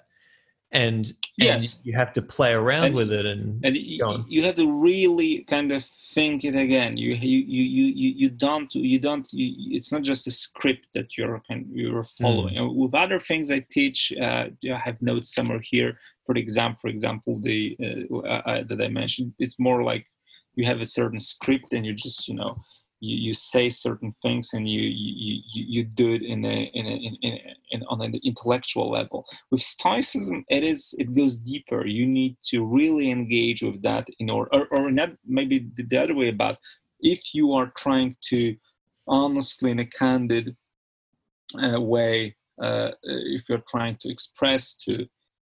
And, 0.71 1.11
yes. 1.35 1.63
and 1.63 1.85
you 1.85 1.93
have 1.97 2.13
to 2.13 2.21
play 2.21 2.53
around 2.53 2.85
and, 2.85 2.95
with 2.95 3.11
it 3.11 3.25
and, 3.25 3.65
and 3.65 3.75
you 3.75 4.43
have 4.43 4.53
to 4.55 4.71
really 4.71 5.43
kind 5.49 5.71
of 5.71 5.83
think 5.83 6.43
it 6.43 6.55
again. 6.55 6.95
You 6.95 7.15
you 7.15 7.39
you 7.39 7.85
you 7.85 8.13
you 8.15 8.29
don't 8.29 8.71
you 8.75 8.99
don't 8.99 9.27
you, 9.31 9.75
it's 9.75 9.91
not 9.91 10.03
just 10.03 10.27
a 10.27 10.31
script 10.31 10.85
that 10.93 11.17
you're 11.17 11.41
you're 11.71 12.03
following. 12.03 12.53
Mm. 12.53 12.75
With 12.75 12.93
other 12.93 13.19
things 13.19 13.49
I 13.49 13.65
teach, 13.71 14.13
uh, 14.21 14.49
I 14.71 14.81
have 14.85 15.01
notes 15.01 15.33
somewhere 15.33 15.61
here 15.63 15.97
for 16.29 16.35
example, 16.37 16.77
for 16.79 16.89
example, 16.89 17.41
the 17.41 17.75
uh, 18.13 18.17
uh, 18.19 18.63
that 18.69 18.79
I 18.79 18.87
mentioned, 18.87 19.33
it's 19.39 19.57
more 19.57 19.81
like 19.81 20.05
you 20.53 20.63
have 20.65 20.79
a 20.79 20.85
certain 20.85 21.19
script 21.19 21.73
and 21.73 21.83
you 21.83 21.93
just 21.95 22.27
you 22.27 22.35
know 22.35 22.61
you, 22.99 23.15
you 23.17 23.33
say 23.33 23.69
certain 23.69 24.13
things 24.21 24.53
and 24.53 24.69
you 24.69 24.81
you, 24.81 25.41
you, 25.53 25.63
you 25.67 25.83
do 25.83 26.13
it 26.13 26.21
in 26.21 26.45
a, 26.45 26.63
in, 26.73 26.85
a, 26.85 26.89
in, 26.89 27.39
in, 27.71 27.83
on 27.87 28.01
an 28.01 28.19
intellectual 28.23 28.91
level. 28.91 29.25
With 29.51 29.61
stoicism 29.61 30.45
it 30.49 30.63
is 30.63 30.93
it 30.97 31.15
goes 31.15 31.39
deeper. 31.39 31.85
You 31.85 32.05
need 32.05 32.37
to 32.45 32.65
really 32.65 33.11
engage 33.11 33.61
with 33.61 33.81
that 33.83 34.07
in 34.19 34.29
order 34.29 34.49
or, 34.53 34.67
or 34.71 34.91
not 34.91 35.11
maybe 35.25 35.69
the 35.75 35.97
other 35.97 36.15
way 36.15 36.29
about 36.29 36.57
if 36.99 37.33
you 37.33 37.53
are 37.53 37.71
trying 37.77 38.15
to 38.29 38.55
honestly 39.07 39.71
in 39.71 39.79
a 39.79 39.85
candid 39.85 40.55
uh, 41.61 41.79
way 41.81 42.35
uh, 42.61 42.91
if 43.03 43.49
you're 43.49 43.63
trying 43.69 43.97
to 44.01 44.09
express 44.09 44.73
to 44.73 45.05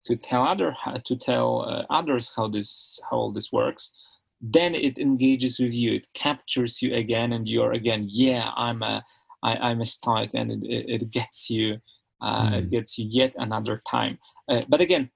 to 0.05 0.17
tell 0.17 0.43
other 0.43 0.77
to 1.05 1.17
tell 1.17 1.63
uh, 1.63 1.85
others 1.91 2.33
how 2.35 2.49
this 2.49 2.99
how 3.11 3.17
all 3.17 3.33
this 3.33 3.53
works 3.53 3.93
then 4.53 4.75
it 4.75 4.99
engages 4.99 5.59
with 5.59 5.73
you. 5.73 5.95
It 5.95 6.07
captures 6.13 6.83
you 6.83 6.95
again 6.95 7.33
and 7.33 7.49
you're 7.49 7.73
again 7.73 8.07
yeah 8.11 8.51
i'm 8.57 8.83
a 8.83 9.05
I, 9.43 9.57
i'm 9.57 9.81
a 9.81 9.87
stoic 9.87 10.31
and 10.35 10.51
it, 10.53 10.63
it, 10.65 11.03
it 11.03 11.11
gets 11.11 11.49
you 11.49 11.79
uh, 12.21 12.51
mm. 12.51 12.59
it 12.59 12.71
gets 12.71 12.99
you 12.99 13.07
yet 13.09 13.33
another 13.37 13.83
time. 13.91 14.19
Uh, 14.49 14.63
but 14.69 14.81
again 14.81 15.11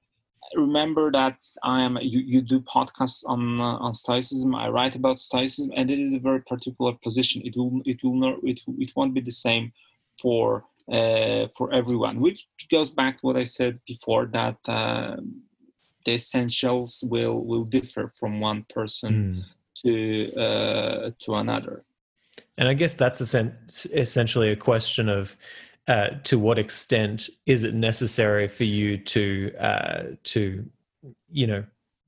remember 0.55 1.12
that 1.12 1.37
i 1.62 1.83
am 1.83 1.99
you, 2.01 2.20
you 2.20 2.41
do 2.41 2.61
podcasts 2.61 3.22
on 3.26 3.61
uh, 3.61 3.76
on 3.87 3.93
stoicism. 3.93 4.55
I 4.55 4.68
write 4.68 4.97
about 4.97 5.18
stoicism 5.18 5.72
and 5.76 5.91
it 5.91 5.99
is 5.99 6.14
a 6.14 6.18
very 6.18 6.43
particular 6.43 6.95
position. 7.03 7.43
It 7.45 7.55
will 7.57 7.83
it 7.85 7.99
will 8.03 8.16
not 8.16 8.37
it, 8.43 8.61
it 8.79 8.91
won't 8.97 9.14
be 9.14 9.20
the 9.20 9.39
same 9.47 9.72
for 10.22 10.64
uh, 10.91 11.49
for 11.57 11.72
everyone, 11.72 12.18
which 12.18 12.47
goes 12.70 12.91
back 12.91 13.20
to 13.20 13.26
what 13.26 13.37
I 13.37 13.45
said 13.45 13.79
before 13.87 14.24
that 14.26 14.57
uh, 14.66 15.16
the 16.05 16.14
essentials 16.14 17.03
will 17.07 17.44
will 17.44 17.64
differ 17.64 18.12
from 18.18 18.40
one 18.40 18.64
person 18.68 19.44
mm. 19.44 19.44
to 19.82 20.40
uh, 20.40 21.11
to 21.20 21.34
another. 21.34 21.84
And 22.57 22.68
I 22.68 22.74
guess 22.74 22.94
that's 22.94 23.20
essentially 23.20 24.51
a 24.51 24.57
question 24.57 25.09
of 25.09 25.36
uh, 25.86 26.09
to 26.24 26.38
what 26.38 26.59
extent 26.59 27.30
is 27.46 27.62
it 27.62 27.74
necessary 27.74 28.49
for 28.49 28.64
you 28.64 28.99
to 28.99 29.53
uh, 29.59 30.03
to 30.24 30.64
you 31.30 31.46
know 31.46 31.64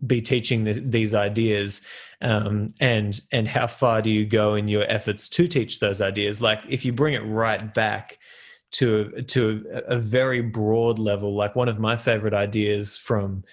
be 0.06 0.22
teaching 0.22 0.64
these 0.90 1.14
ideas 1.14 1.82
um, 2.22 2.70
and 2.80 3.20
and 3.32 3.46
how 3.46 3.66
far 3.66 4.00
do 4.00 4.10
you 4.10 4.24
go 4.24 4.54
in 4.54 4.66
your 4.66 4.84
efforts 4.84 5.28
to 5.28 5.46
teach 5.46 5.78
those 5.78 6.00
ideas 6.00 6.40
like 6.40 6.60
if 6.68 6.86
you 6.86 6.92
bring 6.92 7.12
it 7.12 7.20
right 7.20 7.74
back 7.74 8.18
to 8.72 9.22
to 9.22 9.66
a, 9.72 9.94
a, 9.94 9.98
very 9.98 10.40
broad 10.40 10.98
level. 10.98 11.34
Like 11.34 11.56
one 11.56 11.68
of 11.68 11.78
my 11.78 11.96
favorite 11.96 12.34
ideas 12.34 12.96
from 12.96 13.44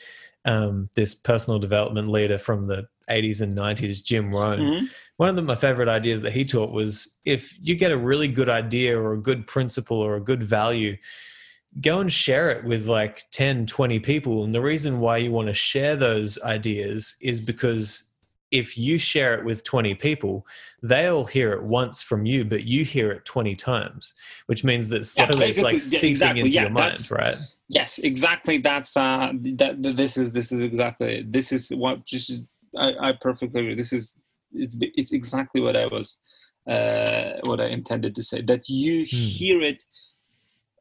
um, 0.48 0.90
this 0.96 1.14
personal 1.14 1.60
development 1.60 2.08
leader 2.08 2.38
from 2.38 2.68
the 2.68 2.88
80s 3.10 3.42
and 3.42 3.56
90s, 3.56 4.04
Jim 4.04 4.34
Rohn. 4.34 4.60
Mm-hmm. 4.60 4.86
One 5.18 5.30
of 5.30 5.36
the, 5.36 5.42
my 5.42 5.56
favorite 5.56 5.90
ideas 5.90 6.22
that 6.22 6.32
he 6.32 6.46
taught 6.46 6.72
was 6.72 7.18
if 7.26 7.54
you 7.62 7.76
get 7.76 7.92
a 7.92 7.98
really 7.98 8.30
good 8.30 8.50
idea 8.50 9.00
or 9.00 9.14
a 9.14 9.22
good 9.22 9.46
principle 9.46 9.98
or 9.98 10.16
a 10.16 10.22
good 10.22 10.42
value, 10.42 10.96
go 11.82 12.00
and 12.00 12.12
share 12.12 12.50
it 12.50 12.64
with 12.64 12.88
like 12.88 13.26
10, 13.32 13.66
20 13.66 14.00
people. 14.00 14.44
And 14.46 14.56
the 14.56 14.62
reason 14.62 15.00
why 15.00 15.18
you 15.18 15.32
want 15.32 15.48
to 15.48 15.54
share 15.54 15.96
those 15.96 16.40
ideas 16.42 17.18
is 17.20 17.42
because 17.42 18.06
if 18.50 18.78
you 18.78 18.98
share 18.98 19.38
it 19.38 19.44
with 19.44 19.66
20 19.66 19.96
people, 19.96 20.48
they'll 20.82 21.26
hear 21.26 21.52
it 21.52 21.64
once 21.64 22.02
from 22.02 22.26
you, 22.26 22.46
but 22.46 22.64
you 22.64 22.86
hear 22.86 23.12
it 23.12 23.26
20 23.26 23.56
times, 23.56 24.14
which 24.46 24.64
means 24.64 24.88
that 24.90 25.06
slowly 25.06 25.40
yeah, 25.40 25.46
it's 25.48 25.60
like 25.60 25.80
seeping 25.82 26.10
exactly, 26.12 26.42
into 26.42 26.54
yeah, 26.54 26.62
your 26.62 26.70
mind, 26.70 27.12
right? 27.12 27.38
Yes, 27.70 27.98
exactly. 27.98 28.60
That's 28.60 28.96
uh 28.96 29.34
that 29.56 29.76
this 29.82 30.18
is 30.18 30.32
this 30.32 30.52
is 30.52 30.64
exactly 30.64 31.26
this 31.28 31.52
is 31.52 31.70
what 31.70 32.06
just 32.06 32.46
I, 32.78 33.10
I 33.10 33.12
perfectly 33.20 33.62
agree. 33.62 33.76
This 33.76 33.92
is 33.92 34.16
it's 34.54 34.76
it's 34.80 35.12
exactly 35.12 35.62
what 35.62 35.76
I 35.76 35.88
was 35.88 36.20
uh 36.68 37.40
what 37.44 37.60
I 37.60 37.68
intended 37.68 38.16
to 38.16 38.24
say. 38.24 38.42
That 38.42 38.70
you 38.70 39.00
hmm. 39.00 39.06
hear 39.06 39.62
it 39.62 39.84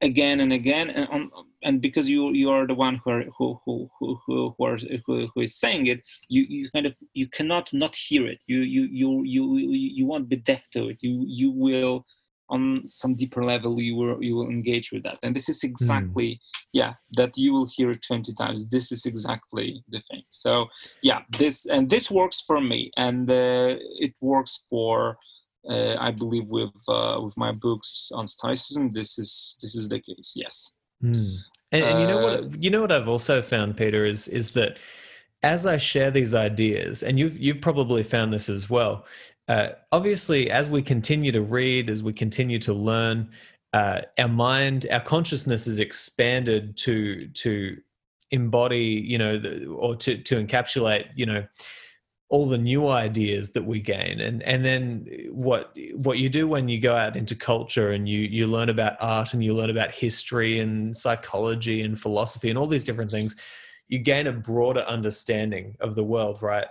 again 0.03 0.41
and 0.41 0.53
again 0.53 0.91
and 0.91 1.09
on, 1.09 1.31
and 1.65 1.81
because 1.81 2.09
you 2.09 2.33
you 2.33 2.51
are 2.51 2.67
the 2.67 2.75
one 2.75 3.01
who 3.03 3.11
are, 3.11 3.25
who 3.37 3.61
who 3.65 3.91
who 3.99 4.21
who, 4.27 4.55
who, 4.57 4.65
are, 4.65 4.79
who, 5.07 5.27
who 5.35 5.41
is 5.41 5.57
saying 5.57 5.87
it 5.87 6.03
you 6.29 6.43
you 6.49 6.71
kind 6.71 6.87
of 6.87 6.95
you 7.15 7.27
cannot 7.29 7.73
not 7.73 7.97
hear 7.97 8.27
it 8.27 8.41
you 8.47 8.61
you 8.61 8.85
you 8.93 9.25
you 9.25 9.57
you 9.71 10.07
won't 10.07 10.29
be 10.29 10.37
deaf 10.37 10.69
to 10.71 10.89
it 10.89 10.99
you 11.01 11.25
you 11.27 11.51
will 11.51 12.05
on 12.49 12.83
some 12.87 13.15
deeper 13.15 13.45
level 13.45 13.81
you 13.81 13.97
will 13.97 14.23
you 14.23 14.35
will 14.37 14.49
engage 14.49 14.93
with 14.93 15.03
that 15.03 15.19
and 15.23 15.35
this 15.35 15.49
is 15.49 15.65
exactly 15.65 16.31
mm. 16.31 16.39
yeah 16.73 16.93
that 17.13 17.37
you 17.37 17.53
will 17.53 17.69
hear 17.75 17.91
it 17.91 18.05
20 18.07 18.33
times 18.35 18.69
this 18.69 18.93
is 18.93 19.05
exactly 19.07 19.83
the 19.89 20.03
thing 20.11 20.23
so 20.31 20.67
yeah 21.03 21.21
this 21.39 21.67
and 21.67 21.91
this 21.91 22.11
works 22.11 22.43
for 22.47 22.61
me 22.61 22.91
and 22.97 23.31
uh, 23.31 23.75
it 23.99 24.15
works 24.21 24.65
for 24.71 25.19
uh, 25.69 25.97
I 25.99 26.11
believe 26.13 26.47
with 26.47 26.71
uh, 26.89 27.21
with 27.23 27.37
my 27.37 27.53
books 27.53 28.11
on 28.15 28.27
Stoicism, 28.27 28.93
this 28.93 29.19
is 29.19 29.57
this 29.61 29.75
is 29.75 29.89
the 29.89 30.01
case. 30.01 30.33
Yes. 30.35 30.71
Mm. 31.03 31.39
And, 31.73 31.85
and, 31.85 32.01
you 32.01 32.07
know 32.07 32.23
what? 32.23 32.41
Uh, 32.41 32.49
you 32.59 32.71
know 32.71 32.81
what 32.81 32.93
I've 32.93 33.09
also 33.09 33.43
found, 33.43 33.77
Peter, 33.77 34.05
is 34.05 34.29
is 34.29 34.53
that 34.53 34.79
as 35.43 35.67
I 35.67 35.77
share 35.77 36.11
these 36.11 36.35
ideas, 36.35 37.03
and 37.03 37.19
you've 37.19 37.37
you've 37.37 37.61
probably 37.61 38.03
found 38.03 38.33
this 38.33 38.49
as 38.49 38.71
well. 38.71 39.05
Uh, 39.49 39.69
obviously, 39.93 40.51
as 40.51 40.69
we 40.69 40.83
continue 40.83 41.33
to 41.33 41.43
read, 41.43 41.89
as 41.89 42.03
we 42.03 42.13
continue 42.13 42.59
to 42.59 42.73
learn, 42.73 43.31
uh, 43.73 44.03
our 44.19 44.29
mind, 44.29 44.87
our 44.91 45.01
consciousness 45.01 45.67
is 45.67 45.79
expanded 45.79 46.77
to 46.77 47.29
to 47.29 47.77
embody, 48.31 49.05
you 49.07 49.19
know, 49.19 49.39
the, 49.39 49.67
or 49.67 49.95
to 49.97 50.17
to 50.19 50.45
encapsulate, 50.45 51.07
you 51.15 51.27
know, 51.27 51.47
all 52.29 52.49
the 52.49 52.59
new 52.59 52.89
ideas 52.89 53.53
that 53.53 53.65
we 53.65 53.81
gain. 53.81 54.21
And 54.21 54.43
and 54.43 54.65
then 54.65 55.07
what 55.31 55.77
what 55.95 56.19
you 56.19 56.29
do 56.29 56.49
when 56.49 56.69
you 56.69 56.81
go 56.81 56.97
out 56.97 57.17
into 57.17 57.37
culture 57.37 57.93
and 57.93 58.09
you 58.09 58.21
you 58.21 58.47
learn 58.47 58.69
about 58.69 58.97
art 59.01 59.33
and 59.33 59.45
you 59.45 59.55
learn 59.55 59.71
about 59.71 59.93
history 59.93 60.59
and 60.59 60.97
psychology 60.97 61.83
and 61.83 62.01
philosophy 62.01 62.51
and 62.51 62.59
all 62.59 62.67
these 62.67 62.85
different 62.85 63.11
things 63.11 63.37
you 63.89 63.99
gain 63.99 64.27
a 64.27 64.33
broader 64.33 64.81
understanding 64.81 65.77
of 65.81 65.95
the 65.95 66.05
world 66.05 66.43
right 66.43 66.67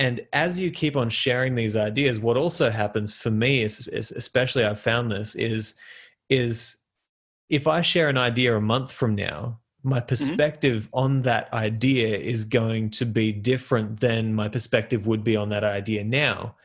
and 0.00 0.26
as 0.32 0.58
you 0.58 0.70
keep 0.70 0.96
on 0.96 1.10
sharing 1.10 1.54
these 1.54 1.76
ideas 1.76 2.18
what 2.18 2.36
also 2.36 2.70
happens 2.70 3.12
for 3.12 3.30
me 3.30 3.62
is, 3.62 3.86
is 3.88 4.10
especially 4.10 4.64
i've 4.64 4.80
found 4.80 5.10
this 5.10 5.36
is 5.36 5.74
is 6.28 6.76
if 7.48 7.68
i 7.68 7.80
share 7.80 8.08
an 8.08 8.18
idea 8.18 8.56
a 8.56 8.60
month 8.60 8.90
from 8.90 9.14
now 9.14 9.60
my 9.82 9.98
mm-hmm. 9.98 10.06
perspective 10.06 10.84
mm-hmm. 10.84 10.98
on 10.98 11.22
that 11.22 11.52
idea 11.52 12.16
is 12.16 12.44
going 12.44 12.90
to 12.90 13.04
be 13.04 13.30
different 13.30 14.00
than 14.00 14.34
my 14.34 14.48
perspective 14.48 15.06
would 15.06 15.22
be 15.22 15.36
on 15.36 15.50
that 15.50 15.64
idea 15.64 16.02
now 16.02 16.56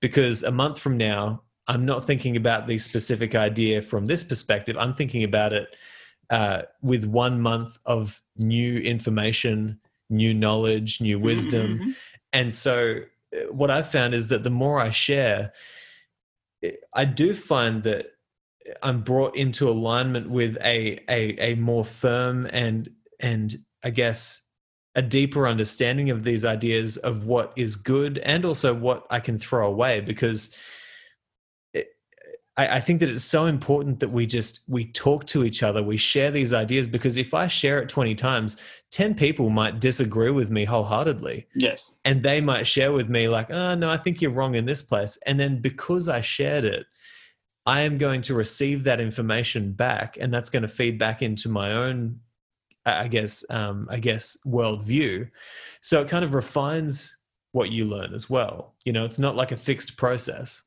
because 0.00 0.42
a 0.42 0.52
month 0.52 0.78
from 0.78 0.96
now 0.96 1.42
i'm 1.66 1.84
not 1.84 2.06
thinking 2.06 2.36
about 2.36 2.68
the 2.68 2.78
specific 2.78 3.34
idea 3.34 3.80
from 3.80 4.06
this 4.06 4.22
perspective 4.22 4.76
i'm 4.78 4.92
thinking 4.92 5.24
about 5.24 5.52
it 5.52 5.74
uh, 6.30 6.62
with 6.80 7.04
one 7.04 7.42
month 7.42 7.78
of 7.84 8.22
new 8.36 8.78
information 8.78 9.78
new 10.08 10.32
knowledge 10.32 11.00
new 11.00 11.16
mm-hmm, 11.16 11.26
wisdom 11.26 11.78
mm-hmm. 11.78 11.90
And 12.32 12.52
so 12.52 13.00
uh, 13.34 13.52
what 13.52 13.70
i've 13.70 13.90
found 13.90 14.14
is 14.14 14.28
that 14.28 14.42
the 14.42 14.50
more 14.50 14.80
i 14.80 14.90
share 14.90 15.52
i 16.94 17.04
do 17.04 17.34
find 17.34 17.82
that 17.82 18.12
I'm 18.82 19.02
brought 19.02 19.36
into 19.36 19.68
alignment 19.68 20.30
with 20.30 20.56
a 20.62 20.98
a 21.08 21.52
a 21.52 21.54
more 21.56 21.84
firm 21.84 22.48
and 22.52 22.90
and 23.20 23.56
I 23.82 23.90
guess 23.90 24.42
a 24.94 25.02
deeper 25.02 25.48
understanding 25.48 26.10
of 26.10 26.24
these 26.24 26.44
ideas 26.44 26.96
of 26.98 27.24
what 27.24 27.52
is 27.56 27.76
good 27.76 28.18
and 28.18 28.44
also 28.44 28.74
what 28.74 29.06
I 29.10 29.20
can 29.20 29.38
throw 29.38 29.66
away 29.66 30.00
because 30.00 30.54
I, 32.56 32.76
I 32.76 32.80
think 32.80 33.00
that 33.00 33.08
it's 33.08 33.24
so 33.24 33.46
important 33.46 34.00
that 34.00 34.10
we 34.10 34.26
just 34.26 34.60
we 34.68 34.86
talk 34.86 35.26
to 35.26 35.44
each 35.44 35.62
other 35.62 35.82
we 35.82 35.96
share 35.96 36.30
these 36.30 36.52
ideas 36.52 36.86
because 36.86 37.16
if 37.16 37.34
I 37.34 37.46
share 37.46 37.78
it 37.80 37.88
20 37.88 38.14
times 38.14 38.56
10 38.90 39.14
people 39.14 39.48
might 39.50 39.80
disagree 39.80 40.30
with 40.30 40.50
me 40.50 40.64
wholeheartedly 40.64 41.46
yes 41.54 41.94
and 42.04 42.22
they 42.22 42.40
might 42.40 42.66
share 42.66 42.92
with 42.92 43.08
me 43.08 43.28
like 43.28 43.50
oh 43.50 43.74
no 43.74 43.90
I 43.90 43.96
think 43.96 44.20
you're 44.20 44.30
wrong 44.30 44.54
in 44.54 44.66
this 44.66 44.82
place 44.82 45.18
and 45.26 45.40
then 45.40 45.60
because 45.60 46.08
I 46.08 46.20
shared 46.20 46.64
it 46.64 46.86
I 47.64 47.82
am 47.82 47.98
going 47.98 48.22
to 48.22 48.34
receive 48.34 48.84
that 48.84 49.00
information 49.00 49.72
back, 49.72 50.18
and 50.20 50.32
that's 50.34 50.50
going 50.50 50.62
to 50.62 50.68
feed 50.68 50.98
back 50.98 51.22
into 51.22 51.48
my 51.48 51.72
own, 51.72 52.18
I 52.84 53.06
guess, 53.06 53.44
um, 53.50 53.86
I 53.90 53.98
guess, 53.98 54.36
worldview. 54.44 55.30
So 55.80 56.02
it 56.02 56.08
kind 56.08 56.24
of 56.24 56.34
refines 56.34 57.16
what 57.52 57.70
you 57.70 57.84
learn 57.84 58.14
as 58.14 58.28
well. 58.28 58.74
You 58.84 58.92
know, 58.92 59.04
it's 59.04 59.18
not 59.18 59.36
like 59.36 59.52
a 59.52 59.56
fixed 59.56 59.96
process. 59.96 60.62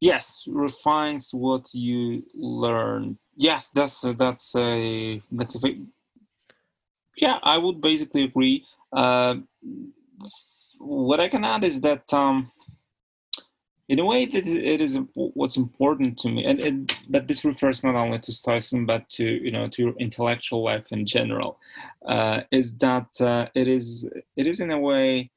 Yes, 0.00 0.44
refines 0.48 1.32
what 1.32 1.74
you 1.74 2.24
learn. 2.34 3.18
Yes, 3.36 3.68
that's 3.68 4.02
uh, 4.02 4.12
that's 4.12 4.56
a 4.56 5.22
that's 5.30 5.62
a 5.62 5.76
yeah. 7.16 7.38
I 7.42 7.58
would 7.58 7.80
basically 7.82 8.24
agree. 8.24 8.64
Uh, 8.92 9.36
what 10.78 11.20
I 11.20 11.28
can 11.28 11.44
add 11.44 11.64
is 11.64 11.80
that. 11.82 12.12
Um, 12.12 12.50
in 13.90 13.98
a 13.98 14.04
way 14.04 14.24
that 14.24 14.46
it 14.46 14.80
is 14.80 14.96
what's 15.14 15.56
important 15.56 16.16
to 16.16 16.28
me 16.28 16.44
and, 16.44 16.60
and, 16.60 16.96
but 17.08 17.26
this 17.26 17.44
refers 17.44 17.82
not 17.82 17.96
only 17.96 18.20
to 18.20 18.32
stoicism 18.32 18.86
but 18.86 19.10
to 19.10 19.24
you 19.24 19.50
know 19.50 19.66
to 19.66 19.82
your 19.82 19.94
intellectual 19.98 20.62
life 20.62 20.84
in 20.92 21.04
general 21.04 21.58
uh, 22.06 22.42
is 22.52 22.72
that 22.76 23.08
uh, 23.20 23.46
it 23.56 23.66
is 23.66 24.08
it 24.36 24.46
is 24.46 24.60
in 24.60 24.70
a 24.70 24.78
way 24.78 25.28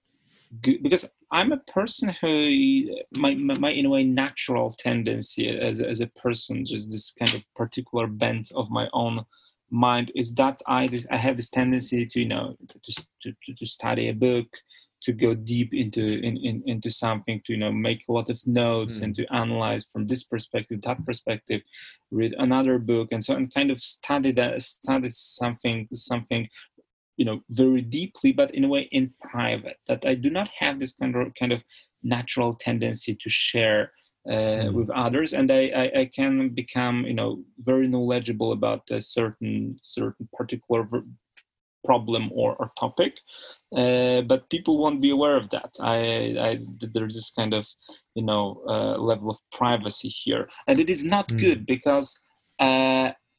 because 0.62 1.06
i'm 1.32 1.52
a 1.52 1.58
person 1.58 2.10
who 2.22 2.96
my, 3.18 3.34
my, 3.34 3.58
my, 3.58 3.72
in 3.72 3.86
a 3.86 3.90
way 3.90 4.04
natural 4.04 4.72
tendency 4.72 5.50
as, 5.50 5.80
as 5.80 6.02
a 6.02 6.08
person 6.08 6.66
just 6.66 6.92
this 6.92 7.14
kind 7.18 7.34
of 7.34 7.44
particular 7.56 8.08
bent 8.08 8.52
of 8.56 8.70
my 8.70 8.88
own 8.94 9.26
mind 9.72 10.12
is 10.16 10.34
that 10.36 10.62
i 10.68 10.88
this, 10.88 11.08
i 11.10 11.18
have 11.18 11.38
this 11.38 11.50
tendency 11.50 12.06
to 12.06 12.20
you 12.20 12.28
know 12.28 12.56
to, 12.68 12.94
to, 13.22 13.34
to 13.58 13.66
study 13.66 14.10
a 14.10 14.14
book 14.14 14.48
to 15.04 15.12
go 15.12 15.34
deep 15.34 15.74
into 15.74 16.04
in, 16.04 16.38
in, 16.38 16.64
into 16.66 16.90
something 16.90 17.42
to 17.46 17.54
you 17.54 17.60
know 17.60 17.72
make 17.72 18.02
a 18.08 18.12
lot 18.12 18.30
of 18.30 18.40
notes 18.48 19.00
mm. 19.00 19.04
and 19.04 19.16
to 19.16 19.26
analyze 19.34 19.86
from 19.92 20.08
this 20.08 20.24
perspective 20.24 20.82
that 20.82 21.06
perspective 21.06 21.62
read 22.12 22.34
another 22.38 22.80
book 22.80 23.10
and 23.12 23.24
so 23.24 23.36
and 23.36 23.54
kind 23.54 23.70
of 23.70 23.82
study 23.82 24.32
that 24.32 24.62
study 24.62 25.10
something 25.10 25.88
something 25.94 26.48
you 27.18 27.26
know 27.26 27.42
very 27.50 27.82
deeply 27.82 28.32
but 28.32 28.54
in 28.54 28.64
a 28.64 28.68
way 28.68 28.88
in 28.92 29.12
private 29.22 29.78
that 29.88 30.06
i 30.06 30.14
do 30.16 30.30
not 30.30 30.48
have 30.50 30.80
this 30.80 30.94
kind 30.94 31.16
of 31.16 31.34
kind 31.40 31.54
of 31.54 31.64
natural 32.04 32.54
tendency 32.54 33.16
to 33.16 33.30
share 33.30 33.92
uh, 34.30 34.34
mm. 34.34 34.74
with 34.74 34.90
others 34.92 35.34
and 35.34 35.52
I, 35.52 35.72
I, 35.76 36.00
I 36.02 36.12
can 36.14 36.50
become 36.50 37.06
you 37.06 37.14
know 37.14 37.44
very 37.60 37.88
knowledgeable 37.88 38.54
about 38.54 38.84
a 38.90 39.02
certain 39.02 39.78
certain 39.84 40.30
particular 40.34 40.88
problem 41.84 42.32
or, 42.34 42.56
or 42.56 42.72
topic 42.80 43.16
uh, 43.76 44.22
but 44.22 44.50
people 44.50 44.78
won't 44.78 45.02
be 45.02 45.10
aware 45.10 45.36
of 45.36 45.50
that 45.50 45.72
I, 45.82 45.98
I 46.40 46.60
there's 46.94 47.16
this 47.16 47.32
kind 47.32 47.54
of 47.54 47.68
you 48.16 48.24
know 48.24 48.62
uh, 48.68 48.98
level 48.98 49.30
of 49.30 49.40
privacy 49.52 50.08
here 50.08 50.48
and 50.68 50.80
it 50.80 50.90
is 50.90 51.04
not 51.04 51.28
mm. 51.28 51.40
good 51.40 51.66
because 51.66 52.18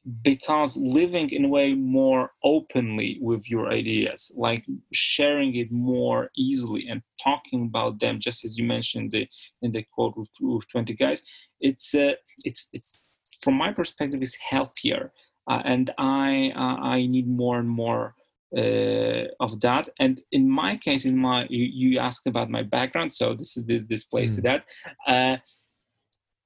uh, 0.06 0.10
because 0.22 0.76
living 0.76 1.30
in 1.30 1.44
a 1.44 1.48
way 1.48 1.74
more 1.74 2.30
openly 2.42 3.18
with 3.20 3.48
your 3.48 3.72
ideas 3.72 4.30
like 4.36 4.64
sharing 4.92 5.54
it 5.56 5.70
more 5.72 6.30
easily 6.36 6.86
and 6.88 7.02
talking 7.22 7.64
about 7.64 8.00
them 8.00 8.18
just 8.20 8.44
as 8.44 8.58
you 8.58 8.64
mentioned 8.64 9.12
the, 9.12 9.26
in 9.62 9.72
the 9.72 9.84
quote 9.94 10.16
with, 10.16 10.28
with 10.40 10.68
20 10.70 10.94
guys 10.94 11.22
it's 11.60 11.94
uh, 11.94 12.12
it's 12.44 12.68
it's 12.72 13.10
from 13.42 13.54
my 13.54 13.72
perspective 13.72 14.22
is 14.22 14.34
healthier 14.36 15.12
uh, 15.50 15.62
and 15.64 15.92
i 15.98 16.52
uh, 16.56 16.76
i 16.82 17.06
need 17.06 17.28
more 17.28 17.58
and 17.58 17.68
more 17.68 18.14
uh, 18.56 19.24
of 19.40 19.60
that. 19.60 19.88
And 19.98 20.20
in 20.32 20.48
my 20.48 20.76
case, 20.76 21.04
in 21.04 21.16
my 21.16 21.46
you, 21.50 21.64
you 21.64 21.98
asked 21.98 22.26
about 22.26 22.50
my 22.50 22.62
background, 22.62 23.12
so 23.12 23.34
this 23.34 23.56
is 23.56 23.64
this 23.88 24.04
place 24.04 24.32
mm. 24.32 24.36
to 24.36 24.42
that. 24.42 24.64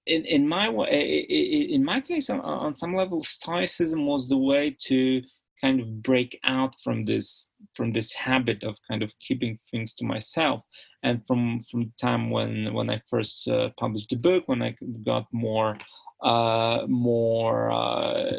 In 0.09 0.25
in 0.25 0.49
my 0.49 0.67
in 0.69 1.85
my 1.85 2.01
case, 2.01 2.31
on, 2.31 2.41
on 2.41 2.75
some 2.75 2.95
level, 2.95 3.23
Stoicism 3.23 4.07
was 4.07 4.29
the 4.29 4.39
way 4.39 4.77
to 4.89 5.23
kind 5.61 5.81
of 5.81 6.03
break 6.03 6.39
out 6.45 6.75
from 6.83 7.05
this 7.05 7.51
from 7.77 7.93
this 7.93 8.13
habit 8.13 8.63
of 8.63 8.77
kind 8.89 9.03
of 9.03 9.13
keeping 9.21 9.59
things 9.71 9.95
to 9.95 10.05
myself. 10.05 10.63
And 11.03 11.25
from 11.27 11.61
from 11.71 11.81
the 11.85 11.93
time 12.01 12.31
when 12.31 12.73
when 12.75 12.91
i 12.91 13.01
first 13.09 13.47
uh, 13.49 13.69
published 13.79 14.11
the 14.11 14.17
book 14.17 14.43
when 14.47 14.63
i 14.63 14.75
got 15.05 15.27
more 15.33 15.79
uh, 16.25 16.81
more 16.89 17.71
uh, 17.71 18.33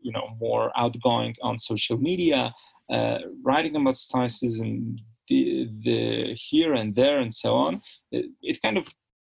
you 0.00 0.12
know 0.12 0.26
more 0.40 0.72
outgoing 0.78 1.34
on 1.42 1.58
social 1.58 1.98
media 1.98 2.54
uh, 2.90 3.18
writing 3.42 3.76
about 3.76 3.96
Stoicism 3.96 4.96
the, 5.28 5.70
the 5.84 6.34
here 6.34 6.74
and 6.74 6.94
there 6.94 7.18
and 7.18 7.32
so 7.32 7.54
on, 7.54 7.80
it, 8.10 8.26
it 8.42 8.62
kind 8.62 8.76
of 8.76 8.86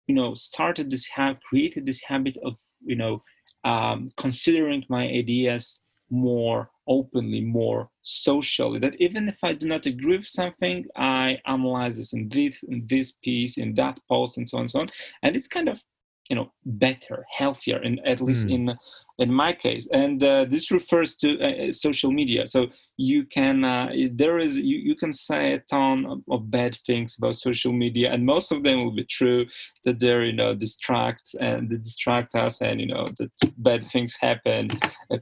you 0.07 0.15
know 0.15 0.33
started 0.33 0.89
this 0.89 1.07
have 1.07 1.39
created 1.41 1.85
this 1.85 2.03
habit 2.03 2.35
of 2.43 2.57
you 2.83 2.95
know 2.95 3.21
um, 3.63 4.09
considering 4.17 4.83
my 4.89 5.07
ideas 5.07 5.79
more 6.09 6.69
openly, 6.87 7.41
more 7.41 7.89
socially. 8.03 8.79
That 8.79 8.95
even 8.99 9.27
if 9.27 9.37
I 9.43 9.53
do 9.53 9.65
not 9.67 9.85
agree 9.85 10.17
with 10.17 10.27
something, 10.27 10.85
I 10.95 11.39
analyze 11.45 11.97
this 11.97 12.13
in 12.13 12.29
this 12.29 12.63
in 12.63 12.85
this 12.87 13.13
piece, 13.23 13.57
in 13.57 13.73
that 13.75 13.99
post, 14.07 14.37
and 14.37 14.47
so 14.47 14.57
on 14.57 14.63
and 14.63 14.71
so 14.71 14.79
on. 14.81 14.89
And 15.23 15.35
it's 15.35 15.47
kind 15.47 15.69
of 15.69 15.81
you 16.29 16.35
know 16.35 16.51
better 16.65 17.25
healthier 17.29 17.77
and 17.77 17.99
at 18.05 18.21
least 18.21 18.47
mm. 18.47 18.53
in 18.55 18.77
in 19.19 19.31
my 19.31 19.53
case. 19.53 19.87
And 19.93 20.23
uh, 20.23 20.45
this 20.45 20.71
refers 20.71 21.15
to 21.17 21.39
uh, 21.39 21.69
uh, 21.69 21.71
social 21.71 22.11
media. 22.11 22.47
So 22.47 22.67
you 22.97 23.25
can 23.25 23.63
uh, 23.63 23.91
there 24.11 24.39
is 24.39 24.57
you, 24.57 24.77
you 24.77 24.95
can 24.95 25.13
say 25.13 25.53
a 25.53 25.59
ton 25.59 26.05
of, 26.05 26.19
of, 26.31 26.49
bad 26.49 26.77
things 26.85 27.15
about 27.17 27.35
social 27.35 27.71
media 27.71 28.11
and 28.11 28.25
most 28.25 28.51
of 28.51 28.63
them 28.63 28.83
will 28.83 28.95
be 28.95 29.05
true 29.05 29.45
that 29.85 29.99
they're 29.99 30.23
you 30.23 30.33
know 30.33 30.53
distract 30.53 31.35
and 31.39 31.69
they 31.69 31.77
distract 31.77 32.35
us 32.35 32.61
and 32.61 32.79
you 32.79 32.87
know 32.87 33.05
that 33.17 33.31
bad 33.57 33.83
things 33.83 34.15
happen 34.19 34.67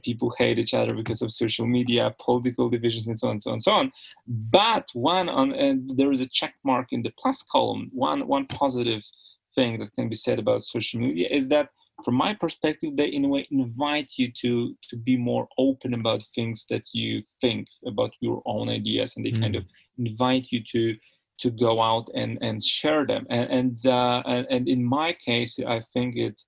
people 0.02 0.34
hate 0.36 0.58
each 0.58 0.74
other 0.74 0.94
because 0.94 1.22
of 1.22 1.32
social 1.32 1.66
media 1.66 2.14
political 2.18 2.68
divisions 2.68 3.08
and 3.08 3.18
so 3.18 3.28
on 3.28 3.32
and 3.32 3.42
so 3.42 3.50
on 3.50 3.54
and 3.54 3.62
so 3.62 3.72
on. 3.72 3.92
But 4.26 4.86
one 4.94 5.28
on 5.28 5.52
and 5.52 5.90
there 5.96 6.12
is 6.12 6.20
a 6.20 6.28
check 6.28 6.54
mark 6.64 6.88
in 6.90 7.02
the 7.02 7.12
plus 7.18 7.42
column 7.42 7.90
one 7.92 8.26
one 8.26 8.46
positive 8.46 9.02
thing 9.54 9.78
that 9.78 9.94
can 9.94 10.08
be 10.08 10.16
said 10.16 10.38
about 10.38 10.64
social 10.64 11.00
media 11.00 11.28
is 11.30 11.48
that 11.48 11.68
from 12.04 12.14
my 12.14 12.34
perspective, 12.34 12.96
they 12.96 13.06
in 13.06 13.24
a 13.24 13.28
way 13.28 13.46
invite 13.50 14.12
you 14.16 14.32
to 14.40 14.74
to 14.88 14.96
be 14.96 15.16
more 15.16 15.48
open 15.58 15.94
about 15.94 16.22
things 16.34 16.66
that 16.70 16.84
you 16.92 17.22
think 17.40 17.68
about 17.86 18.12
your 18.20 18.42
own 18.46 18.68
ideas, 18.68 19.14
and 19.16 19.24
they 19.24 19.30
mm. 19.30 19.40
kind 19.40 19.56
of 19.56 19.64
invite 19.98 20.46
you 20.50 20.62
to 20.72 20.96
to 21.38 21.50
go 21.50 21.80
out 21.80 22.08
and 22.14 22.38
and 22.40 22.64
share 22.64 23.06
them. 23.06 23.26
And 23.30 23.50
and 23.50 23.86
uh, 23.86 24.22
and, 24.26 24.46
and, 24.50 24.68
in 24.68 24.84
my 24.84 25.12
case, 25.12 25.58
I 25.58 25.80
think 25.92 26.16
it 26.16 26.42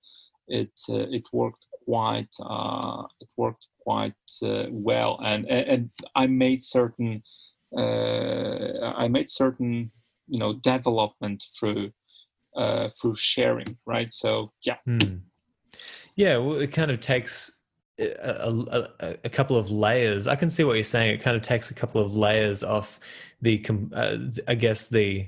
it 0.47 0.73
uh, 0.89 1.07
it 1.09 1.23
worked 1.31 1.65
quite 1.85 2.33
uh, 2.39 3.03
it 3.21 3.29
worked 3.37 3.67
quite 3.79 4.13
uh, 4.43 4.65
well, 4.71 5.19
and, 5.23 5.45
and 5.47 5.89
I 6.15 6.27
made 6.27 6.61
certain 6.61 7.23
uh, 7.77 8.93
I 9.03 9.07
made 9.07 9.29
certain 9.29 9.91
you 10.27 10.39
know 10.39 10.53
development 10.53 11.43
through 11.57 11.91
uh, 12.55 12.89
through 12.89 13.15
sharing, 13.15 13.77
right? 13.85 14.11
So 14.13 14.51
yeah. 14.63 14.77
Hmm. 14.85 15.17
Yeah, 16.15 16.37
well, 16.37 16.57
it 16.59 16.71
kind 16.71 16.91
of 16.91 17.01
takes 17.01 17.51
a, 17.99 18.87
a, 18.99 19.15
a, 19.25 19.29
couple 19.29 19.57
of 19.57 19.69
layers. 19.69 20.27
I 20.27 20.35
can 20.35 20.49
see 20.49 20.63
what 20.63 20.73
you're 20.73 20.83
saying. 20.83 21.13
It 21.13 21.21
kind 21.21 21.35
of 21.35 21.43
takes 21.43 21.71
a 21.71 21.73
couple 21.73 22.01
of 22.01 22.15
layers 22.15 22.63
off 22.63 22.99
the, 23.41 23.65
uh, 23.93 24.17
I 24.47 24.55
guess, 24.55 24.87
the 24.87 25.27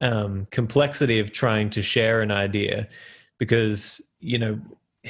um, 0.00 0.46
complexity 0.50 1.18
of 1.20 1.32
trying 1.32 1.70
to 1.70 1.82
share 1.82 2.20
an 2.20 2.30
idea, 2.30 2.88
because 3.38 4.00
you 4.20 4.38
know 4.38 4.60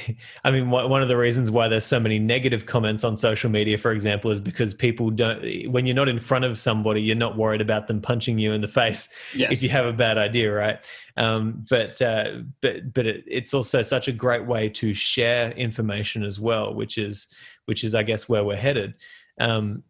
I 0.43 0.51
mean, 0.51 0.69
one 0.69 1.01
of 1.01 1.07
the 1.07 1.17
reasons 1.17 1.51
why 1.51 1.67
there's 1.67 1.85
so 1.85 1.99
many 1.99 2.19
negative 2.19 2.65
comments 2.65 3.03
on 3.03 3.15
social 3.15 3.49
media, 3.49 3.77
for 3.77 3.91
example, 3.91 4.31
is 4.31 4.39
because 4.39 4.73
people 4.73 5.09
don't, 5.09 5.41
when 5.71 5.85
you're 5.85 5.95
not 5.95 6.07
in 6.07 6.19
front 6.19 6.45
of 6.45 6.57
somebody, 6.57 7.01
you're 7.01 7.15
not 7.15 7.37
worried 7.37 7.61
about 7.61 7.87
them 7.87 8.01
punching 8.01 8.39
you 8.39 8.53
in 8.53 8.61
the 8.61 8.67
face 8.79 9.13
yes. 9.35 9.51
if 9.51 9.63
you 9.63 9.69
have 9.69 9.85
a 9.85 9.93
bad 9.93 10.17
idea, 10.17 10.51
right? 10.53 10.79
Um, 11.17 11.65
but 11.69 12.01
uh, 12.01 12.41
but 12.61 12.93
but 12.93 13.05
it, 13.05 13.23
it's 13.27 13.53
also 13.53 13.81
such 13.81 14.07
a 14.07 14.13
great 14.13 14.45
way 14.45 14.69
to 14.69 14.93
share 14.93 15.51
information 15.51 16.23
as 16.23 16.39
well, 16.39 16.73
which 16.73 16.97
is 16.97 17.27
which 17.69 17.83
is, 17.83 17.93
I 17.93 18.01
guess, 18.01 18.27
where 18.27 18.43
we're 18.43 18.55
headed. 18.55 18.95
Um, 19.39 19.83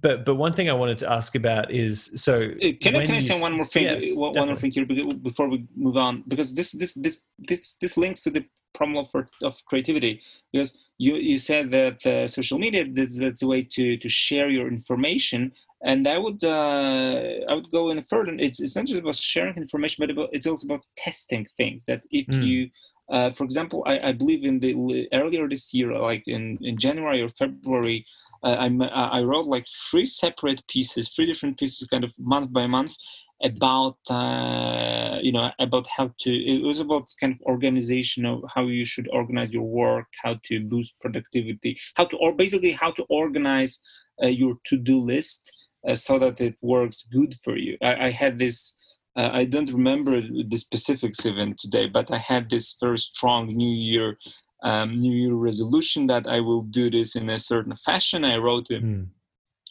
but 0.00 0.24
but 0.24 0.34
one 0.34 0.52
thing 0.52 0.68
I 0.68 0.74
wanted 0.74 0.98
to 0.98 1.10
ask 1.10 1.34
about 1.34 1.70
is 1.70 2.12
so. 2.16 2.34
Uh, 2.34 2.72
can 2.80 2.96
I 2.96 3.06
can 3.06 3.14
I 3.14 3.20
say 3.20 3.40
one 3.40 3.54
more 3.54 3.66
thing? 3.66 3.84
Yes, 3.84 4.04
one 4.14 4.46
more 4.46 4.56
thing 4.56 4.70
here 4.70 4.84
before 4.84 5.48
we 5.48 5.66
move 5.74 5.96
on, 5.96 6.22
because 6.28 6.54
this 6.54 6.72
this 6.72 6.92
this 6.94 7.18
this 7.38 7.76
this 7.80 7.96
links 7.96 8.22
to 8.24 8.30
the 8.30 8.44
problem 8.74 8.98
of, 8.98 9.26
of 9.42 9.64
creativity. 9.64 10.20
Because 10.52 10.76
you 10.98 11.16
you 11.16 11.38
said 11.38 11.70
that 11.70 12.04
uh, 12.04 12.28
social 12.28 12.58
media 12.58 12.84
is 12.94 13.16
that's 13.16 13.42
a 13.42 13.46
way 13.46 13.62
to 13.62 13.96
to 13.96 14.08
share 14.08 14.50
your 14.50 14.68
information, 14.68 15.52
and 15.82 16.06
I 16.06 16.18
would 16.18 16.44
uh, 16.44 17.46
I 17.48 17.54
would 17.54 17.70
go 17.70 17.90
in 17.90 18.02
further. 18.02 18.34
It's 18.38 18.60
it's 18.60 18.76
not 18.76 18.84
just 18.84 19.00
about 19.00 19.16
sharing 19.16 19.56
information, 19.56 20.02
but 20.02 20.10
about, 20.10 20.28
it's 20.32 20.46
also 20.46 20.66
about 20.66 20.84
testing 20.96 21.46
things. 21.56 21.86
That 21.86 22.02
if 22.10 22.26
mm. 22.26 22.44
you 22.46 22.70
uh, 23.10 23.30
for 23.30 23.44
example, 23.44 23.82
I, 23.86 23.98
I, 24.10 24.12
believe 24.12 24.44
in 24.44 24.60
the 24.60 25.08
earlier 25.12 25.48
this 25.48 25.74
year, 25.74 25.98
like 25.98 26.22
in, 26.28 26.56
in 26.60 26.78
January 26.78 27.20
or 27.20 27.28
February, 27.28 28.06
I, 28.42 28.66
I 28.66 29.22
wrote 29.22 29.46
like 29.46 29.66
three 29.90 30.06
separate 30.06 30.62
pieces, 30.68 31.10
three 31.10 31.26
different 31.26 31.58
pieces, 31.58 31.86
kind 31.88 32.04
of 32.04 32.12
month 32.18 32.52
by 32.52 32.66
month, 32.66 32.94
about 33.42 33.98
uh, 34.10 35.18
you 35.22 35.32
know 35.32 35.50
about 35.58 35.86
how 35.96 36.10
to. 36.20 36.30
It 36.32 36.62
was 36.62 36.80
about 36.80 37.08
kind 37.20 37.34
of 37.34 37.40
organization 37.46 38.26
of 38.26 38.42
how 38.54 38.66
you 38.66 38.84
should 38.84 39.08
organize 39.12 39.50
your 39.52 39.64
work, 39.64 40.06
how 40.22 40.36
to 40.44 40.60
boost 40.60 40.94
productivity, 41.00 41.78
how 41.94 42.04
to 42.06 42.16
or 42.18 42.34
basically 42.34 42.72
how 42.72 42.90
to 42.92 43.04
organize 43.08 43.80
uh, 44.22 44.26
your 44.26 44.54
to-do 44.66 44.98
list 44.98 45.50
uh, 45.88 45.94
so 45.94 46.18
that 46.18 46.40
it 46.40 46.56
works 46.60 47.06
good 47.12 47.34
for 47.42 47.56
you. 47.56 47.76
I, 47.82 48.06
I 48.06 48.10
had 48.10 48.38
this. 48.38 48.76
Uh, 49.16 49.30
I 49.32 49.44
don't 49.44 49.72
remember 49.72 50.20
the 50.20 50.56
specifics 50.56 51.26
even 51.26 51.56
today, 51.58 51.88
but 51.88 52.12
I 52.12 52.18
had 52.18 52.48
this 52.48 52.76
very 52.80 52.98
strong 52.98 53.48
New 53.48 53.74
Year 53.74 54.16
um, 54.62 55.00
New 55.00 55.12
Year 55.12 55.34
resolution 55.34 56.06
that 56.08 56.26
I 56.26 56.40
will 56.40 56.62
do 56.62 56.90
this 56.90 57.16
in 57.16 57.28
a 57.30 57.38
certain 57.38 57.74
fashion. 57.76 58.24
I 58.24 58.36
wrote 58.36 58.70
a, 58.70 58.74
mm. 58.74 59.06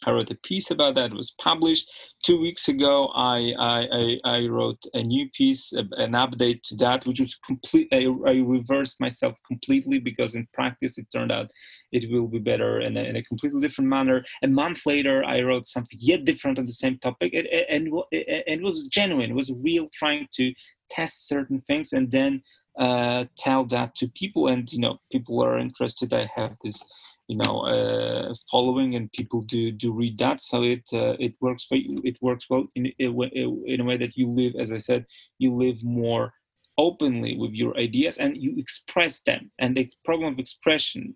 I 0.04 0.12
wrote 0.12 0.30
a 0.30 0.34
piece 0.36 0.70
about 0.70 0.94
that. 0.94 1.12
It 1.12 1.16
was 1.16 1.32
published 1.32 1.90
two 2.24 2.40
weeks 2.40 2.68
ago. 2.68 3.08
I 3.14 3.52
I, 3.58 4.18
I, 4.24 4.46
wrote 4.46 4.82
a 4.94 5.02
new 5.02 5.28
piece, 5.30 5.72
an 5.72 6.12
update 6.12 6.62
to 6.64 6.76
that, 6.76 7.06
which 7.06 7.20
was 7.20 7.34
complete. 7.44 7.88
I, 7.92 8.06
I, 8.26 8.36
reversed 8.38 9.00
myself 9.00 9.36
completely 9.46 9.98
because 9.98 10.34
in 10.34 10.48
practice 10.54 10.96
it 10.96 11.06
turned 11.12 11.32
out 11.32 11.50
it 11.92 12.10
will 12.10 12.28
be 12.28 12.38
better 12.38 12.80
in 12.80 12.96
a, 12.96 13.02
in 13.02 13.16
a 13.16 13.22
completely 13.24 13.60
different 13.60 13.90
manner. 13.90 14.24
A 14.42 14.48
month 14.48 14.86
later, 14.86 15.22
I 15.24 15.42
wrote 15.42 15.66
something 15.66 15.98
yet 16.00 16.24
different 16.24 16.58
on 16.58 16.66
the 16.66 16.72
same 16.72 16.98
topic, 16.98 17.34
and, 17.34 17.46
and, 17.46 17.88
and 17.88 18.56
it 18.60 18.62
was 18.62 18.84
genuine. 18.84 19.30
It 19.30 19.36
was 19.36 19.52
real, 19.62 19.88
trying 19.92 20.28
to 20.34 20.52
test 20.90 21.28
certain 21.28 21.60
things, 21.60 21.92
and 21.92 22.10
then 22.10 22.42
uh, 22.78 23.24
tell 23.36 23.64
that 23.66 23.94
to 23.96 24.08
people. 24.08 24.48
And 24.48 24.70
you 24.72 24.80
know 24.80 24.98
people 25.10 25.42
are 25.42 25.58
interested. 25.58 26.12
I 26.12 26.30
have 26.34 26.56
this 26.64 26.82
you 27.28 27.36
know 27.36 27.60
uh, 27.60 28.34
following 28.50 28.94
and 28.94 29.12
people 29.12 29.42
do 29.42 29.70
do 29.72 29.92
read 29.92 30.18
that. 30.18 30.40
So 30.40 30.62
it 30.62 30.84
uh, 30.92 31.16
it 31.18 31.34
works 31.40 31.64
for 31.64 31.76
you, 31.76 32.00
it 32.04 32.16
works 32.20 32.46
well 32.50 32.66
in, 32.74 32.86
in 32.98 33.80
a 33.80 33.84
way 33.84 33.96
that 33.96 34.16
you 34.16 34.28
live 34.28 34.54
as 34.58 34.72
i 34.72 34.78
said 34.78 35.06
you 35.38 35.52
live 35.54 35.82
more 35.82 36.32
openly 36.78 37.36
with 37.36 37.52
your 37.52 37.76
ideas 37.76 38.16
and 38.18 38.36
you 38.36 38.54
express 38.56 39.20
them. 39.20 39.50
And 39.58 39.76
the 39.76 39.90
problem 40.04 40.32
of 40.32 40.38
expression 40.38 41.14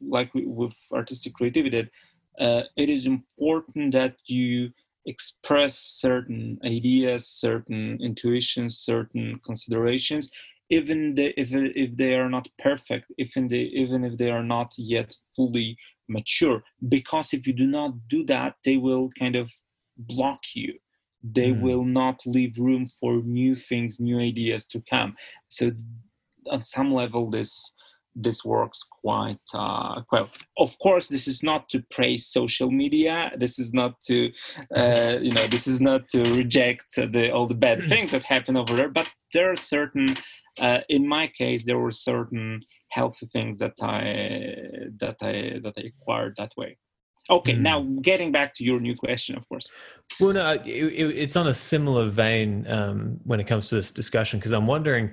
like 0.00 0.30
with 0.34 0.74
artistic 0.92 1.34
creativity 1.34 1.88
uh, 2.38 2.62
it 2.76 2.88
is 2.90 3.06
important 3.06 3.92
that 3.92 4.14
you 4.26 4.70
express 5.06 5.78
certain 5.78 6.58
ideas, 6.64 7.28
certain 7.28 7.98
intuitions, 8.00 8.78
certain 8.78 9.40
considerations, 9.44 10.30
even 10.68 11.14
the, 11.14 11.32
if 11.40 11.50
if 11.52 11.96
they 11.96 12.14
are 12.14 12.28
not 12.28 12.48
perfect, 12.58 13.06
even 13.18 13.48
they 13.48 13.70
even 13.82 14.04
if 14.04 14.18
they 14.18 14.30
are 14.30 14.42
not 14.42 14.72
yet 14.76 15.14
fully 15.34 15.76
mature. 16.08 16.62
Because 16.88 17.32
if 17.32 17.46
you 17.46 17.52
do 17.52 17.66
not 17.66 18.08
do 18.08 18.24
that, 18.26 18.56
they 18.64 18.76
will 18.76 19.10
kind 19.18 19.36
of 19.36 19.50
block 19.96 20.40
you. 20.54 20.74
They 21.22 21.50
mm. 21.50 21.60
will 21.60 21.84
not 21.84 22.20
leave 22.26 22.58
room 22.58 22.88
for 23.00 23.22
new 23.22 23.54
things, 23.54 23.98
new 23.98 24.18
ideas 24.18 24.66
to 24.66 24.82
come. 24.88 25.14
So, 25.48 25.72
on 26.50 26.62
some 26.62 26.92
level, 26.92 27.30
this 27.30 27.72
this 28.16 28.44
works 28.44 28.82
quite 28.82 29.38
uh, 29.54 30.02
well. 30.10 30.28
Of 30.58 30.78
course, 30.78 31.08
this 31.08 31.28
is 31.28 31.42
not 31.42 31.68
to 31.68 31.84
praise 31.90 32.26
social 32.26 32.70
media. 32.70 33.30
This 33.36 33.58
is 33.58 33.74
not 33.74 34.00
to, 34.02 34.32
uh, 34.74 35.18
you 35.22 35.32
know, 35.32 35.46
this 35.48 35.66
is 35.66 35.80
not 35.80 36.08
to 36.10 36.22
reject 36.32 36.96
the, 36.96 37.30
all 37.30 37.46
the 37.46 37.54
bad 37.54 37.82
things 37.88 38.10
that 38.10 38.24
happen 38.24 38.56
over 38.56 38.74
there. 38.74 38.88
But 38.88 39.08
there 39.34 39.52
are 39.52 39.56
certain, 39.56 40.08
uh, 40.58 40.78
in 40.88 41.06
my 41.06 41.30
case, 41.38 41.64
there 41.64 41.78
were 41.78 41.92
certain 41.92 42.62
healthy 42.88 43.26
things 43.32 43.58
that 43.58 43.74
I 43.82 44.88
that 45.00 45.16
I 45.20 45.60
that 45.62 45.74
I 45.76 45.82
acquired 45.92 46.34
that 46.38 46.52
way. 46.56 46.78
Okay, 47.28 47.54
mm. 47.54 47.60
now 47.60 47.82
getting 48.02 48.30
back 48.30 48.54
to 48.54 48.64
your 48.64 48.78
new 48.78 48.94
question, 48.94 49.36
of 49.36 49.48
course. 49.48 49.66
Well, 50.20 50.32
no, 50.32 50.52
it, 50.52 50.64
it, 50.64 51.18
it's 51.18 51.36
on 51.36 51.48
a 51.48 51.54
similar 51.54 52.08
vein 52.08 52.66
um, 52.68 53.18
when 53.24 53.40
it 53.40 53.48
comes 53.48 53.68
to 53.70 53.74
this 53.74 53.90
discussion 53.90 54.38
because 54.38 54.52
I'm 54.52 54.68
wondering 54.68 55.10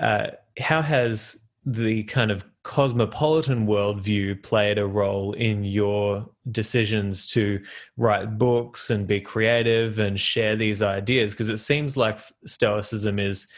uh, 0.00 0.28
how 0.58 0.82
has 0.82 1.45
the 1.66 2.04
kind 2.04 2.30
of 2.30 2.44
cosmopolitan 2.62 3.66
worldview 3.66 4.42
played 4.42 4.78
a 4.78 4.86
role 4.86 5.32
in 5.32 5.64
your 5.64 6.28
decisions 6.50 7.26
to 7.26 7.60
write 7.96 8.38
books 8.38 8.88
and 8.88 9.06
be 9.06 9.20
creative 9.20 9.98
and 9.98 10.18
share 10.18 10.56
these 10.56 10.80
ideas? 10.80 11.32
Because 11.32 11.48
it 11.48 11.58
seems 11.58 11.96
like 11.96 12.20
Stoicism 12.46 13.18
is, 13.18 13.48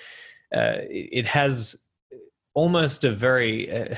uh, 0.55 0.79
it 0.89 1.27
has 1.27 1.85
almost 2.55 3.05
a 3.05 3.13
very. 3.13 3.71
Uh, 3.71 3.95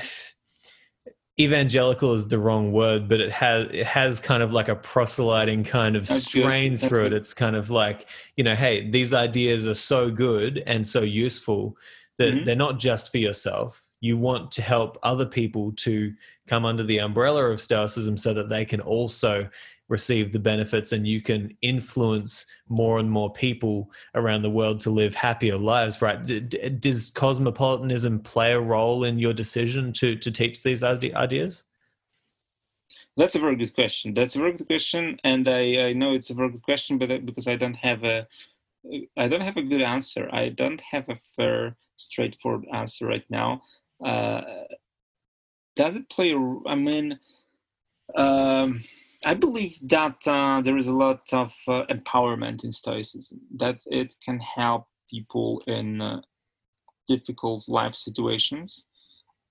evangelical 1.39 2.13
is 2.13 2.27
the 2.27 2.37
wrong 2.37 2.71
word 2.71 3.07
but 3.07 3.21
it 3.21 3.31
has 3.31 3.67
it 3.71 3.85
has 3.85 4.19
kind 4.19 4.43
of 4.43 4.51
like 4.51 4.67
a 4.67 4.75
proselyting 4.75 5.63
kind 5.63 5.95
of 5.95 6.05
That's 6.05 6.23
strain 6.23 6.73
good. 6.73 6.81
through 6.81 7.05
it 7.07 7.13
it's 7.13 7.33
kind 7.33 7.55
of 7.55 7.69
like 7.69 8.07
you 8.35 8.43
know 8.43 8.53
hey 8.53 8.89
these 8.89 9.13
ideas 9.13 9.65
are 9.65 9.73
so 9.73 10.11
good 10.11 10.61
and 10.67 10.85
so 10.85 11.01
useful 11.01 11.77
that 12.17 12.33
mm-hmm. 12.33 12.43
they're 12.43 12.55
not 12.55 12.79
just 12.79 13.11
for 13.11 13.17
yourself 13.17 13.81
you 14.01 14.17
want 14.17 14.51
to 14.51 14.61
help 14.61 14.97
other 15.03 15.25
people 15.25 15.71
to 15.73 16.13
come 16.47 16.65
under 16.65 16.83
the 16.83 16.97
umbrella 16.97 17.45
of 17.45 17.61
stoicism 17.61 18.17
so 18.17 18.33
that 18.33 18.49
they 18.49 18.65
can 18.65 18.81
also 18.81 19.47
receive 19.87 20.31
the 20.31 20.39
benefits 20.39 20.91
and 20.91 21.05
you 21.05 21.21
can 21.21 21.55
influence 21.61 22.45
more 22.67 22.97
and 22.97 23.11
more 23.11 23.31
people 23.31 23.91
around 24.15 24.41
the 24.41 24.49
world 24.49 24.79
to 24.79 24.89
live 24.89 25.13
happier 25.13 25.57
lives 25.57 26.01
right? 26.01 26.79
Does 26.79 27.11
cosmopolitanism 27.11 28.19
play 28.19 28.53
a 28.53 28.59
role 28.59 29.03
in 29.03 29.19
your 29.19 29.33
decision 29.33 29.93
to 29.93 30.15
to 30.15 30.31
teach 30.31 30.63
these 30.63 30.83
ideas? 30.83 31.63
That's 33.17 33.35
a 33.35 33.39
very 33.39 33.57
good 33.57 33.75
question. 33.75 34.13
That's 34.13 34.35
a 34.35 34.39
very 34.39 34.53
good 34.53 34.67
question 34.67 35.19
and 35.23 35.47
i, 35.47 35.89
I 35.89 35.93
know 35.93 36.13
it's 36.13 36.31
a 36.31 36.33
very 36.33 36.49
good 36.49 36.63
question 36.63 36.97
but 36.97 37.11
uh, 37.11 37.19
because 37.19 37.47
i 37.47 37.55
don't 37.55 37.75
have 37.75 38.03
a 38.03 38.27
i 39.17 39.27
don't 39.27 39.41
have 39.41 39.57
a 39.57 39.61
good 39.61 39.81
answer. 39.81 40.27
I 40.33 40.49
don't 40.49 40.81
have 40.81 41.07
a 41.09 41.17
fair 41.35 41.75
straightforward 41.95 42.65
answer 42.73 43.05
right 43.05 43.25
now 43.29 43.61
uh, 44.03 44.41
does 45.75 45.95
it 45.95 46.09
play? 46.09 46.33
I 46.67 46.75
mean, 46.75 47.19
um, 48.15 48.83
I 49.25 49.33
believe 49.33 49.77
that 49.83 50.27
uh, 50.27 50.61
there 50.61 50.77
is 50.77 50.87
a 50.87 50.93
lot 50.93 51.21
of 51.31 51.53
uh, 51.67 51.85
empowerment 51.89 52.63
in 52.63 52.71
Stoicism. 52.71 53.39
That 53.55 53.79
it 53.85 54.15
can 54.23 54.39
help 54.39 54.87
people 55.09 55.61
in 55.67 56.01
uh, 56.01 56.21
difficult 57.07 57.67
life 57.67 57.95
situations, 57.95 58.85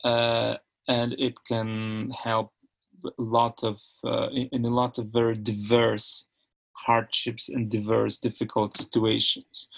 uh, 0.05 0.57
and 0.89 1.13
it 1.19 1.35
can 1.47 2.11
help 2.11 2.53
a 3.05 3.23
lot 3.23 3.59
of 3.63 3.79
uh, 4.05 4.29
in 4.31 4.65
a 4.65 4.69
lot 4.69 4.99
of 4.99 5.07
very 5.07 5.37
diverse 5.37 6.27
hardships 6.73 7.49
and 7.49 7.71
diverse 7.71 8.19
difficult 8.19 8.77
situations. 8.77 9.69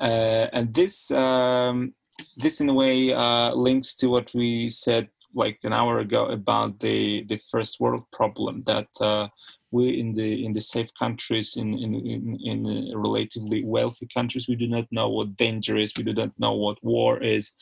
Uh, 0.00 0.46
and 0.52 0.72
this 0.74 1.10
um, 1.10 1.94
this 2.36 2.60
in 2.60 2.68
a 2.68 2.74
way 2.74 3.12
uh, 3.12 3.52
links 3.54 3.94
to 3.96 4.08
what 4.08 4.28
we 4.34 4.68
said 4.68 5.08
like 5.34 5.58
an 5.62 5.72
hour 5.72 5.98
ago 5.98 6.26
about 6.26 6.78
the 6.80 7.24
the 7.28 7.40
first 7.50 7.80
world 7.80 8.04
problem 8.12 8.62
that 8.66 8.88
uh, 9.00 9.28
we 9.70 9.98
in 9.98 10.12
the 10.12 10.44
in 10.44 10.52
the 10.52 10.60
safe 10.60 10.90
countries 10.98 11.56
in, 11.56 11.74
in 11.74 11.94
in 11.94 12.38
in 12.44 12.92
relatively 12.94 13.64
wealthy 13.64 14.06
countries 14.14 14.46
we 14.46 14.54
do 14.54 14.66
not 14.66 14.86
know 14.90 15.08
what 15.08 15.36
danger 15.36 15.76
is 15.76 15.92
we 15.96 16.04
do 16.04 16.12
not 16.12 16.30
know 16.38 16.52
what 16.52 16.82
war 16.82 17.22
is 17.22 17.52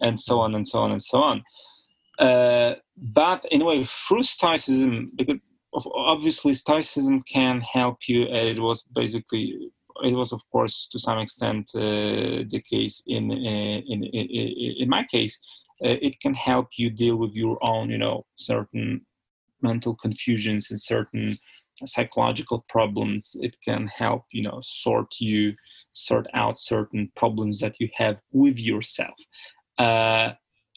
and 0.00 0.18
so 0.18 0.40
on 0.40 0.54
and 0.54 0.66
so 0.66 0.80
on 0.80 0.90
and 0.90 1.02
so 1.02 1.18
on. 1.18 1.44
Uh, 2.18 2.74
but 2.96 3.46
anyway 3.50 3.84
through 3.84 4.22
stoicism 4.22 5.10
because 5.16 5.38
obviously 5.94 6.52
stoicism 6.52 7.22
can 7.22 7.60
help 7.60 8.08
you 8.08 8.24
and 8.24 8.48
it 8.48 8.60
was 8.60 8.82
basically 8.92 9.70
it 10.02 10.12
was 10.12 10.32
of 10.32 10.42
course 10.50 10.88
to 10.92 10.98
some 10.98 11.18
extent 11.18 11.70
uh, 11.74 12.44
the 12.48 12.62
case 12.68 13.02
in, 13.06 13.30
uh, 13.30 13.34
in, 13.34 14.04
in 14.04 14.26
in 14.82 14.88
my 14.88 15.04
case. 15.04 15.38
Uh, 15.82 15.96
it 16.02 16.20
can 16.20 16.34
help 16.34 16.68
you 16.76 16.90
deal 16.90 17.16
with 17.16 17.32
your 17.32 17.58
own 17.62 17.90
you 17.90 17.98
know 17.98 18.24
certain 18.36 19.06
mental 19.62 19.94
confusions 19.94 20.70
and 20.70 20.80
certain 20.80 21.36
psychological 21.84 22.64
problems. 22.68 23.36
It 23.40 23.56
can 23.64 23.86
help 23.86 24.24
you 24.32 24.42
know 24.42 24.60
sort 24.62 25.14
you 25.20 25.54
sort 25.92 26.26
out 26.34 26.58
certain 26.58 27.10
problems 27.16 27.60
that 27.60 27.76
you 27.80 27.88
have 27.96 28.20
with 28.32 28.58
yourself. 28.58 29.18
Uh, 29.78 30.32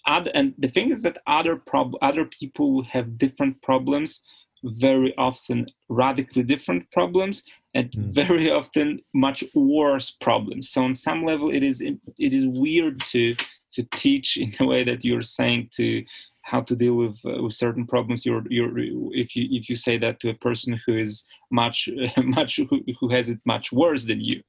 and 0.05 0.53
the 0.57 0.67
thing 0.67 0.91
is 0.91 1.01
that 1.01 1.17
other 1.27 1.55
prob- 1.55 1.97
other 2.01 2.25
people 2.25 2.83
have 2.83 3.17
different 3.17 3.61
problems 3.61 4.21
very 4.63 5.15
often 5.17 5.67
radically 5.89 6.43
different 6.43 6.89
problems 6.91 7.43
and 7.73 7.91
mm. 7.91 8.11
very 8.11 8.49
often 8.49 8.99
much 9.13 9.43
worse 9.53 10.11
problems 10.11 10.69
so 10.69 10.83
on 10.83 10.93
some 10.93 11.25
level 11.25 11.49
it 11.49 11.63
is 11.63 11.81
it 11.81 11.99
is 12.33 12.45
weird 12.47 12.99
to 13.01 13.35
to 13.73 13.83
teach 13.91 14.37
in 14.37 14.53
a 14.59 14.65
way 14.65 14.83
that 14.83 15.03
you're 15.03 15.23
saying 15.23 15.69
to 15.73 16.03
how 16.43 16.59
to 16.61 16.75
deal 16.75 16.95
with, 16.95 17.17
uh, 17.25 17.41
with 17.41 17.53
certain 17.53 17.87
problems 17.87 18.25
you're, 18.25 18.43
you're 18.49 18.77
if 19.13 19.35
you 19.35 19.47
if 19.49 19.69
you 19.69 19.75
say 19.75 19.97
that 19.97 20.19
to 20.19 20.29
a 20.29 20.33
person 20.35 20.79
who 20.85 20.97
is 20.97 21.25
much 21.51 21.89
much 22.17 22.59
who, 22.69 22.81
who 22.99 23.09
has 23.09 23.29
it 23.29 23.39
much 23.45 23.71
worse 23.71 24.05
than 24.05 24.21
you 24.21 24.41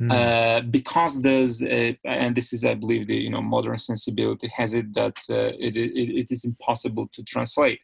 mm. 0.00 0.12
uh, 0.12 0.60
because 0.70 1.20
those 1.22 1.62
uh, 1.62 1.92
and 2.04 2.36
this 2.36 2.52
is 2.52 2.64
i 2.64 2.74
believe 2.74 3.06
the 3.06 3.16
you 3.16 3.30
know 3.30 3.42
modern 3.42 3.78
sensibility 3.78 4.48
has 4.54 4.74
it 4.74 4.92
that 4.94 5.18
uh, 5.28 5.52
it, 5.58 5.76
it, 5.76 6.20
it 6.20 6.30
is 6.30 6.44
impossible 6.44 7.08
to 7.12 7.22
translate 7.24 7.80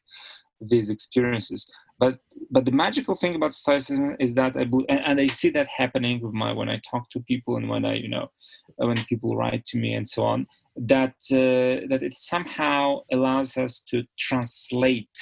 these 0.60 0.90
experiences 0.90 1.70
but 1.98 2.18
but 2.50 2.64
the 2.64 2.72
magical 2.72 3.16
thing 3.16 3.34
about 3.34 3.52
stoicism 3.52 4.16
is 4.18 4.34
that 4.34 4.56
i 4.56 4.64
believe, 4.64 4.86
and, 4.88 5.06
and 5.06 5.20
i 5.20 5.26
see 5.26 5.50
that 5.50 5.68
happening 5.68 6.20
with 6.20 6.32
my 6.32 6.52
when 6.52 6.68
i 6.68 6.80
talk 6.90 7.08
to 7.10 7.20
people 7.20 7.56
and 7.56 7.68
when 7.68 7.84
i 7.84 7.94
you 7.94 8.08
know 8.08 8.30
when 8.76 9.02
people 9.04 9.36
write 9.36 9.64
to 9.66 9.76
me 9.78 9.94
and 9.94 10.08
so 10.08 10.22
on 10.22 10.46
that 10.76 11.14
uh, 11.32 11.86
that 11.88 12.00
it 12.02 12.16
somehow 12.18 13.00
allows 13.10 13.56
us 13.56 13.80
to 13.80 14.04
translate 14.18 15.18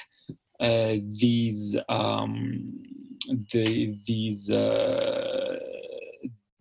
uh, 0.59 0.95
these 1.19 1.77
um, 1.89 2.83
the, 3.51 3.97
these 4.05 4.51
uh, 4.51 5.55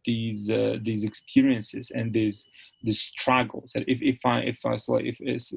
these 0.05 0.51
uh, 0.51 0.77
these 0.83 1.05
experiences 1.05 1.91
and 1.91 2.13
these 2.13 2.47
these 2.83 3.01
struggles. 3.01 3.73
If 3.75 4.03
if 4.03 4.19
I 4.25 4.41
if 4.41 4.59
I 4.65 4.77
if 5.01 5.17
it's, 5.21 5.53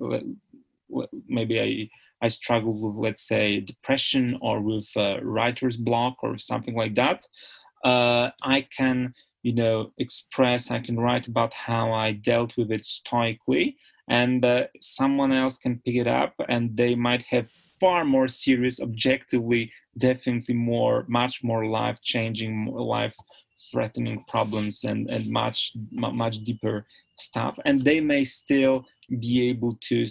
maybe 1.28 1.60
I 1.60 1.90
I 2.22 2.30
struggle 2.30 2.80
with 2.80 2.98
let's 2.98 3.28
say 3.28 3.60
depression 3.60 4.38
or 4.42 4.62
with 4.62 4.88
uh, 4.96 5.20
writer's 5.22 5.78
block 5.78 6.18
or 6.24 6.38
something 6.38 6.76
like 6.76 6.96
that, 6.96 7.26
uh, 7.84 8.30
I 8.42 8.68
can 8.76 9.14
you 9.48 9.54
know 9.54 9.92
express 9.98 10.72
i 10.72 10.80
can 10.80 11.00
write 11.00 11.28
about 11.28 11.54
how 11.54 11.86
i 11.94 12.12
dealt 12.12 12.52
with 12.58 12.70
it 12.72 12.86
stoically 12.86 13.78
and 14.10 14.44
uh, 14.44 14.64
someone 14.82 15.32
else 15.32 15.58
can 15.58 15.82
pick 15.86 15.96
it 15.96 16.08
up 16.08 16.34
and 16.50 16.76
they 16.76 16.94
might 16.96 17.24
have 17.24 17.50
far 17.80 18.04
more 18.04 18.28
serious 18.28 18.80
objectively 18.82 19.72
definitely 19.98 20.56
more 20.56 21.06
much 21.08 21.36
more 21.44 21.66
life 21.66 22.00
changing 22.02 22.66
life 22.66 23.16
threatening 23.72 24.24
problems 24.28 24.84
and 24.84 25.10
and 25.10 25.24
much 25.42 25.72
much 25.92 26.36
deeper 26.44 26.86
stuff 27.20 27.58
and 27.66 27.84
they 27.84 28.00
may 28.00 28.24
still 28.24 28.86
be 29.20 29.50
able 29.50 29.78
to 29.82 30.08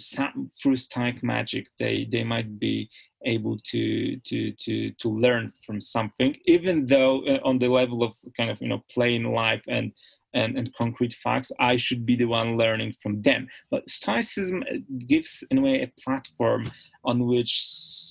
through 0.61 0.75
stoic 0.75 1.23
magic 1.23 1.67
they 1.79 2.07
they 2.11 2.23
might 2.23 2.59
be 2.59 2.89
able 3.25 3.57
to 3.63 4.17
to 4.25 4.51
to 4.53 4.91
to 4.91 5.09
learn 5.09 5.51
from 5.65 5.81
something 5.81 6.35
even 6.45 6.85
though 6.85 7.25
uh, 7.25 7.39
on 7.43 7.57
the 7.59 7.67
level 7.67 8.03
of 8.03 8.15
kind 8.35 8.49
of 8.49 8.61
you 8.61 8.67
know 8.67 8.83
plain 8.89 9.23
life 9.23 9.61
and 9.67 9.91
and, 10.33 10.57
and 10.57 10.73
concrete 10.75 11.13
facts 11.13 11.51
i 11.59 11.75
should 11.75 12.05
be 12.05 12.15
the 12.15 12.25
one 12.25 12.57
learning 12.57 12.93
from 13.01 13.21
them. 13.21 13.47
But 13.71 13.89
stoicism 13.89 14.63
uh, 14.63 14.77
gives 15.07 15.43
in 15.49 15.57
a 15.57 15.61
way 15.61 15.81
a 15.81 16.01
platform 16.01 16.65
on 17.03 17.25
which 17.25 17.53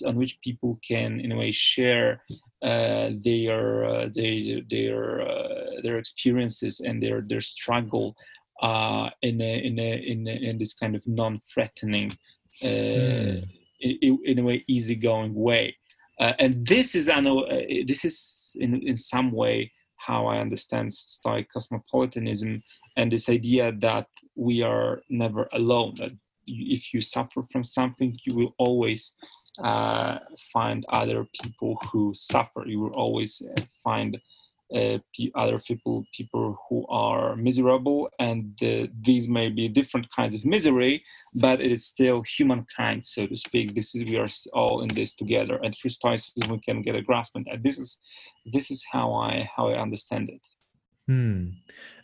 on 0.06 0.16
which 0.16 0.40
people 0.40 0.78
can 0.86 1.20
in 1.20 1.32
a 1.32 1.36
way 1.36 1.52
share 1.52 2.22
uh, 2.62 3.10
their 3.26 3.84
uh, 3.84 4.08
their 4.14 4.60
their 4.70 5.20
uh, 5.20 5.80
their 5.82 5.98
experiences 5.98 6.80
and 6.80 7.02
their 7.02 7.20
their 7.20 7.42
struggle 7.42 8.16
uh, 8.62 9.10
in 9.22 9.40
a, 9.40 9.64
in 9.64 9.78
a, 9.78 10.02
in 10.12 10.28
a, 10.28 10.50
in 10.50 10.58
this 10.58 10.74
kind 10.74 10.94
of 10.94 11.06
non-threatening 11.06 12.16
mm 12.62 13.42
in, 13.80 14.18
in 14.24 14.38
a 14.38 14.42
way 14.42 14.64
easygoing 14.66 15.34
way. 15.34 15.76
Uh, 16.20 16.32
and 16.38 16.66
this 16.66 16.94
is 16.94 17.08
know 17.08 17.40
uh, 17.40 17.62
this 17.86 18.04
is 18.04 18.56
in 18.58 18.82
in 18.88 18.96
some 18.96 19.32
way 19.32 19.70
how 19.96 20.26
I 20.26 20.38
understand 20.38 20.94
Stoic 20.94 21.52
cosmopolitanism 21.52 22.62
and 22.96 23.12
this 23.12 23.28
idea 23.28 23.72
that 23.80 24.06
we 24.34 24.62
are 24.62 25.02
never 25.10 25.48
alone. 25.52 25.94
That 25.98 26.12
if 26.46 26.94
you 26.94 27.00
suffer 27.00 27.42
from 27.50 27.64
something, 27.64 28.16
you 28.24 28.34
will 28.34 28.54
always 28.58 29.12
uh, 29.62 30.18
find 30.52 30.86
other 30.88 31.26
people 31.42 31.78
who 31.90 32.12
suffer. 32.14 32.64
You 32.66 32.80
will 32.80 32.94
always 32.94 33.42
uh, 33.42 33.62
find 33.84 34.16
uh, 34.74 34.98
other 35.36 35.58
people 35.60 36.04
people 36.12 36.58
who 36.68 36.86
are 36.88 37.36
miserable 37.36 38.08
and 38.18 38.58
uh, 38.62 38.86
these 39.02 39.28
may 39.28 39.48
be 39.48 39.68
different 39.68 40.06
kinds 40.10 40.34
of 40.34 40.44
misery 40.44 41.04
but 41.34 41.60
it 41.60 41.70
is 41.70 41.86
still 41.86 42.22
humankind 42.22 43.04
so 43.04 43.26
to 43.26 43.36
speak 43.36 43.74
this 43.74 43.94
is 43.94 44.04
we 44.04 44.16
are 44.16 44.28
all 44.52 44.80
in 44.80 44.88
this 44.88 45.14
together 45.14 45.60
and 45.62 45.74
through 45.74 45.90
stoicism 45.90 46.50
we 46.50 46.60
can 46.60 46.82
get 46.82 46.96
a 46.96 47.02
grasp 47.02 47.36
on 47.36 47.44
that 47.48 47.62
this 47.62 47.78
is 47.78 48.00
this 48.52 48.70
is 48.70 48.84
how 48.90 49.12
i 49.14 49.48
how 49.54 49.68
i 49.68 49.78
understand 49.78 50.28
it 50.28 50.40
Hmm. 51.06 51.50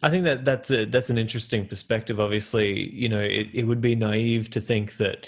I 0.00 0.10
think 0.10 0.22
that 0.24 0.44
that's 0.44 0.70
a, 0.70 0.84
that's 0.84 1.10
an 1.10 1.18
interesting 1.18 1.66
perspective. 1.66 2.20
Obviously, 2.20 2.88
you 2.90 3.08
know, 3.08 3.18
it, 3.18 3.48
it 3.52 3.64
would 3.64 3.80
be 3.80 3.96
naive 3.96 4.48
to 4.50 4.60
think 4.60 4.96
that 4.98 5.26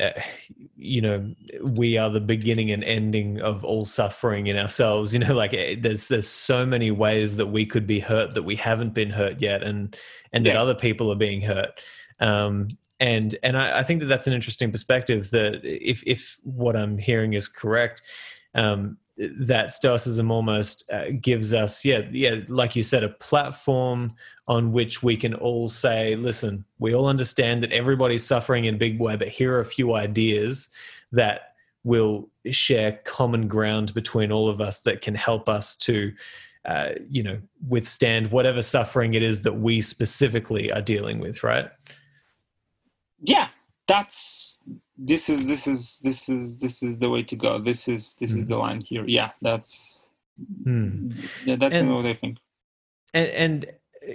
uh, 0.00 0.20
you 0.76 1.00
know 1.00 1.34
we 1.62 1.98
are 1.98 2.10
the 2.10 2.20
beginning 2.20 2.70
and 2.70 2.82
ending 2.84 3.40
of 3.40 3.64
all 3.64 3.84
suffering 3.84 4.46
in 4.46 4.56
ourselves 4.56 5.12
you 5.14 5.18
know 5.18 5.34
like 5.34 5.54
eh, 5.54 5.76
there's 5.78 6.08
there's 6.08 6.28
so 6.28 6.64
many 6.64 6.90
ways 6.90 7.36
that 7.36 7.46
we 7.46 7.66
could 7.66 7.86
be 7.86 8.00
hurt 8.00 8.34
that 8.34 8.42
we 8.42 8.56
haven't 8.56 8.94
been 8.94 9.10
hurt 9.10 9.40
yet 9.40 9.62
and 9.62 9.96
and 10.32 10.46
that 10.46 10.56
other 10.56 10.74
people 10.74 11.10
are 11.10 11.16
being 11.16 11.42
hurt. 11.42 11.80
Um 12.20 12.76
and 13.00 13.36
and 13.42 13.56
I, 13.56 13.80
I, 13.80 13.82
think 13.82 14.00
that 14.00 14.06
that's 14.06 14.26
an 14.26 14.34
interesting 14.34 14.70
perspective 14.70 15.30
that 15.30 15.60
if 15.64 16.02
if 16.06 16.38
what 16.44 16.76
i'm 16.76 16.98
hearing 16.98 17.32
is 17.32 17.48
correct 17.48 18.02
um 18.54 18.98
that 19.38 19.70
stoicism 19.70 20.30
almost 20.30 20.90
uh, 20.90 21.10
gives 21.20 21.52
us 21.52 21.84
yeah 21.84 22.00
yeah 22.10 22.36
like 22.48 22.74
you 22.74 22.82
said 22.82 23.04
a 23.04 23.08
platform 23.08 24.14
on 24.48 24.72
which 24.72 25.02
we 25.02 25.16
can 25.16 25.34
all 25.34 25.68
say 25.68 26.16
listen 26.16 26.64
we 26.78 26.94
all 26.94 27.06
understand 27.06 27.62
that 27.62 27.72
everybody's 27.72 28.26
suffering 28.26 28.64
in 28.64 28.78
big 28.78 28.98
way 28.98 29.16
but 29.16 29.28
here 29.28 29.54
are 29.54 29.60
a 29.60 29.64
few 29.64 29.94
ideas 29.94 30.68
that 31.12 31.54
will 31.84 32.28
share 32.50 33.00
common 33.04 33.46
ground 33.46 33.92
between 33.94 34.32
all 34.32 34.48
of 34.48 34.60
us 34.60 34.80
that 34.82 35.02
can 35.02 35.14
help 35.14 35.48
us 35.48 35.76
to 35.76 36.12
uh, 36.64 36.90
you 37.08 37.22
know 37.22 37.38
withstand 37.68 38.30
whatever 38.30 38.62
suffering 38.62 39.14
it 39.14 39.22
is 39.22 39.42
that 39.42 39.60
we 39.60 39.80
specifically 39.80 40.72
are 40.72 40.82
dealing 40.82 41.18
with 41.18 41.42
right? 41.42 41.68
Yeah 43.22 43.48
that's 43.90 44.60
this 44.96 45.28
is 45.28 45.46
this 45.48 45.66
is 45.66 46.00
this 46.04 46.28
is 46.28 46.58
this 46.58 46.82
is 46.82 46.98
the 46.98 47.10
way 47.10 47.22
to 47.24 47.34
go 47.34 47.58
this 47.58 47.88
is 47.88 48.14
this 48.20 48.32
mm. 48.32 48.38
is 48.38 48.46
the 48.46 48.54
hmm. 48.54 48.60
line 48.60 48.80
here 48.80 49.04
yeah 49.06 49.30
that's 49.42 50.10
mm. 50.64 51.12
yeah 51.44 51.56
that's 51.56 51.74
and, 51.74 51.92
what 51.92 52.06
i 52.06 52.14
think 52.14 52.38
and 53.12 53.28
and 53.30 53.66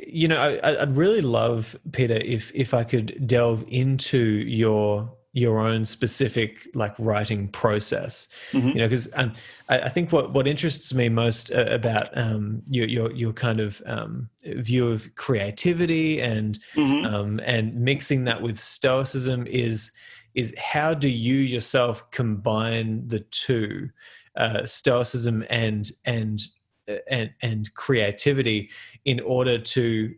you 0.07 0.28
know 0.30 0.38
I, 0.38 0.82
i'd 0.82 0.95
really 0.95 1.21
love 1.21 1.76
peter 1.91 2.15
if 2.15 2.51
if 2.55 2.73
i 2.73 2.84
could 2.84 3.28
delve 3.28 3.65
into 3.67 4.17
your 4.63 5.11
your 5.36 5.59
own 5.59 5.83
specific 5.83 6.65
like 6.73 6.95
writing 6.97 7.49
process 7.49 8.29
mm-hmm. 8.53 8.69
you 8.69 8.75
know 8.75 8.86
because 8.86 9.09
um, 9.15 9.33
I, 9.67 9.81
I, 9.81 9.89
think 9.89 10.13
what 10.13 10.31
what 10.31 10.47
interests 10.47 10.93
me 10.93 11.09
most 11.09 11.51
uh, 11.51 11.65
about 11.65 12.17
um, 12.17 12.61
your, 12.67 12.88
your 12.88 13.11
your 13.11 13.33
kind 13.33 13.59
of 13.59 13.81
um, 13.86 14.29
view 14.45 14.88
of 14.88 15.13
creativity 15.15 16.21
and 16.21 16.57
mm-hmm. 16.73 17.05
Um, 17.05 17.41
and 17.43 17.75
mixing 17.75 18.23
that 18.23 18.41
with 18.41 18.57
stoicism 18.57 19.45
is 19.47 19.91
is 20.36 20.55
how 20.57 20.93
do 20.93 21.09
you 21.09 21.36
yourself 21.36 22.09
combine 22.11 23.05
the 23.07 23.19
two 23.19 23.89
uh, 24.38 24.63
stoicism 24.65 25.45
and 25.49 25.91
and 26.05 26.41
uh, 26.88 26.95
and 27.09 27.31
and 27.41 27.73
creativity 27.73 28.69
in 29.03 29.19
order 29.19 29.59
to 29.59 30.15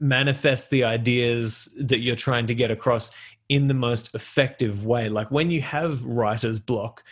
manifest 0.00 0.70
the 0.70 0.84
ideas 0.84 1.74
that 1.78 2.00
you're 2.00 2.16
trying 2.16 2.46
to 2.46 2.54
get 2.54 2.70
across 2.70 3.10
in 3.48 3.68
the 3.68 3.74
most 3.74 4.14
effective 4.14 4.84
way. 4.84 5.08
Like 5.08 5.30
when 5.30 5.50
you 5.50 5.60
have 5.62 6.04
writer's 6.04 6.58
block 6.58 7.04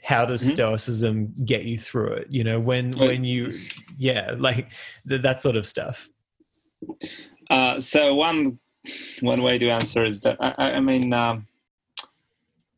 how 0.00 0.24
does 0.24 0.42
mm-hmm. 0.42 0.52
stoicism 0.52 1.34
get 1.44 1.64
you 1.64 1.76
through 1.76 2.12
it? 2.12 2.28
You 2.30 2.44
know 2.44 2.60
when 2.60 2.96
when 2.96 3.24
you 3.24 3.52
yeah 3.96 4.34
like 4.38 4.70
th- 5.08 5.22
that 5.22 5.40
sort 5.40 5.56
of 5.56 5.66
stuff. 5.66 6.08
Uh, 7.50 7.80
so 7.80 8.14
one 8.14 8.58
one 9.20 9.42
way 9.42 9.58
to 9.58 9.68
answer 9.68 10.04
is 10.04 10.20
that 10.20 10.36
i, 10.40 10.54
I 10.58 10.80
mean 10.80 11.12
um, 11.12 11.46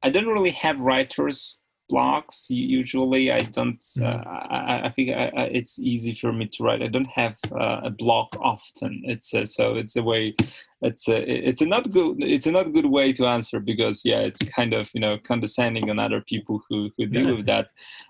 i 0.02 0.10
don't 0.10 0.26
really 0.26 0.50
have 0.50 0.80
writers 0.80 1.56
blocks 1.90 2.46
usually. 2.48 3.30
I 3.32 3.38
don't 3.38 3.84
uh, 4.00 4.04
mm-hmm. 4.04 4.54
I, 4.54 4.86
I, 4.86 4.90
think 4.90 5.10
I, 5.10 5.30
I, 5.36 5.42
it's 5.58 5.78
easy 5.78 6.14
for 6.14 6.32
me 6.32 6.46
to 6.46 6.64
write. 6.64 6.82
I 6.82 6.86
don't 6.86 7.10
have 7.20 7.36
uh, 7.52 7.80
a 7.84 7.90
block 7.90 8.36
often. 8.40 9.02
It's 9.04 9.34
a, 9.34 9.46
so 9.46 9.74
it's 9.76 9.96
a 9.96 10.02
way 10.02 10.34
it's 10.82 11.08
a 11.08 11.48
it's 11.48 11.60
a 11.60 11.66
not 11.66 11.90
good 11.92 12.22
it's 12.22 12.46
a 12.46 12.52
not 12.52 12.72
good 12.72 12.86
way 12.86 13.12
to 13.12 13.26
answer 13.26 13.60
because 13.60 14.02
yeah 14.02 14.20
it's 14.20 14.40
kind 14.56 14.72
of 14.72 14.90
you 14.94 15.00
know 15.00 15.18
condescending 15.18 15.90
on 15.90 15.98
other 15.98 16.22
people 16.22 16.62
who 16.68 16.90
who 16.96 17.04
deal 17.06 17.36
with 17.36 17.46
that. 17.46 17.68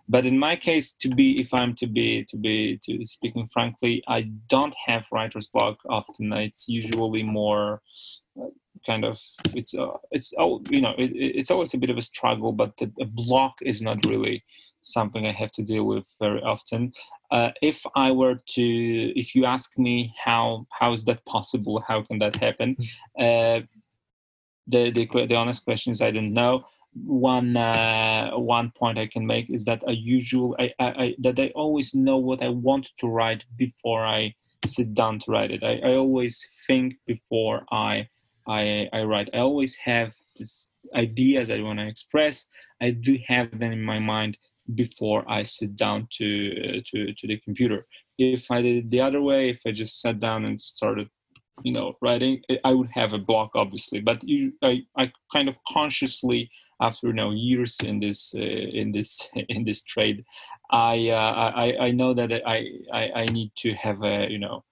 But 0.08 0.26
in 0.26 0.38
my 0.38 0.54
case 0.56 0.92
to 0.94 1.08
be 1.08 1.40
if 1.40 1.52
i'm 1.52 1.74
to 1.76 1.86
be 1.86 2.24
to 2.24 2.36
be 2.36 2.78
to 2.84 3.06
speaking 3.06 3.48
frankly 3.52 4.02
i 4.08 4.22
don't 4.48 4.74
have 4.86 5.04
writer's 5.12 5.48
block 5.48 5.78
often. 5.88 6.32
It's 6.32 6.68
usually 6.68 7.22
more 7.22 7.82
kind 8.86 9.04
of 9.04 9.20
it's 9.54 9.74
uh, 9.74 9.96
it's 10.10 10.32
all 10.34 10.62
you 10.70 10.80
know 10.80 10.94
it, 10.98 11.10
it's 11.14 11.50
always 11.50 11.74
a 11.74 11.78
bit 11.78 11.90
of 11.90 11.98
a 11.98 12.02
struggle 12.02 12.52
but 12.52 12.76
the, 12.78 12.90
the, 12.98 13.04
block 13.04 13.54
is 13.62 13.82
not 13.82 14.04
really 14.06 14.42
something 14.82 15.26
i 15.26 15.32
have 15.32 15.52
to 15.52 15.62
deal 15.62 15.84
with 15.84 16.04
very 16.20 16.42
often 16.42 16.92
uh, 17.30 17.50
if 17.62 17.84
i 17.94 18.10
were 18.10 18.38
to 18.46 18.62
if 19.18 19.34
you 19.34 19.44
ask 19.44 19.78
me 19.78 20.12
how 20.22 20.66
how 20.70 20.92
is 20.92 21.04
that 21.04 21.24
possible 21.26 21.82
how 21.86 22.02
can 22.02 22.18
that 22.18 22.36
happen 22.36 22.74
hmm. 22.74 23.22
uh, 23.22 23.60
the, 24.66 24.90
the 24.90 25.26
the 25.26 25.34
honest 25.34 25.64
question 25.64 25.92
is 25.92 26.00
i 26.00 26.10
don't 26.10 26.32
know 26.32 26.64
one 26.92 27.56
uh, 27.56 28.30
one 28.32 28.72
point 28.72 28.98
I 28.98 29.06
can 29.06 29.26
make 29.26 29.48
is 29.48 29.64
that 29.64 29.82
I 29.86 29.92
usually 29.92 30.56
I, 30.58 30.84
I, 30.84 30.86
I, 31.02 31.14
that 31.20 31.38
I 31.38 31.52
always 31.54 31.94
know 31.94 32.16
what 32.16 32.42
I 32.42 32.48
want 32.48 32.90
to 32.98 33.06
write 33.06 33.44
before 33.56 34.04
I 34.04 34.34
sit 34.66 34.94
down 34.94 35.18
to 35.20 35.30
write 35.30 35.50
it. 35.50 35.62
I, 35.62 35.78
I 35.84 35.96
always 35.96 36.46
think 36.66 36.94
before 37.06 37.64
I 37.70 38.08
I, 38.46 38.88
I 38.92 39.02
write. 39.02 39.30
I 39.34 39.38
always 39.38 39.76
have 39.76 40.12
this 40.36 40.70
ideas 40.94 41.50
I 41.50 41.60
want 41.60 41.78
to 41.78 41.86
express. 41.86 42.46
I 42.80 42.90
do 42.90 43.18
have 43.28 43.58
them 43.58 43.72
in 43.72 43.82
my 43.82 43.98
mind 43.98 44.36
before 44.74 45.24
I 45.30 45.42
sit 45.42 45.76
down 45.76 46.08
to 46.12 46.78
uh, 46.78 46.80
to 46.90 47.12
to 47.14 47.26
the 47.26 47.38
computer. 47.38 47.86
If 48.18 48.50
I 48.50 48.62
did 48.62 48.76
it 48.76 48.90
the 48.90 49.00
other 49.00 49.22
way, 49.22 49.50
if 49.50 49.60
I 49.66 49.72
just 49.72 50.00
sat 50.00 50.20
down 50.20 50.44
and 50.44 50.60
started, 50.60 51.08
you 51.62 51.72
know, 51.72 51.94
writing, 52.02 52.42
I 52.64 52.72
would 52.72 52.90
have 52.92 53.12
a 53.12 53.18
block, 53.18 53.52
obviously. 53.54 54.00
But 54.00 54.22
you, 54.22 54.52
I, 54.62 54.82
I 54.96 55.10
kind 55.32 55.48
of 55.48 55.58
consciously, 55.70 56.50
after 56.82 57.08
you 57.08 57.12
know 57.14 57.30
years 57.30 57.76
in 57.82 58.00
this 58.00 58.34
uh, 58.34 58.40
in 58.40 58.92
this 58.92 59.28
in 59.48 59.64
this 59.64 59.82
trade, 59.82 60.24
I, 60.70 61.08
uh, 61.08 61.52
I 61.54 61.86
I 61.86 61.90
know 61.90 62.14
that 62.14 62.32
I, 62.46 62.66
I 62.92 63.10
I 63.22 63.24
need 63.26 63.52
to 63.58 63.74
have 63.74 64.02
a 64.02 64.30
you 64.30 64.38
know 64.38 64.64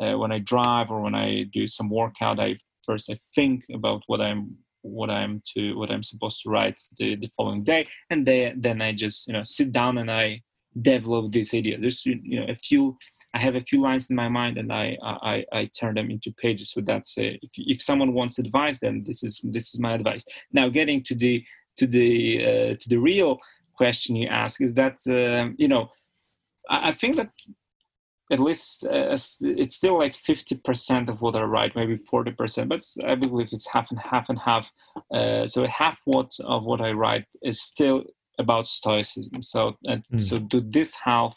uh, 0.00 0.16
when 0.18 0.32
I 0.32 0.38
drive 0.38 0.90
or 0.90 1.00
when 1.00 1.14
I 1.14 1.44
do 1.44 1.66
some 1.66 1.90
workout, 1.90 2.38
I 2.38 2.56
first 2.84 3.10
I 3.10 3.16
think 3.34 3.64
about 3.72 4.02
what 4.06 4.20
I'm 4.20 4.56
what 4.82 5.10
I'm 5.10 5.42
to 5.54 5.74
what 5.76 5.90
I'm 5.90 6.02
supposed 6.02 6.40
to 6.42 6.50
write 6.50 6.80
the, 6.98 7.16
the 7.16 7.30
following 7.36 7.62
day, 7.62 7.86
and 8.10 8.26
then 8.26 8.60
then 8.60 8.82
I 8.82 8.92
just 8.92 9.26
you 9.26 9.32
know 9.32 9.44
sit 9.44 9.72
down 9.72 9.98
and 9.98 10.10
I 10.10 10.42
develop 10.80 11.32
this 11.32 11.54
idea. 11.54 11.78
There's 11.78 12.04
you 12.06 12.40
know 12.40 12.46
a 12.48 12.54
few 12.54 12.96
I 13.34 13.40
have 13.40 13.54
a 13.54 13.60
few 13.60 13.80
lines 13.80 14.10
in 14.10 14.16
my 14.16 14.28
mind 14.28 14.58
and 14.58 14.72
I 14.72 14.96
I, 15.02 15.44
I 15.52 15.70
turn 15.78 15.94
them 15.94 16.10
into 16.10 16.32
pages. 16.32 16.72
So 16.72 16.80
that's 16.80 17.14
if 17.16 17.50
if 17.56 17.82
someone 17.82 18.12
wants 18.12 18.38
advice, 18.38 18.80
then 18.80 19.04
this 19.06 19.22
is 19.22 19.40
this 19.44 19.74
is 19.74 19.80
my 19.80 19.94
advice. 19.94 20.24
Now 20.52 20.68
getting 20.68 21.02
to 21.04 21.14
the 21.14 21.44
to 21.78 21.86
the 21.86 22.44
uh, 22.44 22.74
to 22.80 22.88
the 22.88 22.98
real 22.98 23.38
question 23.74 24.16
you 24.16 24.28
ask 24.28 24.60
is 24.60 24.74
that 24.74 24.98
uh, 25.08 25.52
you 25.56 25.68
know 25.68 25.90
I, 26.68 26.88
I 26.88 26.92
think 26.92 27.16
that 27.16 27.30
at 28.30 28.38
least 28.38 28.84
uh, 28.84 29.16
it's 29.40 29.74
still 29.74 29.98
like 29.98 30.14
50% 30.14 31.08
of 31.08 31.20
what 31.20 31.34
I 31.34 31.42
write, 31.42 31.74
maybe 31.74 31.96
40%, 31.96 32.68
but 32.68 32.80
I 33.04 33.14
believe 33.16 33.48
it's 33.52 33.68
half 33.68 33.90
and 33.90 33.98
half 33.98 34.28
and 34.28 34.38
half. 34.38 34.70
Uh, 35.12 35.46
so 35.46 35.66
half 35.66 36.00
what 36.04 36.32
of 36.44 36.64
what 36.64 36.80
I 36.80 36.92
write 36.92 37.24
is 37.42 37.60
still 37.60 38.04
about 38.38 38.68
Stoicism. 38.68 39.42
So, 39.42 39.76
mm. 39.86 40.22
so 40.22 40.36
to 40.36 40.60
this 40.60 40.94
half, 41.02 41.36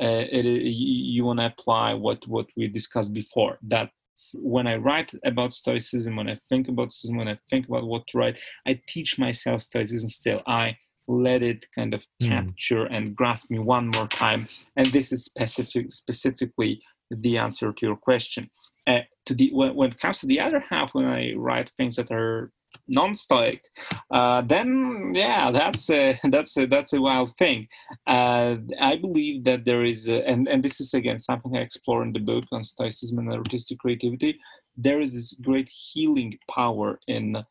uh, 0.00 0.26
it, 0.30 0.44
you 0.44 1.24
want 1.24 1.38
to 1.38 1.46
apply 1.46 1.94
what 1.94 2.26
what 2.26 2.46
we 2.56 2.68
discussed 2.68 3.14
before. 3.14 3.58
That 3.62 3.90
when 4.34 4.66
I 4.66 4.76
write 4.76 5.12
about 5.24 5.54
Stoicism, 5.54 6.16
when 6.16 6.28
I 6.28 6.38
think 6.48 6.68
about 6.68 6.92
Stoicism, 6.92 7.16
when 7.16 7.28
I 7.28 7.38
think 7.48 7.68
about 7.68 7.86
what 7.86 8.06
to 8.08 8.18
write, 8.18 8.38
I 8.66 8.80
teach 8.88 9.18
myself 9.18 9.62
Stoicism. 9.62 10.08
Still, 10.08 10.40
I 10.46 10.76
let 11.06 11.42
it 11.42 11.66
kind 11.74 11.94
of 11.94 12.06
mm. 12.22 12.28
capture 12.28 12.84
and 12.86 13.14
grasp 13.14 13.50
me 13.50 13.58
one 13.58 13.88
more 13.88 14.08
time. 14.08 14.48
And 14.76 14.86
this 14.86 15.12
is 15.12 15.24
specific, 15.24 15.92
specifically 15.92 16.80
the 17.10 17.38
answer 17.38 17.72
to 17.72 17.86
your 17.86 17.96
question. 17.96 18.50
Uh, 18.86 19.00
to 19.26 19.34
the 19.34 19.50
when, 19.52 19.74
when, 19.74 19.90
it 19.90 19.98
comes 19.98 20.20
to 20.20 20.26
the 20.26 20.40
other 20.40 20.60
half, 20.60 20.90
when 20.92 21.06
I 21.06 21.32
write 21.34 21.70
things 21.76 21.96
that 21.96 22.10
are 22.10 22.52
non-stoic, 22.88 23.62
uh, 24.10 24.42
then 24.42 25.12
yeah, 25.14 25.50
that's 25.50 25.88
a, 25.90 26.18
that's 26.30 26.56
a, 26.56 26.66
that's 26.66 26.92
a 26.92 27.00
wild 27.00 27.34
thing. 27.38 27.68
Uh, 28.06 28.56
I 28.80 28.96
believe 28.96 29.44
that 29.44 29.64
there 29.64 29.84
is, 29.84 30.08
a, 30.08 30.26
and 30.28 30.48
and 30.48 30.62
this 30.62 30.80
is 30.80 30.92
again 30.92 31.18
something 31.18 31.56
I 31.56 31.60
explore 31.60 32.02
in 32.02 32.12
the 32.12 32.20
book 32.20 32.44
on 32.52 32.64
stoicism 32.64 33.18
and 33.18 33.32
artistic 33.32 33.78
creativity. 33.78 34.38
There 34.76 35.00
is 35.00 35.14
this 35.14 35.34
great 35.40 35.68
healing 35.68 36.38
power 36.50 36.98
in 37.06 37.44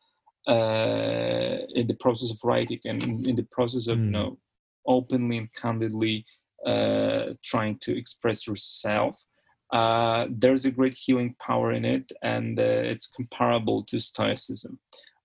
uh, 0.48 1.58
in 1.76 1.88
the 1.88 1.98
process 2.00 2.32
of 2.32 2.40
writing 2.44 2.80
and 2.86 3.26
in 3.26 3.36
the 3.36 3.48
process 3.52 3.88
of 3.88 3.98
mm. 3.98 4.02
you 4.02 4.06
hmm. 4.08 4.12
know 4.12 4.38
openly 4.86 5.38
and 5.38 5.54
candidly 5.54 6.26
uh, 6.66 7.34
trying 7.44 7.78
to 7.80 7.98
express 7.98 8.48
yourself 8.48 9.24
uh, 9.72 10.28
there's 10.30 10.66
a 10.66 10.72
great 10.72 10.94
healing 10.94 11.36
power 11.40 11.72
in 11.72 11.86
it 11.86 12.12
and 12.22 12.60
uh, 12.60 12.64
it's 12.64 13.08
comparable 13.08 13.84
to 13.84 14.00
stoicism 14.00 14.78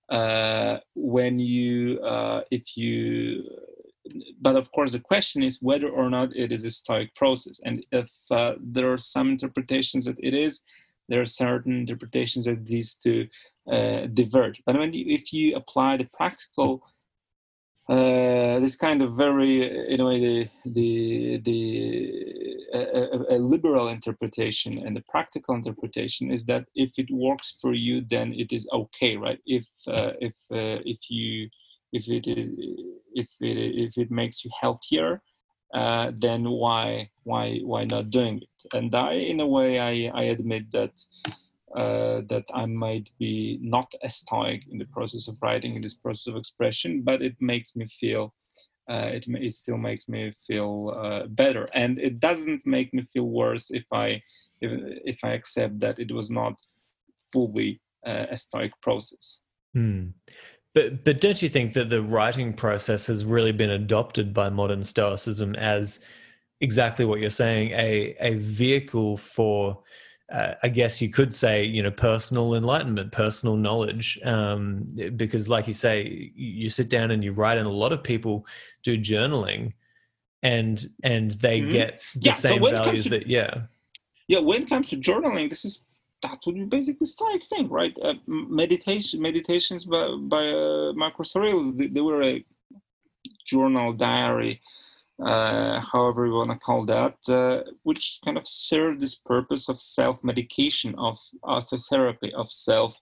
uh, 0.09 0.77
when 0.95 1.37
you 1.37 1.99
uh, 1.99 2.41
if 2.49 2.77
you 2.77 3.43
but 4.41 4.55
of 4.55 4.71
course 4.71 4.91
the 4.91 4.99
question 4.99 5.43
is 5.43 5.59
whether 5.61 5.89
or 5.89 6.09
not 6.09 6.35
it 6.35 6.51
is 6.51 6.63
a 6.63 6.71
stoic 6.71 7.13
process 7.13 7.59
and 7.65 7.85
if 7.91 8.09
there 8.61 8.91
are 8.91 8.97
some 8.97 9.29
interpretations 9.29 10.05
that 10.05 10.17
it 10.19 10.33
is 10.33 10.61
there 11.09 11.21
are 11.21 11.25
certain 11.25 11.79
interpretations 11.79 12.45
that 12.45 12.65
these 12.65 12.95
two 13.03 13.27
uh, 13.71 14.05
diverge. 14.13 14.61
But 14.65 14.77
when 14.77 14.93
you, 14.93 15.05
if 15.13 15.33
you 15.33 15.55
apply 15.55 15.97
the 15.97 16.09
practical, 16.13 16.83
uh, 17.89 18.59
this 18.59 18.75
kind 18.75 19.01
of 19.01 19.17
very, 19.17 19.91
in 19.93 19.99
a 19.99 20.05
way, 20.05 20.19
the 20.19 20.49
the 20.65 21.41
the 21.43 22.49
a, 22.73 23.35
a, 23.35 23.39
liberal 23.39 23.87
interpretation 23.87 24.77
and 24.85 24.95
the 24.95 25.03
practical 25.09 25.55
interpretation 25.55 26.31
is 26.31 26.45
that 26.45 26.65
if 26.75 26.91
it 26.99 27.09
works 27.11 27.57
for 27.59 27.73
you, 27.73 28.05
then 28.07 28.31
it 28.33 28.51
is 28.51 28.67
okay, 28.71 29.17
right? 29.17 29.39
If 29.45 29.65
uh, 29.87 30.11
if 30.21 30.33
uh, 30.51 30.81
if 30.85 31.09
you 31.09 31.49
if 31.91 32.07
it 32.07 32.25
if 33.13 33.29
it 33.41 33.57
if 33.85 33.97
it 33.97 34.11
makes 34.11 34.45
you 34.45 34.51
healthier, 34.61 35.23
uh, 35.73 36.11
then 36.17 36.49
why 36.49 37.09
why 37.23 37.59
why 37.59 37.83
not 37.85 38.09
doing 38.09 38.41
it? 38.41 38.75
And 38.77 38.93
I, 38.95 39.13
in 39.13 39.39
a 39.39 39.47
way, 39.47 39.79
I 39.79 40.11
I 40.13 40.23
admit 40.23 40.71
that 40.71 40.93
uh, 41.75 42.21
that 42.27 42.45
I 42.53 42.65
might 42.65 43.09
be 43.19 43.59
not 43.61 43.93
as 44.03 44.15
stoic 44.15 44.63
in 44.71 44.79
the 44.79 44.85
process 44.85 45.27
of 45.27 45.37
writing, 45.41 45.75
in 45.75 45.81
this 45.81 45.93
process 45.93 46.27
of 46.27 46.35
expression, 46.35 47.01
but 47.03 47.21
it 47.21 47.35
makes 47.39 47.75
me 47.75 47.87
feel. 47.87 48.33
Uh, 48.89 49.11
it, 49.13 49.25
it 49.27 49.53
still 49.53 49.77
makes 49.77 50.09
me 50.09 50.33
feel 50.47 50.97
uh, 50.97 51.27
better, 51.27 51.69
and 51.75 51.99
it 51.99 52.19
doesn't 52.19 52.65
make 52.65 52.91
me 52.91 53.07
feel 53.13 53.25
worse 53.25 53.69
if 53.69 53.85
I 53.93 54.19
if, 54.61 54.71
if 55.05 55.19
I 55.23 55.33
accept 55.33 55.79
that 55.81 55.99
it 55.99 56.11
was 56.11 56.31
not 56.31 56.53
fully 57.31 57.79
uh, 58.05 58.25
a 58.31 58.37
stoic 58.37 58.71
process. 58.81 59.41
Hmm. 59.75 60.07
But 60.73 61.03
but 61.03 61.21
don't 61.21 61.41
you 61.41 61.49
think 61.49 61.73
that 61.73 61.89
the 61.89 62.01
writing 62.01 62.53
process 62.53 63.07
has 63.07 63.25
really 63.25 63.51
been 63.51 63.71
adopted 63.71 64.33
by 64.33 64.49
modern 64.49 64.83
Stoicism 64.83 65.55
as 65.55 65.99
exactly 66.61 67.05
what 67.05 67.19
you're 67.19 67.29
saying 67.29 67.71
a 67.71 68.15
a 68.19 68.35
vehicle 68.35 69.17
for 69.17 69.81
uh, 70.31 70.53
I 70.61 70.69
guess 70.69 71.01
you 71.01 71.09
could 71.09 71.33
say, 71.33 71.63
you 71.63 71.81
know, 71.81 71.91
personal 71.91 72.53
enlightenment, 72.53 73.11
personal 73.11 73.55
knowledge, 73.55 74.19
um, 74.23 74.85
because, 75.15 75.49
like 75.49 75.67
you 75.67 75.73
say, 75.73 76.31
you 76.35 76.69
sit 76.69 76.87
down 76.87 77.09
and 77.11 77.23
you 77.23 77.31
write, 77.31 77.57
and 77.57 77.65
a 77.65 77.71
lot 77.71 77.91
of 77.91 78.03
people 78.03 78.45
do 78.83 78.97
journaling, 78.97 79.73
and 80.43 80.85
and 81.03 81.31
they 81.31 81.61
mm-hmm. 81.61 81.71
get 81.71 82.01
the 82.13 82.27
yeah, 82.27 82.33
same 82.33 82.61
so 82.61 82.69
values 82.69 83.05
to, 83.05 83.09
that, 83.09 83.27
yeah, 83.27 83.61
yeah. 84.27 84.39
When 84.39 84.63
it 84.63 84.69
comes 84.69 84.89
to 84.89 84.97
journaling, 84.97 85.49
this 85.49 85.65
is 85.65 85.81
that 86.21 86.39
would 86.45 86.55
be 86.55 86.65
basically 86.65 87.07
Stoic 87.07 87.43
thing, 87.45 87.69
right? 87.69 87.97
Uh, 88.01 88.13
meditation, 88.27 89.21
meditations 89.21 89.85
by 89.85 90.07
by 90.21 90.43
uh, 90.47 90.93
Marcus 90.93 91.35
Aurelius, 91.35 91.73
they, 91.75 91.87
they 91.87 92.01
were 92.01 92.23
a 92.23 92.43
journal 93.45 93.93
diary 93.93 94.61
uh, 95.23 95.79
however 95.81 96.25
you 96.25 96.33
want 96.33 96.51
to 96.51 96.57
call 96.57 96.85
that, 96.85 97.17
uh, 97.27 97.63
which 97.83 98.19
kind 98.23 98.37
of 98.37 98.47
serve 98.47 98.99
this 98.99 99.15
purpose 99.15 99.67
of 99.67 99.81
self-medication, 99.81 100.95
of 100.97 101.19
autotherapy, 101.43 102.31
of 102.33 102.51
self, 102.51 102.97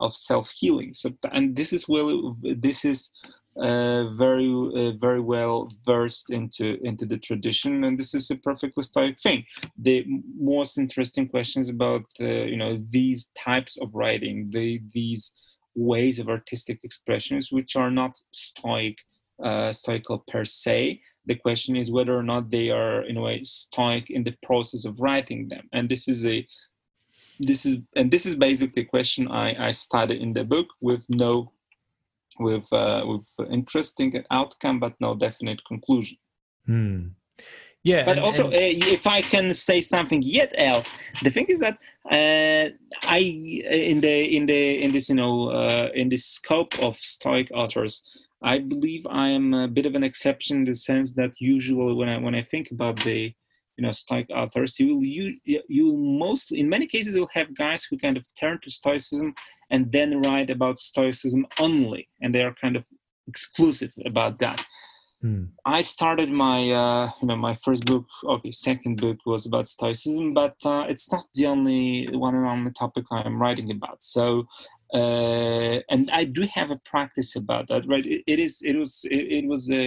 of 0.00 0.14
self-healing. 0.14 0.92
So, 0.92 1.12
and 1.30 1.56
this 1.56 1.72
is 1.72 1.88
well, 1.88 2.36
this 2.42 2.84
is 2.84 3.10
uh, 3.56 4.08
very, 4.10 4.48
uh, 4.48 4.92
very 4.92 5.20
well 5.20 5.70
versed 5.84 6.30
into 6.30 6.78
into 6.84 7.04
the 7.04 7.18
tradition, 7.18 7.84
and 7.84 7.98
this 7.98 8.14
is 8.14 8.30
a 8.30 8.36
perfectly 8.36 8.82
stoic 8.82 9.20
thing. 9.20 9.44
The 9.76 10.06
most 10.38 10.78
interesting 10.78 11.28
questions 11.28 11.68
about 11.68 12.04
uh, 12.20 12.24
you 12.24 12.56
know 12.56 12.82
these 12.90 13.30
types 13.36 13.76
of 13.76 13.94
writing, 13.94 14.50
the 14.50 14.80
these 14.94 15.32
ways 15.74 16.18
of 16.18 16.28
artistic 16.28 16.80
expressions, 16.82 17.52
which 17.52 17.76
are 17.76 17.90
not 17.90 18.18
stoic 18.32 18.98
uh, 19.42 19.72
stoical 19.72 20.24
per 20.28 20.44
se. 20.44 21.00
The 21.26 21.34
question 21.34 21.76
is 21.76 21.90
whether 21.90 22.16
or 22.16 22.22
not 22.22 22.50
they 22.50 22.70
are, 22.70 23.02
in 23.02 23.16
a 23.16 23.20
way, 23.20 23.44
stoic 23.44 24.10
in 24.10 24.24
the 24.24 24.34
process 24.42 24.84
of 24.84 24.98
writing 24.98 25.48
them. 25.48 25.68
And 25.72 25.88
this 25.88 26.08
is 26.08 26.26
a 26.26 26.46
this 27.38 27.66
is 27.66 27.78
and 27.96 28.10
this 28.10 28.24
is 28.26 28.36
basically 28.36 28.82
a 28.82 28.86
question 28.86 29.28
I, 29.28 29.68
I 29.68 29.70
study 29.72 30.20
in 30.20 30.32
the 30.32 30.44
book 30.44 30.68
with 30.80 31.04
no 31.08 31.52
with 32.38 32.70
uh, 32.72 33.04
with 33.06 33.50
interesting 33.50 34.12
outcome 34.30 34.80
but 34.80 34.94
no 35.00 35.14
definite 35.14 35.64
conclusion. 35.64 36.18
Hmm. 36.66 37.08
Yeah, 37.84 38.04
but 38.04 38.18
and, 38.18 38.26
also, 38.26 38.44
and... 38.44 38.54
Uh, 38.54 38.86
if 38.92 39.06
I 39.06 39.22
can 39.22 39.52
say 39.54 39.80
something 39.80 40.22
yet 40.22 40.52
else, 40.56 40.94
the 41.22 41.30
thing 41.30 41.46
is 41.48 41.60
that 41.60 41.78
uh, 42.10 42.70
I 43.08 43.18
in 43.18 44.00
the 44.00 44.36
in 44.36 44.46
the 44.46 44.82
in 44.82 44.92
this 44.92 45.08
you 45.08 45.16
know 45.16 45.48
uh, 45.48 45.88
in 45.94 46.08
the 46.08 46.16
scope 46.16 46.78
of 46.80 46.96
Stoic 46.98 47.50
authors, 47.52 48.02
I 48.42 48.58
believe 48.58 49.04
I 49.06 49.28
am 49.28 49.52
a 49.52 49.68
bit 49.68 49.86
of 49.86 49.94
an 49.94 50.04
exception 50.04 50.58
in 50.58 50.64
the 50.64 50.76
sense 50.76 51.14
that 51.14 51.32
usually 51.40 51.94
when 51.94 52.08
I 52.08 52.18
when 52.18 52.36
I 52.36 52.42
think 52.42 52.70
about 52.70 53.02
the 53.02 53.34
you 53.76 53.82
know 53.82 53.92
Stoic 53.92 54.28
authors, 54.30 54.78
you 54.78 54.96
will 54.96 55.04
you 55.04 55.36
you 55.44 55.96
most 55.96 56.52
in 56.52 56.68
many 56.68 56.86
cases 56.86 57.14
you'll 57.14 57.28
have 57.32 57.56
guys 57.56 57.84
who 57.84 57.96
kind 57.98 58.16
of 58.16 58.26
turn 58.38 58.58
to 58.62 58.70
Stoicism 58.70 59.34
and 59.70 59.90
then 59.90 60.20
write 60.22 60.50
about 60.50 60.78
Stoicism 60.78 61.46
only, 61.58 62.08
and 62.20 62.34
they 62.34 62.42
are 62.42 62.54
kind 62.54 62.76
of 62.76 62.84
exclusive 63.26 63.92
about 64.04 64.38
that. 64.40 64.64
Hmm. 65.22 65.44
I 65.64 65.82
started 65.82 66.30
my 66.30 66.70
uh, 66.72 67.10
you 67.20 67.28
know 67.28 67.36
my 67.36 67.54
first 67.54 67.84
book, 67.84 68.06
okay, 68.24 68.50
second 68.50 69.00
book 69.00 69.18
was 69.24 69.46
about 69.46 69.68
Stoicism, 69.68 70.34
but 70.34 70.56
uh, 70.64 70.84
it's 70.88 71.10
not 71.12 71.24
the 71.34 71.46
only 71.46 72.08
one 72.12 72.34
and 72.34 72.46
only 72.46 72.72
topic 72.72 73.04
I'm 73.10 73.40
writing 73.40 73.70
about. 73.70 74.02
So 74.02 74.46
uh, 74.92 75.80
and 75.90 76.10
I 76.10 76.24
do 76.24 76.42
have 76.52 76.70
a 76.70 76.80
practice 76.84 77.34
about 77.36 77.68
that, 77.68 77.86
right? 77.88 78.04
it, 78.04 78.22
it 78.26 78.38
is, 78.38 78.60
it 78.62 78.76
was, 78.76 79.04
it, 79.10 79.44
it, 79.44 79.48
was 79.48 79.70
a, 79.70 79.84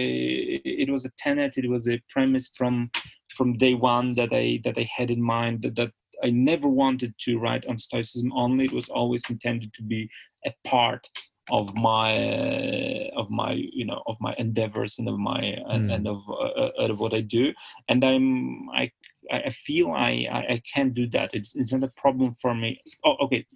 it 0.64 0.90
was 0.90 1.04
a 1.04 1.12
tenet, 1.16 1.56
it 1.56 1.68
was 1.68 1.88
a 1.88 2.02
premise 2.08 2.50
from, 2.56 2.90
from 3.28 3.56
day 3.56 3.74
one 3.74 4.14
that 4.14 4.30
I 4.32 4.60
that 4.64 4.78
I 4.78 4.88
had 4.96 5.10
in 5.10 5.22
mind 5.22 5.62
that, 5.62 5.76
that 5.76 5.92
I 6.24 6.30
never 6.30 6.68
wanted 6.68 7.14
to 7.20 7.38
write 7.38 7.66
on 7.66 7.78
Stoicism 7.78 8.32
only. 8.32 8.64
It 8.64 8.72
was 8.72 8.88
always 8.88 9.28
intended 9.28 9.72
to 9.74 9.82
be 9.82 10.08
a 10.44 10.52
part 10.64 11.08
of 11.50 11.74
my 11.74 12.16
uh, 12.16 13.10
of 13.14 13.30
my 13.30 13.52
you 13.52 13.84
know 13.84 14.02
of 14.06 14.16
my 14.20 14.34
endeavors 14.38 14.98
and 14.98 15.08
of 15.08 15.18
my 15.18 15.40
mm. 15.40 15.74
and, 15.74 15.92
and, 15.92 16.08
of 16.08 16.22
uh, 16.28 16.70
of 16.78 16.98
what 16.98 17.14
I 17.14 17.20
do. 17.20 17.52
And 17.88 18.02
I'm 18.04 18.68
I 18.70 18.90
I 19.30 19.50
feel 19.50 19.92
I 19.92 20.26
I, 20.30 20.38
I 20.54 20.62
can 20.72 20.90
do 20.90 21.06
that. 21.10 21.30
It's 21.34 21.54
it's 21.54 21.72
not 21.72 21.84
a 21.84 21.88
problem 21.88 22.34
for 22.34 22.54
me. 22.54 22.80
Oh, 23.04 23.16
okay 23.24 23.46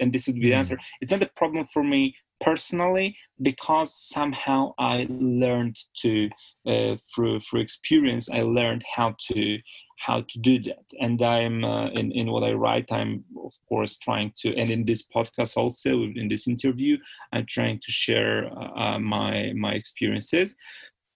and 0.00 0.12
this 0.12 0.26
would 0.26 0.36
be 0.36 0.48
the 0.48 0.54
answer. 0.54 0.76
Mm. 0.76 0.80
it's 1.00 1.12
not 1.12 1.22
a 1.22 1.30
problem 1.36 1.66
for 1.66 1.82
me 1.82 2.14
personally 2.40 3.16
because 3.42 3.94
somehow 3.94 4.72
i 4.78 5.06
learned 5.10 5.76
to 5.94 6.28
uh, 6.66 6.96
through 7.14 7.38
through 7.40 7.60
experience 7.60 8.28
i 8.30 8.42
learned 8.42 8.82
how 8.96 9.14
to 9.20 9.58
how 9.98 10.22
to 10.22 10.38
do 10.38 10.58
that. 10.58 10.86
And 10.98 11.20
i'm 11.20 11.62
uh, 11.62 11.88
in 11.90 12.10
in 12.12 12.30
what 12.30 12.42
i 12.42 12.52
write 12.52 12.90
i'm 12.90 13.24
of 13.44 13.52
course 13.68 13.98
trying 13.98 14.32
to 14.38 14.56
and 14.56 14.70
in 14.70 14.84
this 14.84 15.02
podcast 15.02 15.56
also 15.56 15.90
in 16.20 16.28
this 16.28 16.48
interview 16.48 16.96
i'm 17.32 17.46
trying 17.46 17.78
to 17.84 17.92
share 17.92 18.50
uh, 18.58 18.70
uh 18.82 18.98
my 18.98 19.52
my 19.54 19.72
experiences. 19.72 20.56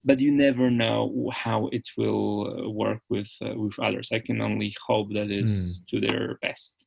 But 0.07 0.21
you 0.21 0.33
never 0.33 0.71
know 0.71 1.31
how 1.33 1.69
it 1.73 1.89
will 1.97 2.29
uh, 2.47 2.69
work 2.69 3.01
with 3.09 3.31
uh, 3.41 3.55
with 3.57 3.79
others. 3.79 4.11
I 4.13 4.19
can 4.19 4.43
only 4.43 4.75
hope 4.87 5.09
that 5.15 5.31
is 5.31 5.81
mm. 5.81 5.87
to 5.89 6.01
their 6.07 6.39
best 6.43 6.85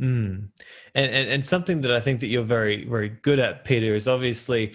Mm. 0.00 0.48
And, 0.94 1.14
and 1.14 1.28
and 1.30 1.44
something 1.44 1.80
that 1.82 1.92
I 1.92 2.00
think 2.00 2.20
that 2.20 2.26
you're 2.26 2.42
very 2.42 2.84
very 2.84 3.08
good 3.08 3.38
at, 3.38 3.64
Peter, 3.64 3.94
is 3.94 4.08
obviously. 4.08 4.74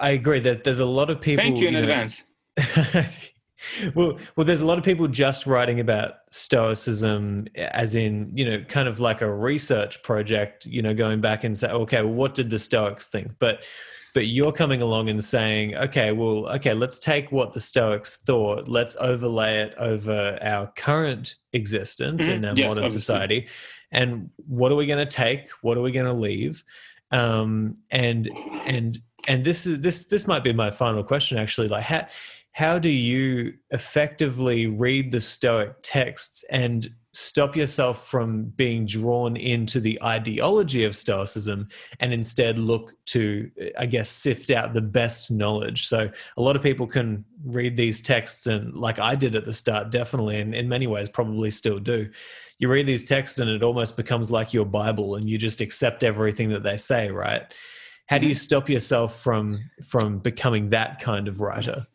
I 0.00 0.10
agree 0.10 0.40
that 0.40 0.64
there's 0.64 0.80
a 0.80 0.84
lot 0.84 1.08
of 1.08 1.20
people. 1.20 1.44
Thank 1.44 1.58
you 1.58 1.68
in 1.68 1.74
you 1.74 1.80
know, 1.80 1.88
advance. 1.88 2.24
well, 3.94 4.18
well, 4.36 4.44
there's 4.44 4.60
a 4.60 4.66
lot 4.66 4.76
of 4.76 4.84
people 4.84 5.06
just 5.06 5.46
writing 5.46 5.78
about 5.78 6.14
Stoicism, 6.30 7.46
as 7.54 7.94
in 7.94 8.32
you 8.34 8.44
know, 8.44 8.64
kind 8.64 8.88
of 8.88 8.98
like 8.98 9.20
a 9.20 9.32
research 9.32 10.02
project. 10.02 10.66
You 10.66 10.82
know, 10.82 10.94
going 10.94 11.20
back 11.20 11.44
and 11.44 11.56
say, 11.56 11.70
okay, 11.70 12.02
well, 12.02 12.12
what 12.12 12.34
did 12.34 12.50
the 12.50 12.58
Stoics 12.58 13.08
think? 13.08 13.32
But 13.38 13.62
but 14.14 14.26
you're 14.26 14.52
coming 14.52 14.82
along 14.82 15.08
and 15.08 15.24
saying, 15.24 15.74
okay, 15.76 16.12
well, 16.12 16.46
okay, 16.48 16.74
let's 16.74 16.98
take 16.98 17.32
what 17.32 17.52
the 17.52 17.60
Stoics 17.60 18.16
thought, 18.18 18.68
let's 18.68 18.96
overlay 19.00 19.62
it 19.62 19.74
over 19.78 20.38
our 20.42 20.72
current 20.76 21.36
existence 21.52 22.22
mm-hmm. 22.22 22.30
in 22.30 22.44
our 22.44 22.54
yes, 22.54 22.68
modern 22.68 22.84
obviously. 22.84 23.00
society, 23.00 23.48
and 23.90 24.30
what 24.36 24.72
are 24.72 24.76
we 24.76 24.86
going 24.86 25.04
to 25.04 25.10
take? 25.10 25.48
What 25.62 25.76
are 25.76 25.82
we 25.82 25.92
going 25.92 26.06
to 26.06 26.12
leave? 26.12 26.64
Um, 27.10 27.74
and 27.90 28.28
and 28.66 29.00
and 29.28 29.44
this 29.44 29.66
is 29.66 29.80
this 29.80 30.06
this 30.06 30.26
might 30.26 30.42
be 30.42 30.52
my 30.52 30.70
final 30.70 31.04
question 31.04 31.38
actually. 31.38 31.68
Like 31.68 31.84
how 31.84 32.06
how 32.52 32.78
do 32.78 32.90
you 32.90 33.54
effectively 33.70 34.66
read 34.66 35.10
the 35.10 35.20
stoic 35.22 35.74
texts 35.82 36.44
and 36.50 36.90
stop 37.14 37.56
yourself 37.56 38.06
from 38.08 38.44
being 38.56 38.86
drawn 38.86 39.36
into 39.36 39.80
the 39.80 40.02
ideology 40.02 40.84
of 40.84 40.96
stoicism 40.96 41.68
and 42.00 42.12
instead 42.12 42.58
look 42.58 42.94
to 43.04 43.50
i 43.78 43.84
guess 43.84 44.08
sift 44.08 44.50
out 44.50 44.74
the 44.74 44.82
best 44.82 45.30
knowledge? 45.30 45.86
So 45.86 46.10
a 46.36 46.42
lot 46.42 46.54
of 46.54 46.62
people 46.62 46.86
can 46.86 47.24
read 47.44 47.76
these 47.76 48.02
texts 48.02 48.46
and 48.46 48.74
like 48.74 48.98
i 48.98 49.14
did 49.14 49.34
at 49.34 49.46
the 49.46 49.54
start 49.54 49.90
definitely 49.90 50.38
and 50.38 50.54
in 50.54 50.68
many 50.68 50.86
ways 50.86 51.08
probably 51.08 51.50
still 51.50 51.78
do. 51.78 52.10
You 52.58 52.68
read 52.68 52.86
these 52.86 53.04
texts 53.04 53.38
and 53.38 53.50
it 53.50 53.62
almost 53.62 53.96
becomes 53.96 54.30
like 54.30 54.52
your 54.52 54.66
bible 54.66 55.16
and 55.16 55.28
you 55.28 55.38
just 55.38 55.62
accept 55.62 56.04
everything 56.04 56.50
that 56.50 56.62
they 56.62 56.76
say 56.76 57.10
right? 57.10 57.42
How 58.08 58.18
do 58.18 58.26
you 58.26 58.34
mm-hmm. 58.34 58.40
stop 58.40 58.68
yourself 58.68 59.22
from 59.22 59.70
from 59.86 60.18
becoming 60.18 60.68
that 60.70 61.00
kind 61.00 61.28
of 61.28 61.40
writer 61.40 61.86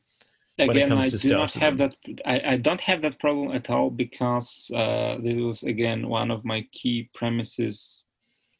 again 0.59 0.91
i 0.91 1.09
do 1.09 1.29
not 1.29 1.53
have 1.53 1.77
that 1.77 1.95
I, 2.25 2.41
I, 2.53 2.57
don't 2.57 2.81
have 2.81 3.01
that 3.03 3.19
problem 3.19 3.51
at 3.51 3.69
all 3.69 3.89
because 3.89 4.71
uh, 4.73 5.17
this 5.21 5.35
was 5.35 5.63
again 5.63 6.07
one 6.07 6.31
of 6.31 6.45
my 6.45 6.65
key 6.71 7.09
premises 7.13 8.03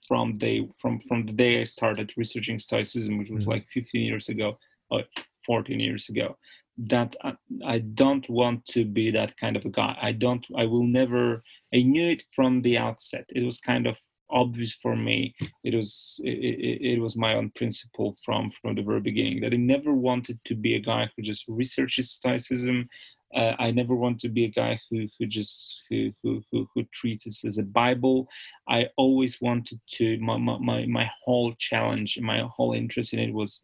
from 0.07 0.33
day 0.33 0.67
from 0.79 0.99
from 0.99 1.25
the 1.25 1.33
day 1.33 1.61
i 1.61 1.63
started 1.63 2.13
researching 2.17 2.59
stoicism 2.59 3.17
which 3.17 3.29
was 3.29 3.43
mm-hmm. 3.43 3.51
like 3.51 3.67
15 3.67 4.01
years 4.01 4.29
ago 4.29 4.57
or 4.89 5.03
14 5.45 5.79
years 5.79 6.09
ago 6.09 6.37
that 6.77 7.15
I, 7.23 7.33
I 7.65 7.79
don't 7.79 8.29
want 8.29 8.67
to 8.67 8.85
be 8.85 9.09
that 9.11 9.35
kind 9.37 9.55
of 9.55 9.65
a 9.65 9.69
guy 9.69 9.97
i 10.01 10.11
don't 10.11 10.45
i 10.55 10.65
will 10.65 10.85
never 10.85 11.43
I 11.73 11.81
knew 11.81 12.11
it 12.11 12.23
from 12.33 12.61
the 12.61 12.77
outset. 12.77 13.25
It 13.29 13.43
was 13.43 13.59
kind 13.59 13.87
of 13.87 13.97
obvious 14.29 14.73
for 14.73 14.95
me. 14.95 15.35
It 15.63 15.75
was 15.75 16.19
it, 16.23 16.97
it, 16.97 16.99
was 16.99 17.15
my 17.15 17.35
own 17.35 17.51
principle 17.51 18.15
from 18.23 18.49
from 18.49 18.75
the 18.75 18.81
very 18.81 19.01
beginning 19.01 19.41
that 19.41 19.53
I 19.53 19.57
never 19.57 19.93
wanted 19.93 20.39
to 20.45 20.55
be 20.55 20.75
a 20.75 20.79
guy 20.79 21.09
who 21.15 21.23
just 21.23 21.45
researches 21.47 22.11
Stoicism. 22.11 22.89
Uh, 23.35 23.53
I 23.59 23.71
never 23.71 23.93
want 23.93 24.21
to 24.21 24.29
be 24.29 24.45
a 24.45 24.49
guy 24.49 24.79
who 24.89 25.07
who 25.17 25.25
just 25.25 25.81
who 25.89 26.11
who 26.23 26.41
who, 26.51 26.67
who 26.73 26.83
treats 26.93 27.25
this 27.25 27.43
as 27.45 27.57
a 27.57 27.63
Bible. 27.63 28.27
I 28.69 28.87
always 28.97 29.41
wanted 29.41 29.79
to 29.93 30.17
my 30.19 30.37
my 30.37 30.85
my 30.85 31.09
whole 31.23 31.53
challenge, 31.59 32.19
my 32.21 32.43
whole 32.55 32.73
interest 32.73 33.13
in 33.13 33.19
it 33.19 33.33
was 33.33 33.63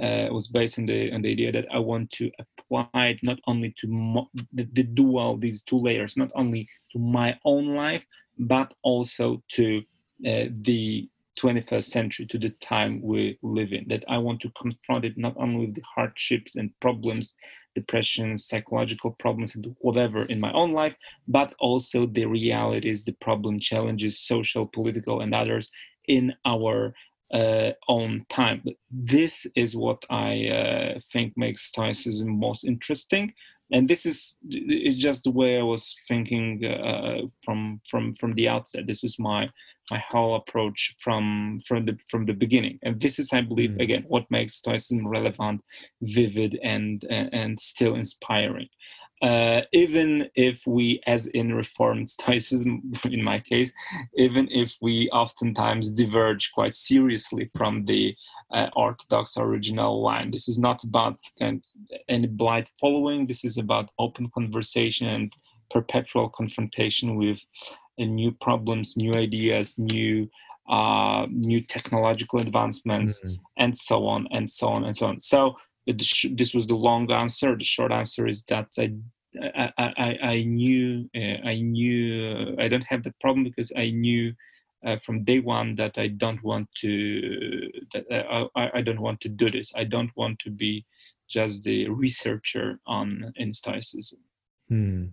uh, 0.00 0.28
was 0.30 0.48
based 0.48 0.78
on 0.78 0.86
the 0.86 1.12
on 1.12 1.22
the 1.22 1.32
idea 1.32 1.52
that 1.52 1.66
I 1.72 1.78
want 1.78 2.10
to 2.12 2.30
apply 2.38 3.06
it 3.08 3.18
not 3.22 3.38
only 3.46 3.74
to 3.78 3.88
mo- 3.88 4.30
the, 4.52 4.68
the, 4.72 4.84
dual 4.84 5.36
these 5.36 5.62
two 5.62 5.78
layers, 5.78 6.16
not 6.16 6.30
only 6.34 6.68
to 6.92 6.98
my 6.98 7.36
own 7.44 7.74
life, 7.74 8.04
but 8.38 8.72
also 8.82 9.42
to 9.52 9.82
uh, 10.26 10.44
the 10.62 11.08
21st 11.38 11.84
century 11.84 12.26
to 12.26 12.38
the 12.38 12.50
time 12.60 13.00
we 13.02 13.38
live 13.42 13.72
in 13.72 13.86
that 13.88 14.04
i 14.08 14.18
want 14.18 14.40
to 14.40 14.50
confront 14.50 15.04
it 15.04 15.16
not 15.16 15.34
only 15.36 15.66
with 15.66 15.74
the 15.74 15.82
hardships 15.94 16.56
and 16.56 16.70
problems 16.80 17.34
depression 17.74 18.36
psychological 18.36 19.12
problems 19.12 19.54
and 19.54 19.74
whatever 19.78 20.22
in 20.24 20.40
my 20.40 20.52
own 20.52 20.72
life 20.72 20.94
but 21.28 21.54
also 21.58 22.06
the 22.06 22.26
realities 22.26 23.04
the 23.04 23.12
problem 23.12 23.58
challenges 23.60 24.18
social 24.18 24.66
political 24.66 25.20
and 25.20 25.34
others 25.34 25.70
in 26.08 26.34
our 26.44 26.92
uh, 27.32 27.70
own 27.88 28.26
time. 28.28 28.60
But 28.64 28.74
this 28.90 29.46
is 29.54 29.76
what 29.76 30.04
i 30.10 30.48
uh, 30.48 31.00
think 31.12 31.32
makes 31.36 31.62
stoicism 31.62 32.28
most 32.28 32.64
interesting 32.64 33.32
and 33.72 33.88
this 33.88 34.06
is 34.06 34.34
is 34.50 34.96
just 34.96 35.24
the 35.24 35.30
way 35.30 35.58
I 35.58 35.62
was 35.62 35.94
thinking 36.08 36.64
uh, 36.64 37.26
from 37.44 37.80
from 37.90 38.14
from 38.14 38.34
the 38.34 38.48
outset. 38.48 38.86
This 38.86 39.02
was 39.02 39.18
my 39.18 39.48
my 39.90 40.02
whole 40.08 40.36
approach 40.36 40.96
from 41.00 41.58
from 41.66 41.86
the 41.86 41.98
from 42.10 42.26
the 42.26 42.32
beginning, 42.32 42.78
and 42.82 43.00
this 43.00 43.18
is, 43.18 43.32
I 43.32 43.40
believe, 43.42 43.70
mm. 43.70 43.82
again 43.82 44.04
what 44.08 44.30
makes 44.30 44.54
Stoicism 44.54 45.06
relevant, 45.06 45.62
vivid, 46.02 46.58
and 46.62 47.04
and 47.10 47.58
still 47.60 47.94
inspiring. 47.94 48.68
Uh, 49.22 49.60
even 49.72 50.28
if 50.34 50.66
we, 50.66 51.00
as 51.06 51.26
in 51.28 51.54
Reformed 51.54 52.08
Stoicism, 52.08 52.92
in 53.04 53.22
my 53.22 53.38
case, 53.38 53.72
even 54.16 54.48
if 54.50 54.76
we 54.80 55.10
oftentimes 55.10 55.92
diverge 55.92 56.52
quite 56.52 56.74
seriously 56.74 57.50
from 57.54 57.84
the 57.84 58.16
uh, 58.52 58.68
orthodox 58.74 59.36
original 59.36 60.02
line. 60.02 60.30
This 60.30 60.48
is 60.48 60.58
not 60.58 60.82
about 60.84 61.18
kind 61.38 61.62
of 61.92 61.98
any 62.08 62.26
blind 62.26 62.70
following. 62.80 63.26
This 63.26 63.44
is 63.44 63.58
about 63.58 63.90
open 63.98 64.30
conversation 64.30 65.06
and 65.06 65.32
perpetual 65.70 66.28
confrontation 66.30 67.16
with 67.16 67.40
uh, 68.00 68.04
new 68.04 68.32
problems, 68.32 68.96
new 68.96 69.14
ideas, 69.14 69.78
new 69.78 70.28
uh, 70.68 71.26
new 71.30 71.60
technological 71.60 72.40
advancements, 72.40 73.20
mm-hmm. 73.20 73.34
and 73.56 73.76
so 73.76 74.06
on 74.06 74.28
and 74.30 74.50
so 74.50 74.68
on 74.68 74.84
and 74.84 74.96
so 74.96 75.06
on. 75.06 75.18
So 75.18 75.56
this 75.92 76.54
was 76.54 76.66
the 76.66 76.76
long 76.76 77.10
answer. 77.10 77.56
The 77.56 77.64
short 77.64 77.92
answer 77.92 78.26
is 78.26 78.42
that 78.44 78.68
I 78.78 78.92
I, 79.38 79.72
I, 79.78 80.18
I 80.26 80.42
knew 80.42 81.08
uh, 81.14 81.48
I 81.48 81.60
knew 81.60 82.56
I 82.58 82.68
don't 82.68 82.86
have 82.88 83.02
the 83.02 83.14
problem 83.20 83.44
because 83.44 83.72
I 83.76 83.90
knew 83.90 84.34
uh, 84.84 84.96
from 84.98 85.24
day 85.24 85.38
one 85.38 85.74
that 85.76 85.98
I 85.98 86.08
don't 86.08 86.42
want 86.42 86.68
to 86.78 87.70
that 87.92 88.04
uh, 88.10 88.46
I, 88.56 88.78
I 88.78 88.80
don't 88.82 89.00
want 89.00 89.20
to 89.22 89.28
do 89.28 89.50
this. 89.50 89.72
I 89.76 89.84
don't 89.84 90.10
want 90.16 90.38
to 90.40 90.50
be 90.50 90.84
just 91.28 91.62
the 91.62 91.88
researcher 91.88 92.80
on 92.86 93.32
in 93.36 93.52
Stoicism. 93.52 94.18
Hmm. 94.68 95.04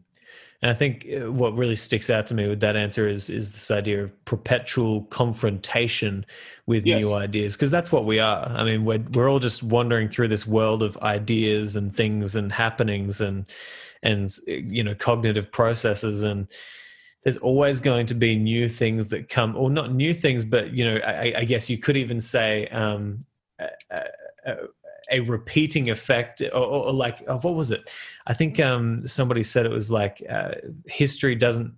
And 0.62 0.72
I 0.72 0.74
think 0.74 1.06
uh, 1.06 1.32
what 1.32 1.56
really 1.56 1.76
sticks 1.76 2.10
out 2.10 2.26
to 2.28 2.34
me 2.34 2.48
with 2.48 2.62
that 2.62 2.76
answer 2.76 3.08
is 3.08 3.30
is 3.30 3.52
this 3.52 3.70
idea 3.70 4.04
of 4.04 4.26
perpetual 4.26 5.04
confrontation 5.04 6.26
with 6.66 6.86
yes. 6.86 7.02
new 7.02 7.14
ideas, 7.14 7.56
because 7.56 7.70
that's 7.70 7.92
what 7.92 8.06
we 8.06 8.20
are. 8.20 8.48
I 8.48 8.64
mean, 8.64 8.84
we're 8.84 9.06
we're 9.14 9.30
all 9.30 9.40
just 9.40 9.62
wandering 9.62 10.10
through 10.10 10.30
this 10.30 10.48
world 10.48 10.82
of 10.82 10.98
ideas 10.98 11.76
and 11.76 11.96
things 11.96 12.36
and 12.36 12.52
happenings 12.52 13.22
and 13.22 13.46
and 14.02 14.36
you 14.48 14.84
know 14.84 14.96
cognitive 14.96 15.52
processes 15.52 16.24
and 16.24 16.48
there's 17.28 17.38
always 17.38 17.82
going 17.82 18.06
to 18.06 18.14
be 18.14 18.38
new 18.38 18.70
things 18.70 19.10
that 19.10 19.28
come, 19.28 19.54
or 19.58 19.70
not 19.70 19.94
new 19.94 20.14
things, 20.14 20.46
but 20.46 20.72
you 20.72 20.86
know, 20.86 20.98
I, 21.06 21.34
I 21.40 21.44
guess 21.44 21.70
you 21.70 21.78
could 21.78 21.98
even 21.98 22.22
say 22.22 22.68
um, 22.68 23.26
a, 23.60 23.68
a, 24.46 24.56
a, 25.12 25.20
repeating 25.20 25.90
effect, 25.90 26.42
or, 26.42 26.64
or 26.64 26.94
like 26.94 27.24
oh, 27.28 27.38
what 27.40 27.56
was 27.56 27.72
it? 27.72 27.90
I 28.28 28.34
think 28.34 28.60
um, 28.60 29.08
somebody 29.08 29.44
said 29.44 29.66
it 29.66 29.72
was 29.72 29.90
like 29.90 30.22
uh, 30.30 30.52
history 30.86 31.34
doesn't 31.34 31.74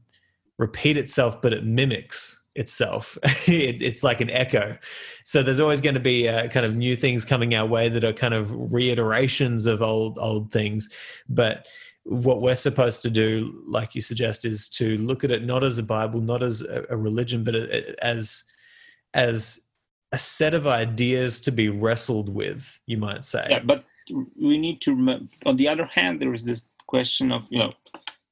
repeat 0.58 0.98
itself, 0.98 1.42
but 1.42 1.54
it 1.54 1.64
mimics 1.64 2.44
itself. 2.56 3.18
it, 3.48 3.82
it's 3.82 4.04
like 4.04 4.20
an 4.20 4.32
echo. 4.32 4.78
So 5.24 5.44
there's 5.44 5.60
always 5.60 5.80
going 5.80 5.94
to 5.94 6.02
be 6.02 6.28
uh, 6.28 6.48
kind 6.48 6.66
of 6.66 6.76
new 6.76 6.96
things 6.96 7.24
coming 7.24 7.54
our 7.56 7.68
way 7.68 7.88
that 7.88 8.04
are 8.04 8.14
kind 8.14 8.34
of 8.34 8.52
reiterations 8.52 9.68
of 9.68 9.82
old 9.82 10.18
old 10.20 10.52
things, 10.52 10.90
but 11.30 11.66
what 12.04 12.42
we're 12.42 12.56
supposed 12.56 13.04
to 13.04 13.10
do, 13.10 13.64
like 13.68 13.94
you 13.94 14.02
suggest, 14.02 14.44
is 14.44 14.68
to 14.70 14.98
look 14.98 15.24
at 15.24 15.32
it 15.32 15.46
not 15.46 15.64
as 15.64 15.78
a 15.78 15.84
Bible, 15.84 16.22
not 16.22 16.42
as 16.42 16.62
a, 16.62 16.98
religion, 16.98 17.44
but 17.44 17.56
as 17.56 18.44
as 19.14 19.68
a 20.12 20.18
set 20.18 20.56
of 20.56 20.66
ideas 20.66 21.40
to 21.42 21.52
be 21.52 21.70
wrestled 21.70 22.30
with. 22.30 22.80
You 22.88 22.98
might 22.98 23.24
say. 23.24 23.46
Yeah, 23.50 23.60
but 23.64 23.86
we 24.12 24.58
need 24.58 24.82
to. 24.82 24.92
Remember, 24.92 25.26
on 25.46 25.58
the 25.58 25.68
other 25.68 25.86
hand, 25.86 26.22
there 26.22 26.34
is 26.34 26.44
this 26.44 26.66
question 26.88 27.32
of 27.32 27.48
you 27.50 27.60
know, 27.60 27.74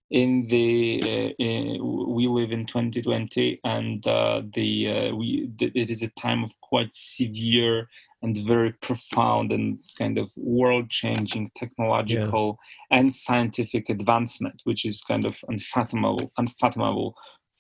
in 0.10 0.48
the 0.48 1.02
uh, 1.04 1.44
in, 1.44 2.14
we 2.14 2.28
live 2.28 2.52
in 2.52 2.66
2020, 2.66 3.60
and 3.64 4.06
uh, 4.08 4.42
the 4.54 4.90
uh, 4.90 5.16
we 5.16 5.50
it 5.60 5.90
is 5.90 6.04
a 6.04 6.10
time 6.10 6.44
of 6.44 6.52
quite 6.62 6.94
severe 6.94 7.88
and 8.22 8.38
very 8.38 8.74
profound 8.74 9.52
and 9.52 9.80
kind 9.98 10.18
of 10.18 10.32
world 10.36 10.90
changing 10.90 11.52
technological 11.56 12.58
yeah. 12.92 13.00
and 13.00 13.14
scientific 13.14 13.90
advancement, 13.90 14.62
which 14.64 14.86
is 14.86 15.02
kind 15.02 15.26
of 15.26 15.38
unfathomable, 15.48 16.32
unfathomable 16.38 17.16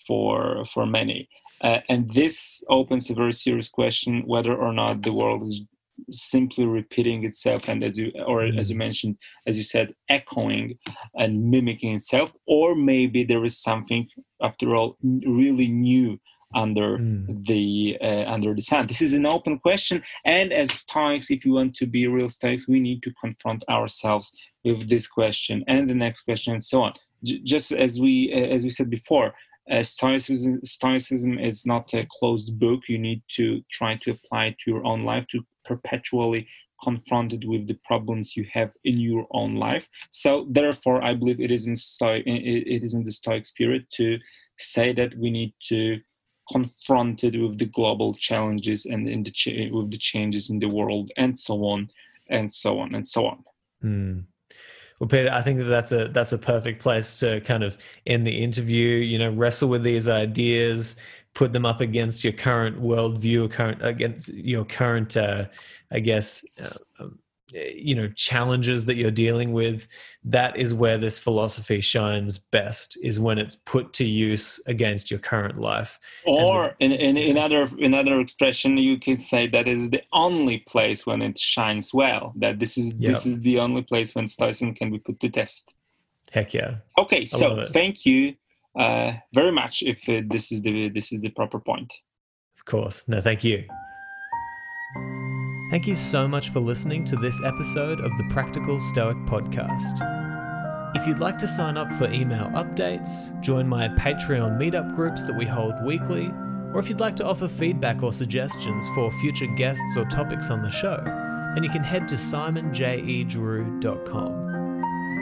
for, 0.06 0.66
for 0.66 0.86
many. 0.86 1.30
Uh, 1.62 1.80
and 1.90 2.14
this 2.14 2.64
opens 2.70 3.10
a 3.10 3.14
very 3.14 3.34
serious 3.34 3.70
question 3.70 4.24
whether 4.26 4.56
or 4.56 4.74
not 4.74 5.04
the 5.04 5.14
world 5.14 5.44
is 5.44 5.62
simply 6.10 6.66
repeating 6.66 7.26
itself 7.26 7.68
and 7.68 7.84
as 7.84 7.98
you 7.98 8.12
or 8.26 8.42
mm-hmm. 8.42 8.60
as 8.60 8.70
you 8.70 8.76
mentioned 8.76 9.18
as 9.46 9.58
you 9.58 9.64
said 9.64 9.94
echoing 10.10 10.78
and 11.16 11.50
mimicking 11.52 11.96
itself 11.96 12.32
or 12.46 12.76
maybe 12.76 13.24
there 13.24 13.44
is 13.44 13.62
something 13.62 14.08
after 14.42 14.76
all 14.76 14.98
really 15.26 15.68
new 15.68 16.20
under 16.56 16.98
mm. 16.98 17.46
the 17.46 17.98
uh, 18.02 18.24
under 18.32 18.54
the 18.54 18.62
sun 18.62 18.88
this 18.88 19.02
is 19.02 19.14
an 19.14 19.26
open 19.26 19.60
question 19.60 20.02
and 20.26 20.54
as 20.54 20.72
stoics 20.72 21.30
if 21.30 21.44
you 21.44 21.54
want 21.54 21.76
to 21.76 21.86
be 21.86 22.08
real 22.08 22.30
stoics 22.30 22.68
we 22.68 22.80
need 22.80 23.04
to 23.04 23.14
confront 23.20 23.64
ourselves 23.70 24.32
with 24.64 24.90
this 24.90 25.08
question 25.08 25.64
and 25.68 25.90
the 25.90 25.96
next 25.96 26.22
question 26.22 26.54
and 26.54 26.64
so 26.64 26.82
on 26.84 26.94
J- 27.24 27.42
just 27.44 27.72
as 27.74 28.00
we 28.00 28.32
uh, 28.34 28.48
as 28.56 28.64
we 28.64 28.70
said 28.70 28.90
before 28.90 29.34
uh, 29.70 29.84
stoicism, 29.84 30.62
stoicism 30.64 31.38
is 31.38 31.66
not 31.66 31.94
a 31.94 32.08
closed 32.10 32.58
book 32.58 32.84
you 32.88 32.98
need 32.98 33.22
to 33.30 33.62
try 33.70 33.96
to 33.98 34.12
apply 34.12 34.46
it 34.46 34.56
to 34.60 34.72
your 34.72 34.86
own 34.86 35.04
life 35.04 35.28
to 35.28 35.46
perpetually 35.68 36.48
confronted 36.84 37.44
with 37.48 37.68
the 37.68 37.80
problems 37.86 38.36
you 38.36 38.46
have 38.52 38.72
in 38.84 39.00
your 39.00 39.26
own 39.32 39.56
life 39.56 39.90
so 40.12 40.48
therefore 40.50 41.04
i 41.04 41.14
believe 41.14 41.42
it 41.42 41.52
is 41.52 41.68
in 41.68 41.76
stoic 41.76 42.24
it 42.26 42.84
is 42.84 42.94
in 42.94 43.04
the 43.04 43.12
stoic 43.12 43.46
spirit 43.46 43.90
to 43.90 44.18
say 44.60 44.94
that 44.94 45.18
we 45.18 45.30
need 45.30 45.54
to 45.62 46.00
confronted 46.52 47.40
with 47.40 47.58
the 47.58 47.66
global 47.66 48.14
challenges 48.14 48.86
and 48.86 49.08
in 49.08 49.24
the 49.24 49.70
with 49.72 49.92
the 49.92 49.98
changes 49.98 50.50
in 50.50 50.60
the 50.60 50.70
world 50.70 51.12
and 51.18 51.38
so 51.38 51.66
on 51.66 51.90
and 52.30 52.52
so 52.54 52.80
on 52.80 52.96
and 52.96 53.08
so 53.08 53.26
on. 53.26 53.44
Mm. 53.84 54.26
Well, 55.00 55.08
Peter, 55.08 55.30
I 55.32 55.44
think 55.44 55.60
that 55.60 55.66
that's 55.66 55.92
a 55.92 56.08
that's 56.08 56.32
a 56.32 56.40
perfect 56.40 56.82
place 56.82 57.20
to 57.20 57.40
kind 57.42 57.64
of 57.64 57.78
end 58.08 58.26
the 58.26 58.44
interview. 58.44 58.98
You 58.98 59.20
know, 59.20 59.32
wrestle 59.32 59.70
with 59.70 59.84
these 59.84 60.08
ideas, 60.08 60.96
put 61.38 61.54
them 61.54 61.68
up 61.68 61.82
against 61.82 62.24
your 62.24 62.34
current 62.34 62.82
worldview, 62.82 63.52
current 63.52 63.78
against 63.86 64.34
your 64.34 64.66
current, 64.66 65.16
uh, 65.16 65.46
I 65.92 66.00
guess, 66.00 66.44
uh, 66.60 66.74
um, 67.00 67.20
you 67.54 67.96
know 67.96 68.10
challenges 68.10 68.86
that 68.88 68.98
you're 68.98 69.12
dealing 69.12 69.54
with 69.54 69.88
that 70.26 70.58
is 70.58 70.74
where 70.74 70.98
this 70.98 71.18
philosophy 71.18 71.80
shines 71.80 72.38
best 72.38 72.98
is 73.02 73.20
when 73.20 73.38
it's 73.38 73.56
put 73.56 73.94
to 73.94 74.04
use 74.04 74.60
against 74.68 75.10
your 75.10 75.20
current 75.20 75.58
life. 75.58 75.98
Or 76.26 76.76
in, 76.80 76.92
in 76.92 77.16
another 77.18 77.70
another 77.80 78.20
expression 78.20 78.78
you 78.78 79.00
could 79.00 79.22
say 79.22 79.48
that 79.48 79.68
is 79.68 79.92
the 79.92 80.04
only 80.12 80.58
place 80.58 81.06
when 81.06 81.22
it 81.22 81.38
shines 81.38 81.94
well 81.94 82.34
that 82.38 82.60
this 82.60 82.78
is 82.78 82.94
yep. 82.98 83.14
this 83.14 83.26
is 83.26 83.40
the 83.42 83.60
only 83.60 83.84
place 83.84 84.16
when 84.16 84.28
stoicism 84.28 84.74
can 84.74 84.92
be 84.92 85.00
put 85.00 85.20
to 85.22 85.30
test. 85.30 85.74
Heck 86.32 86.54
yeah. 86.54 86.78
Okay 86.98 87.26
so 87.28 87.66
thank 87.68 88.06
you 88.06 88.36
uh, 88.78 89.14
very 89.34 89.52
much 89.52 89.84
if 89.84 90.08
uh, 90.10 90.22
this 90.30 90.52
is 90.52 90.62
the 90.62 90.90
this 90.90 91.12
is 91.12 91.22
the 91.22 91.30
proper 91.30 91.60
point 91.60 91.94
of 92.58 92.66
course 92.66 93.08
no 93.08 93.22
thank 93.22 93.44
you 93.44 93.64
Thank 95.70 95.86
you 95.86 95.96
so 95.96 96.30
much 96.30 96.52
for 96.52 96.62
listening 96.62 97.04
to 97.06 97.18
this 97.18 97.44
episode 97.44 98.00
of 98.00 98.18
the 98.18 98.24
Practical 98.30 98.80
Stoic 98.80 99.18
Podcast. 99.26 100.00
If 100.96 101.06
you'd 101.06 101.20
like 101.20 101.38
to 101.40 101.48
sign 101.48 101.76
up 101.76 101.92
for 101.94 102.10
email 102.10 102.46
updates, 102.52 103.38
join 103.42 103.68
my 103.68 103.90
Patreon 103.90 104.58
meetup 104.58 104.96
groups 104.96 105.26
that 105.26 105.38
we 105.38 105.46
hold 105.46 105.74
weekly, 105.84 106.32
or 106.74 106.80
if 106.80 106.88
you'd 106.88 107.02
like 107.02 107.18
to 107.18 107.26
offer 107.26 107.50
feedback 107.50 108.02
or 108.02 108.14
suggestions 108.14 108.88
for 108.96 109.12
future 109.20 109.48
guests 109.58 109.98
or 109.98 110.06
topics 110.06 110.50
on 110.50 110.62
the 110.62 110.72
show, 110.72 111.04
then 111.54 111.66
you 111.66 111.70
can 111.70 111.84
head 111.84 112.08
to 112.08 112.16
simonjdrew.com. 112.16 114.57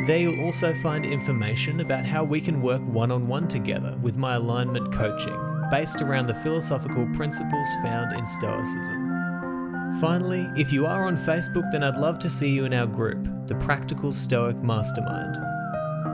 There 0.06 0.18
you'll 0.18 0.44
also 0.44 0.74
find 0.76 1.06
information 1.06 1.80
about 1.80 2.06
how 2.06 2.24
we 2.24 2.40
can 2.40 2.62
work 2.62 2.82
one 2.82 3.12
on 3.12 3.28
one 3.28 3.48
together 3.48 3.98
with 4.02 4.18
my 4.18 4.36
alignment 4.36 4.94
coaching, 4.94 5.40
based 5.72 6.02
around 6.02 6.28
the 6.28 6.36
philosophical 6.36 7.08
principles 7.14 7.68
found 7.82 8.14
in 8.14 8.26
Stoicism. 8.26 9.98
Finally, 10.00 10.48
if 10.58 10.72
you 10.72 10.86
are 10.86 11.08
on 11.08 11.18
Facebook, 11.18 11.72
then 11.72 11.84
I'd 11.84 11.98
love 11.98 12.20
to 12.20 12.30
see 12.30 12.50
you 12.50 12.66
in 12.66 12.74
our 12.74 12.86
group, 12.86 13.48
the 13.48 13.56
Practical 13.56 14.14
Stoic 14.14 14.58
Mastermind. 14.58 15.38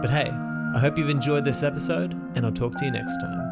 But 0.02 0.10
hey, 0.10 0.30
I 0.30 0.80
hope 0.80 0.98
you've 0.98 1.10
enjoyed 1.10 1.44
this 1.44 1.64
episode, 1.64 2.14
and 2.36 2.46
I'll 2.46 2.52
talk 2.54 2.78
to 2.78 2.86
you 2.86 2.92
next 2.92 3.18
time. 3.18 3.51